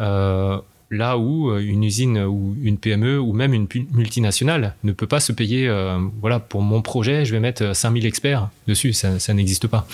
Euh, 0.00 0.58
là 0.92 1.16
où 1.16 1.50
euh, 1.50 1.60
une 1.60 1.84
usine 1.84 2.18
ou 2.18 2.54
une 2.62 2.76
PME 2.76 3.18
ou 3.18 3.32
même 3.32 3.54
une 3.54 3.66
multinationale 3.92 4.74
ne 4.84 4.92
peut 4.92 5.06
pas 5.06 5.20
se 5.20 5.32
payer, 5.32 5.66
euh, 5.66 5.98
voilà, 6.20 6.38
pour 6.38 6.60
mon 6.62 6.82
projet, 6.82 7.24
je 7.24 7.32
vais 7.32 7.40
mettre 7.40 7.62
euh, 7.62 7.74
5000 7.74 8.06
experts 8.06 8.50
dessus, 8.68 8.92
ça, 8.92 9.34
n'existe 9.34 9.66
pas. 9.66 9.86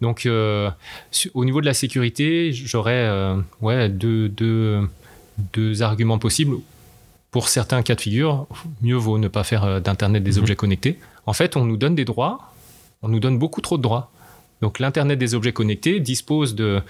Donc, 0.00 0.26
euh, 0.26 0.70
au 1.34 1.44
niveau 1.44 1.60
de 1.60 1.66
la 1.66 1.74
sécurité, 1.74 2.52
j'aurais 2.52 2.92
euh, 2.94 3.36
ouais, 3.60 3.88
deux, 3.88 4.28
deux, 4.28 4.80
deux 5.52 5.82
arguments 5.82 6.18
possibles 6.18 6.56
pour 7.32 7.48
certains 7.48 7.82
cas 7.82 7.96
de 7.96 8.00
figure, 8.00 8.46
mieux 8.82 8.94
vaut 8.94 9.18
ne 9.18 9.26
pas 9.26 9.42
faire 9.42 9.64
euh, 9.64 9.80
d'Internet 9.80 10.22
des 10.22 10.32
Mhm. 10.36 10.38
objets 10.38 10.56
connectés. 10.56 10.98
En 11.26 11.32
fait, 11.32 11.56
on 11.56 11.64
nous 11.64 11.76
donne 11.76 11.96
des 11.96 12.04
droits, 12.04 12.52
on 13.02 13.08
nous 13.08 13.18
donne 13.20 13.38
beaucoup 13.38 13.60
trop 13.60 13.76
de 13.78 13.82
droits. 13.82 14.12
Donc 14.60 14.78
l'Internet 14.78 15.18
des 15.18 15.34
objets 15.34 15.52
connectés 15.52 15.98
dispose 15.98 16.54
de, 16.54 16.80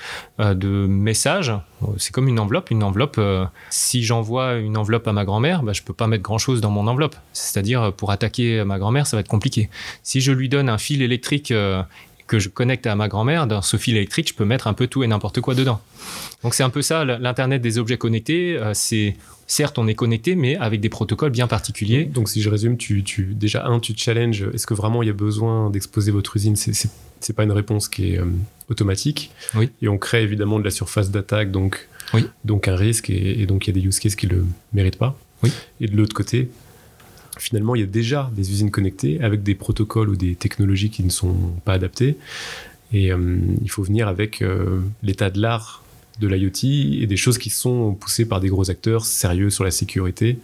euh, 0.41 0.53
de 0.53 0.69
messages. 0.69 1.55
C'est 1.97 2.13
comme 2.13 2.29
une 2.29 2.39
enveloppe. 2.39 2.71
Une 2.71 2.83
enveloppe, 2.83 3.17
euh, 3.17 3.47
si 3.71 4.05
j'envoie 4.05 4.57
une 4.57 4.77
enveloppe 4.77 5.09
à 5.09 5.13
ma 5.15 5.25
grand-mère, 5.25 5.63
bah, 5.63 5.73
je 5.73 5.81
ne 5.81 5.87
peux 5.87 5.95
pas 5.95 6.07
mettre 6.07 6.23
grand-chose 6.23 6.61
dans 6.61 6.69
mon 6.71 6.87
enveloppe. 6.87 7.17
C'est-à-dire, 7.33 7.95
pour 7.95 8.11
attaquer 8.11 8.63
ma 8.65 8.79
grand-mère, 8.79 9.07
ça 9.07 9.17
va 9.17 9.21
être 9.23 9.29
compliqué. 9.29 9.71
Si 10.03 10.21
je 10.21 10.33
lui 10.33 10.51
donne 10.51 10.69
un 10.69 10.77
fil 10.77 11.01
électrique 11.01 11.51
euh, 11.51 11.83
que 12.33 12.39
je 12.39 12.49
connecte 12.49 12.87
à 12.87 12.97
ma 12.97 13.09
grand-mère, 13.09 13.47
dans 13.47 13.61
ce 13.61 13.77
fil 13.77 13.95
électrique, 13.95 14.27
je 14.31 14.33
peux 14.35 14.47
mettre 14.47 14.67
un 14.67 14.73
peu 14.73 14.87
tout 14.87 15.05
et 15.05 15.07
n'importe 15.07 15.43
quoi 15.43 15.55
dedans. 15.55 15.83
Donc 16.43 16.55
c'est 16.55 16.63
un 16.63 16.71
peu 16.71 16.81
ça, 16.81 17.05
l'Internet 17.05 17.61
des 17.61 17.77
objets 17.77 17.99
connectés. 17.99 18.57
euh, 18.57 18.73
c'est 18.73 19.17
certes, 19.47 19.79
on 19.79 19.87
est 19.87 19.95
connecté, 19.95 20.35
mais 20.35 20.57
avec 20.57 20.81
des 20.81 20.89
protocoles 20.89 21.31
bien 21.31 21.47
particuliers. 21.47 22.05
Donc, 22.07 22.31
si 22.31 22.41
je 22.41 22.49
résume, 22.49 22.79
tu, 22.79 23.05
tu, 23.05 23.35
déjà, 23.35 23.67
un, 23.67 23.81
tu 23.81 23.93
challenges, 23.95 24.47
est-ce 24.55 24.67
que 24.67 24.73
vraiment 24.73 25.03
il 25.03 25.09
y 25.09 25.11
a 25.11 25.13
besoin 25.15 25.69
d'exposer 25.69 26.11
votre 26.11 26.35
usine? 26.37 26.57
C'est- 26.57 26.89
pas 27.37 27.45
une 27.45 27.53
réponse 27.53 27.89
qui 27.89 28.15
est 28.15 28.19
euh, 28.19 28.25
automatique. 28.71 29.31
Oui. 29.55 29.69
Et 29.83 29.89
on 29.89 29.99
crée 29.99 30.23
évidemment 30.23 30.59
de 30.59 30.65
la 30.65 30.71
surface 30.71 31.11
d'attaque, 31.11 31.51
donc, 31.51 31.87
Oui. 32.15 32.25
donc 32.47 32.67
un 32.67 32.77
risque, 32.77 33.11
et, 33.11 33.43
et 33.43 33.47
donc 33.47 33.67
il 33.67 33.77
y 33.77 33.79
a 33.79 33.81
des 33.81 33.87
use 33.87 33.99
cases 33.99 34.17
qui 34.17 34.27
le 34.27 34.47
méritent 34.73 34.97
pas. 34.99 35.19
Oui. 35.43 35.53
Et 35.83 35.87
de 35.87 35.97
l'autre 35.97 36.15
côté, 36.15 36.49
finalement, 37.39 37.75
il 37.75 37.81
y 37.81 37.85
a 37.85 37.87
déjà 37.87 38.31
des 38.35 38.51
usines 38.51 38.71
connectées 38.71 39.21
avec 39.23 39.43
des 39.43 39.55
protocoles 39.55 40.09
ou 40.11 40.17
des 40.17 40.35
technologies 40.35 40.91
qui 40.91 41.03
ne 41.05 41.11
sont 41.11 41.35
pas 41.65 41.75
adaptées. 41.75 42.17
Et 42.93 43.13
euh, 43.13 43.39
il 43.63 43.71
faut 43.71 43.83
venir 43.83 44.09
avec 44.09 44.43
euh, 44.43 44.81
l'état 45.03 45.31
de 45.31 45.41
l'art 45.41 45.83
de 46.21 46.29
l'IoT 46.29 47.01
et 47.03 47.07
des 47.07 47.17
choses 47.17 47.39
qui 47.39 47.49
sont 47.51 47.95
poussées 47.95 48.27
par 48.27 48.41
des 48.41 48.49
gros 48.49 48.71
acteurs 48.71 49.05
sérieux 49.07 49.49
sur 49.51 49.65
la 49.65 49.71
sécurité. 49.71 50.39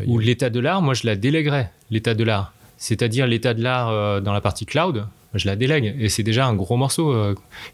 Euh, 0.00 0.04
Ou 0.06 0.18
l'état 0.18 0.48
de 0.48 0.60
l'art, 0.60 0.80
moi 0.80 0.94
je 0.94 1.06
la 1.06 1.16
délèguerais, 1.16 1.70
l'état 1.90 2.14
de 2.14 2.22
l'art. 2.24 2.54
C'est-à-dire 2.78 3.26
l'état 3.26 3.52
de 3.54 3.62
l'art 3.62 4.22
dans 4.22 4.32
la 4.32 4.40
partie 4.40 4.64
cloud, 4.66 5.06
je 5.34 5.46
la 5.46 5.56
délègue. 5.56 5.94
Et 5.98 6.08
c'est 6.08 6.22
déjà 6.22 6.46
un 6.46 6.54
gros 6.54 6.76
morceau, 6.76 7.14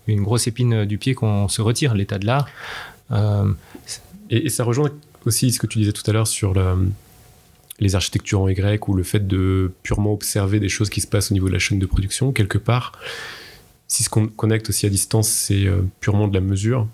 une 0.06 0.22
grosse 0.22 0.46
épine 0.46 0.84
du 0.84 0.96
pied 0.98 1.14
qu'on 1.14 1.48
se 1.48 1.60
retire, 1.62 1.94
l'état 1.94 2.18
de 2.18 2.26
l'art. 2.26 2.48
Euh, 3.10 3.50
Et, 4.30 4.44
et 4.46 4.48
ça 4.50 4.64
rejoint 4.64 4.90
aussi 5.24 5.50
ce 5.52 5.58
que 5.58 5.66
tu 5.66 5.78
disais 5.78 5.92
tout 5.92 6.02
à 6.10 6.12
l'heure 6.12 6.26
sur 6.26 6.52
le- 6.52 6.90
les 7.80 7.94
architectures 7.94 8.40
en 8.40 8.48
Y 8.48 8.88
ou 8.88 8.94
le 8.94 9.02
fait 9.02 9.26
de 9.26 9.72
purement 9.82 10.12
observer 10.12 10.60
des 10.60 10.68
choses 10.68 10.90
qui 10.90 11.00
se 11.00 11.06
passent 11.06 11.30
au 11.30 11.34
niveau 11.34 11.48
de 11.48 11.52
la 11.52 11.58
chaîne 11.58 11.78
de 11.78 11.86
production. 11.86 12.32
Quelque 12.32 12.58
part, 12.58 12.92
si 13.86 14.02
ce 14.02 14.10
qu'on 14.10 14.28
connecte 14.28 14.68
aussi 14.68 14.86
à 14.86 14.90
distance, 14.90 15.28
c'est 15.28 15.66
euh, 15.66 15.82
purement 16.00 16.28
de 16.28 16.34
la 16.34 16.40
mesure, 16.40 16.86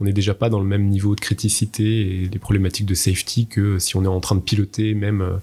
on 0.00 0.04
n'est 0.04 0.12
déjà 0.12 0.34
pas 0.34 0.50
dans 0.50 0.60
le 0.60 0.66
même 0.66 0.88
niveau 0.88 1.14
de 1.14 1.20
criticité 1.20 2.22
et 2.22 2.28
des 2.28 2.38
problématiques 2.38 2.86
de 2.86 2.94
safety 2.94 3.46
que 3.46 3.78
si 3.78 3.96
on 3.96 4.04
est 4.04 4.08
en 4.08 4.20
train 4.20 4.36
de 4.36 4.40
piloter 4.40 4.94
même 4.94 5.22
euh, 5.22 5.36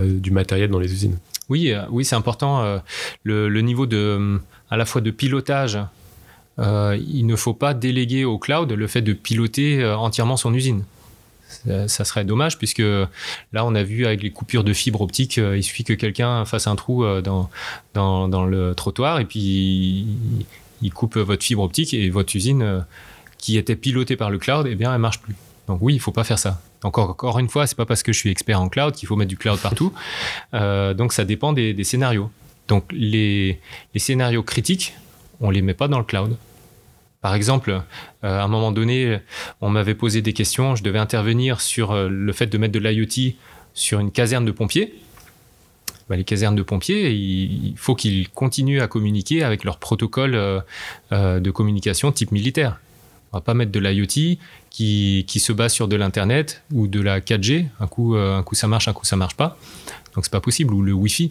euh, 0.00 0.20
du 0.20 0.30
matériel 0.30 0.70
dans 0.70 0.78
les 0.78 0.92
usines. 0.92 1.18
Oui, 1.48 1.72
oui, 1.90 2.04
c'est 2.04 2.14
important. 2.14 2.78
le, 3.22 3.60
niveau 3.62 3.86
de, 3.86 4.38
à 4.68 4.76
la 4.76 4.84
fois 4.84 5.00
de 5.00 5.10
pilotage, 5.10 5.78
il 6.58 7.24
ne 7.24 7.36
faut 7.36 7.54
pas 7.54 7.72
déléguer 7.72 8.26
au 8.26 8.36
cloud 8.36 8.70
le 8.70 8.86
fait 8.86 9.00
de 9.00 9.14
piloter 9.14 9.82
entièrement 9.82 10.36
son 10.36 10.52
usine. 10.52 10.84
Ça, 11.48 12.04
serait 12.04 12.24
dommage 12.24 12.58
puisque 12.58 12.78
là, 12.80 13.64
on 13.64 13.74
a 13.74 13.82
vu 13.82 14.06
avec 14.06 14.22
les 14.22 14.30
coupures 14.30 14.64
de 14.64 14.72
fibres 14.72 15.00
optiques, 15.00 15.38
euh, 15.38 15.56
il 15.56 15.62
suffit 15.62 15.84
que 15.84 15.94
quelqu'un 15.94 16.44
fasse 16.44 16.66
un 16.66 16.76
trou 16.76 17.04
euh, 17.04 17.22
dans, 17.22 17.48
dans, 17.94 18.28
dans 18.28 18.44
le 18.44 18.74
trottoir 18.74 19.18
et 19.18 19.24
puis 19.24 20.06
il, 20.82 20.92
coupe 20.92 21.16
votre 21.16 21.42
fibre 21.42 21.62
optique 21.62 21.94
et 21.94 22.10
votre 22.10 22.36
usine 22.36 22.62
euh, 22.62 22.80
qui 23.38 23.56
était 23.56 23.76
pilotée 23.76 24.16
par 24.16 24.30
le 24.30 24.38
cloud, 24.38 24.66
eh 24.68 24.74
bien, 24.74 24.92
elle 24.92 25.00
marche 25.00 25.20
plus. 25.20 25.34
Donc 25.68 25.78
oui, 25.80 25.94
il 25.94 26.00
faut 26.00 26.12
pas 26.12 26.24
faire 26.24 26.38
ça. 26.38 26.60
Encore, 26.82 27.10
encore 27.10 27.38
une 27.38 27.48
fois, 27.48 27.66
c'est 27.66 27.76
pas 27.76 27.86
parce 27.86 28.02
que 28.02 28.12
je 28.12 28.18
suis 28.18 28.30
expert 28.30 28.60
en 28.60 28.68
cloud 28.68 28.94
qu'il 28.94 29.08
faut 29.08 29.16
mettre 29.16 29.30
du 29.30 29.36
cloud 29.36 29.58
partout. 29.60 29.92
Euh, 30.54 30.94
donc 30.94 31.12
ça 31.12 31.26
dépend 31.26 31.52
des, 31.52 31.74
des 31.74 31.84
scénarios. 31.84 32.30
Donc 32.68 32.86
les, 32.90 33.60
les 33.92 34.00
scénarios 34.00 34.42
critiques, 34.42 34.94
on 35.40 35.50
les 35.50 35.60
met 35.60 35.74
pas 35.74 35.88
dans 35.88 35.98
le 35.98 36.04
cloud. 36.04 36.36
Par 37.28 37.34
exemple, 37.34 37.72
euh, 37.72 37.82
à 38.22 38.42
un 38.42 38.48
moment 38.48 38.72
donné, 38.72 39.18
on 39.60 39.68
m'avait 39.68 39.94
posé 39.94 40.22
des 40.22 40.32
questions, 40.32 40.76
je 40.76 40.82
devais 40.82 40.98
intervenir 40.98 41.60
sur 41.60 41.92
euh, 41.92 42.08
le 42.08 42.32
fait 42.32 42.46
de 42.46 42.56
mettre 42.56 42.72
de 42.72 42.78
l'IoT 42.78 43.34
sur 43.74 44.00
une 44.00 44.10
caserne 44.10 44.46
de 44.46 44.50
pompiers. 44.50 44.94
Bah, 46.08 46.16
les 46.16 46.24
casernes 46.24 46.56
de 46.56 46.62
pompiers, 46.62 47.10
il, 47.10 47.74
faut 47.76 47.94
qu'ils 47.94 48.30
continuent 48.30 48.80
à 48.80 48.86
communiquer 48.86 49.42
avec 49.42 49.64
leur 49.64 49.76
protocole 49.76 50.36
euh, 50.36 51.38
de 51.38 51.50
communication 51.50 52.12
type 52.12 52.32
militaire. 52.32 52.80
On 53.32 53.36
va 53.36 53.42
pas 53.42 53.52
mettre 53.52 53.72
de 53.72 53.78
l'IoT 53.78 54.38
qui, 54.70 55.26
qui 55.28 55.38
se 55.38 55.52
base 55.52 55.74
sur 55.74 55.86
de 55.86 55.96
l'Internet 55.96 56.62
ou 56.72 56.86
de 56.86 57.02
la 57.02 57.20
4G. 57.20 57.66
Un 57.78 57.86
coup, 57.88 58.16
un 58.16 58.42
coup 58.42 58.54
ça 58.54 58.68
marche, 58.68 58.88
un 58.88 58.94
coup 58.94 59.04
ça 59.04 59.16
marche 59.16 59.36
pas. 59.36 59.58
Donc 60.14 60.24
c'est 60.24 60.32
pas 60.32 60.40
possible. 60.40 60.72
Ou 60.72 60.80
le 60.80 60.94
Wi-Fi. 60.94 61.30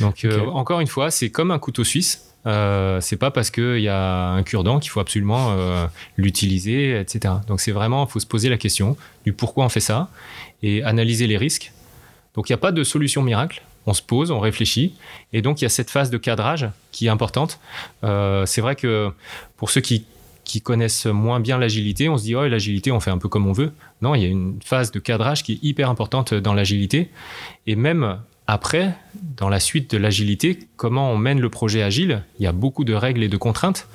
Donc 0.00 0.24
euh, 0.24 0.46
encore 0.46 0.80
une 0.80 0.86
fois, 0.88 1.10
c'est 1.12 1.30
comme 1.30 1.50
un 1.50 1.60
couteau 1.60 1.84
suisse. 1.84 2.31
Euh, 2.46 3.00
c'est 3.00 3.16
pas 3.16 3.30
parce 3.30 3.50
qu'il 3.50 3.78
y 3.78 3.88
a 3.88 4.30
un 4.30 4.42
cure-dent 4.42 4.80
qu'il 4.80 4.90
faut 4.90 5.00
absolument 5.00 5.52
euh, 5.52 5.86
l'utiliser, 6.16 6.98
etc. 6.98 7.34
Donc 7.46 7.60
c'est 7.60 7.72
vraiment, 7.72 8.06
il 8.06 8.10
faut 8.10 8.20
se 8.20 8.26
poser 8.26 8.48
la 8.48 8.56
question 8.56 8.96
du 9.24 9.32
pourquoi 9.32 9.64
on 9.64 9.68
fait 9.68 9.80
ça 9.80 10.08
et 10.62 10.82
analyser 10.82 11.26
les 11.26 11.36
risques. 11.36 11.72
Donc 12.34 12.48
il 12.48 12.52
n'y 12.52 12.54
a 12.54 12.58
pas 12.58 12.72
de 12.72 12.82
solution 12.84 13.22
miracle. 13.22 13.62
On 13.86 13.94
se 13.94 14.02
pose, 14.02 14.30
on 14.30 14.38
réfléchit, 14.38 14.94
et 15.32 15.42
donc 15.42 15.60
il 15.60 15.64
y 15.64 15.66
a 15.66 15.68
cette 15.68 15.90
phase 15.90 16.08
de 16.08 16.16
cadrage 16.16 16.68
qui 16.92 17.06
est 17.06 17.08
importante. 17.08 17.58
Euh, 18.04 18.46
c'est 18.46 18.60
vrai 18.60 18.76
que 18.76 19.10
pour 19.56 19.70
ceux 19.70 19.80
qui 19.80 20.04
qui 20.44 20.60
connaissent 20.60 21.06
moins 21.06 21.38
bien 21.38 21.56
l'agilité, 21.56 22.08
on 22.08 22.18
se 22.18 22.24
dit, 22.24 22.34
oh, 22.34 22.46
l'agilité, 22.46 22.90
on 22.90 22.98
fait 22.98 23.12
un 23.12 23.18
peu 23.18 23.28
comme 23.28 23.46
on 23.46 23.52
veut. 23.52 23.72
Non, 24.02 24.16
il 24.16 24.22
y 24.22 24.24
a 24.24 24.28
une 24.28 24.58
phase 24.62 24.90
de 24.90 24.98
cadrage 24.98 25.44
qui 25.44 25.52
est 25.52 25.58
hyper 25.62 25.88
importante 25.88 26.34
dans 26.34 26.52
l'agilité. 26.52 27.10
Et 27.68 27.76
même 27.76 28.18
après, 28.46 28.94
dans 29.36 29.48
la 29.48 29.60
suite 29.60 29.90
de 29.92 29.98
l'agilité, 29.98 30.58
comment 30.76 31.10
on 31.10 31.16
mène 31.16 31.40
le 31.40 31.48
projet 31.48 31.82
agile? 31.82 32.22
Il 32.38 32.44
y 32.44 32.46
a 32.46 32.52
beaucoup 32.52 32.84
de 32.84 32.94
règles 32.94 33.22
et 33.22 33.28
de 33.28 33.36
contraintes. 33.36 33.86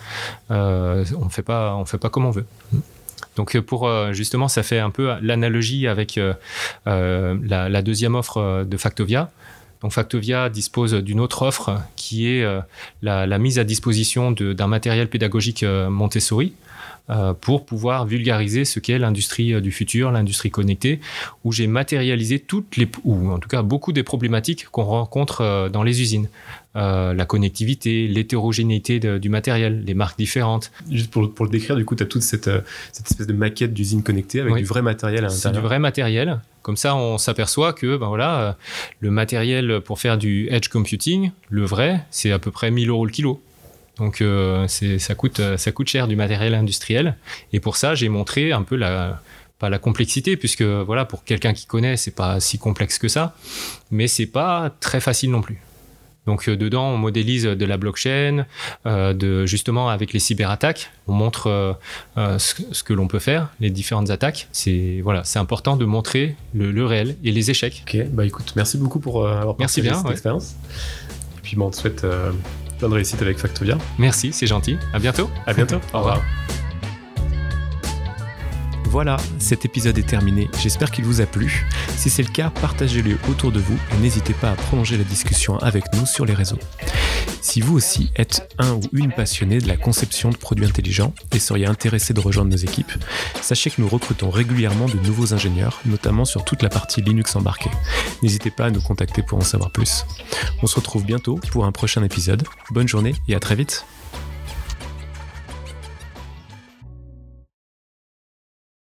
Euh, 0.51 1.03
on 1.19 1.25
ne 1.25 1.29
fait 1.29 1.41
pas, 1.43 1.85
comme 2.11 2.25
on 2.25 2.31
veut. 2.31 2.45
Donc 3.35 3.57
pour 3.59 3.87
euh, 3.87 4.13
justement, 4.13 4.47
ça 4.47 4.63
fait 4.63 4.79
un 4.79 4.89
peu 4.89 5.13
l'analogie 5.21 5.87
avec 5.87 6.17
euh, 6.17 6.33
la, 6.85 7.81
deuxième 7.81 8.15
offre 8.15 8.63
de 8.63 8.77
Factovia. 8.77 9.31
Donc 9.81 9.91
Factovia 9.91 10.49
dispose 10.49 10.93
d'une 10.93 11.19
autre 11.19 11.43
offre 11.43 11.79
qui 11.95 12.27
est 12.27 12.43
la, 13.03 13.27
la, 13.27 13.37
mise 13.37 13.59
à 13.59 13.63
disposition 13.63 14.31
d'un 14.31 14.67
matériel 14.67 15.07
pédagogique 15.07 15.63
Montessori 15.63 16.53
euh, 16.57 16.66
pour 17.39 17.65
pouvoir 17.65 18.05
vulgariser 18.05 18.65
ce 18.65 18.79
qu'est 18.79 18.99
l'industrie 18.99 19.53
euh, 19.53 19.61
du 19.61 19.71
futur, 19.71 20.11
l'industrie 20.11 20.51
connectée, 20.51 20.99
où 21.43 21.51
j'ai 21.51 21.67
matérialisé 21.67 22.39
toutes 22.39 22.75
les, 22.75 22.87
ou 23.05 23.31
en 23.31 23.39
tout 23.39 23.47
cas 23.47 23.61
beaucoup 23.61 23.93
des 23.93 24.03
problématiques 24.03 24.65
qu'on 24.65 24.83
rencontre 24.83 25.41
euh, 25.41 25.69
dans 25.69 25.83
les 25.83 26.01
usines. 26.01 26.27
la 26.75 27.25
connectivité, 27.25 28.07
l'hétérogénéité 28.07 28.99
du 28.99 29.29
matériel, 29.29 29.83
les 29.83 29.95
marques 29.95 30.19
différentes. 30.19 30.71
Juste 30.91 31.09
pour, 31.09 31.33
pour 31.33 31.45
le 31.45 31.51
décrire, 31.51 31.75
du 31.75 31.85
coup, 31.85 31.95
tu 31.95 32.03
as 32.03 32.05
toute 32.05 32.21
cette, 32.21 32.51
cette, 32.91 33.09
espèce 33.09 33.25
de 33.25 33.33
maquette 33.33 33.73
d'usine 33.73 34.03
connectée 34.03 34.41
avec 34.41 34.53
du 34.55 34.63
vrai 34.63 34.83
matériel 34.83 35.25
à 35.25 35.29
l'intérieur. 35.29 35.41
C'est 35.41 35.59
du 35.59 35.65
vrai 35.65 35.79
matériel. 35.79 36.39
Comme 36.61 36.77
ça, 36.77 36.95
on 36.95 37.17
s'aperçoit 37.17 37.73
que 37.73 37.97
ben 37.97 38.09
voilà, 38.09 38.57
le 38.99 39.09
matériel 39.09 39.81
pour 39.81 39.97
faire 39.97 40.19
du 40.19 40.49
edge 40.51 40.67
computing, 40.67 41.31
le 41.49 41.65
vrai, 41.65 42.05
c'est 42.11 42.31
à 42.31 42.37
peu 42.37 42.51
près 42.51 42.69
1000 42.69 42.89
euros 42.89 43.05
le 43.05 43.11
kilo. 43.11 43.41
Donc 43.97 44.21
euh, 44.21 44.67
ça, 44.67 45.15
coûte, 45.15 45.39
euh, 45.39 45.57
ça 45.57 45.71
coûte 45.71 45.87
cher 45.89 46.07
du 46.07 46.15
matériel 46.15 46.53
industriel. 46.53 47.15
Et 47.53 47.59
pour 47.59 47.77
ça, 47.77 47.95
j'ai 47.95 48.09
montré 48.09 48.51
un 48.51 48.63
peu 48.63 48.75
la, 48.75 49.21
pas 49.59 49.69
la 49.69 49.79
complexité, 49.79 50.37
puisque 50.37 50.61
voilà, 50.61 51.05
pour 51.05 51.23
quelqu'un 51.23 51.53
qui 51.53 51.65
connaît, 51.65 51.97
c'est 51.97 52.15
pas 52.15 52.39
si 52.39 52.59
complexe 52.59 52.99
que 52.99 53.07
ça, 53.07 53.35
mais 53.91 54.07
c'est 54.07 54.27
pas 54.27 54.71
très 54.79 54.99
facile 54.99 55.31
non 55.31 55.41
plus. 55.41 55.59
Donc 56.27 56.49
euh, 56.49 56.57
dedans, 56.57 56.89
on 56.89 56.97
modélise 56.97 57.43
de 57.43 57.65
la 57.65 57.77
blockchain, 57.77 58.45
de 58.85 59.45
justement 59.45 59.89
avec 59.89 60.13
les 60.13 60.19
cyberattaques, 60.19 60.91
on 61.07 61.13
montre 61.13 61.77
ce, 62.15 62.83
que 62.83 62.93
l'on 62.93 63.07
peut 63.07 63.19
faire, 63.19 63.49
les 63.61 63.71
différentes 63.71 64.09
attaques. 64.09 64.47
C'est 64.51 64.99
voilà, 65.03 65.23
c'est 65.23 65.39
important 65.39 65.77
de 65.77 65.85
montrer 65.85 66.35
le, 66.53 66.85
réel 66.85 67.15
et 67.23 67.31
les 67.31 67.49
échecs. 67.49 67.83
Ok, 67.87 68.05
bah 68.11 68.25
écoute, 68.25 68.53
merci 68.55 68.77
beaucoup 68.77 68.99
pour 68.99 69.25
avoir 69.25 69.55
partagé 69.55 69.81
merci 69.81 69.81
bien, 69.81 70.01
cette 70.01 70.11
expérience. 70.11 70.55
Et 71.37 71.41
puis 71.41 71.55
bon, 71.55 71.67
on 71.67 71.71
te 71.71 71.77
souhaite 71.77 72.05
Plein 72.77 72.89
de 72.89 72.93
réussite 72.93 73.21
avec 73.21 73.37
Factovia. 73.37 73.77
Merci, 73.97 74.31
c'est 74.33 74.47
gentil. 74.47 74.77
À 74.93 74.99
bientôt. 74.99 75.29
À 75.45 75.53
bientôt. 75.53 75.77
Au 75.93 75.99
revoir. 75.99 76.21
Voilà, 78.89 79.17
cet 79.37 79.65
épisode 79.65 79.97
est 79.97 80.07
terminé. 80.07 80.49
J'espère 80.59 80.91
qu'il 80.91 81.03
vous 81.03 81.19
a 81.19 81.25
plu. 81.25 81.67
Si 81.97 82.09
c'est 82.09 82.23
le 82.23 82.31
cas, 82.31 82.49
partagez-le 82.49 83.17
autour 83.29 83.51
de 83.51 83.59
vous 83.59 83.77
et 83.93 83.97
n'hésitez 84.01 84.33
pas 84.33 84.51
à 84.51 84.55
prolonger 84.55 84.97
la 84.97 85.03
discussion 85.03 85.57
avec 85.59 85.83
nous 85.93 86.05
sur 86.05 86.25
les 86.25 86.33
réseaux. 86.33 86.57
Si 87.41 87.59
vous 87.59 87.75
aussi 87.75 88.11
êtes 88.15 88.49
un 88.59 88.75
ou 88.75 88.81
une 88.93 89.11
passionné 89.11 89.59
de 89.59 89.67
la 89.67 89.75
conception 89.75 90.29
de 90.29 90.37
produits 90.37 90.65
intelligents 90.65 91.13
et 91.33 91.39
seriez 91.39 91.65
intéressé 91.65 92.13
de 92.13 92.21
rejoindre 92.21 92.51
nos 92.51 92.57
équipes, 92.57 92.91
sachez 93.41 93.69
que 93.69 93.81
nous 93.81 93.89
recrutons 93.89 94.29
régulièrement 94.29 94.87
de 94.87 94.97
nouveaux 95.05 95.33
ingénieurs, 95.33 95.81
notamment 95.85 96.25
sur 96.25 96.45
toute 96.45 96.63
la 96.63 96.69
partie 96.69 97.01
Linux 97.01 97.35
embarquée. 97.35 97.71
N'hésitez 98.23 98.51
pas 98.51 98.65
à 98.65 98.71
nous 98.71 98.81
contacter 98.81 99.21
pour 99.21 99.37
en 99.37 99.41
savoir 99.41 99.71
plus. 99.71 100.05
On 100.63 100.67
se 100.67 100.75
retrouve 100.75 101.05
bientôt 101.05 101.35
pour 101.51 101.65
un 101.65 101.73
prochain 101.73 102.03
épisode. 102.03 102.43
Bonne 102.71 102.87
journée 102.87 103.15
et 103.27 103.35
à 103.35 103.39
très 103.39 103.55
vite. 103.55 103.85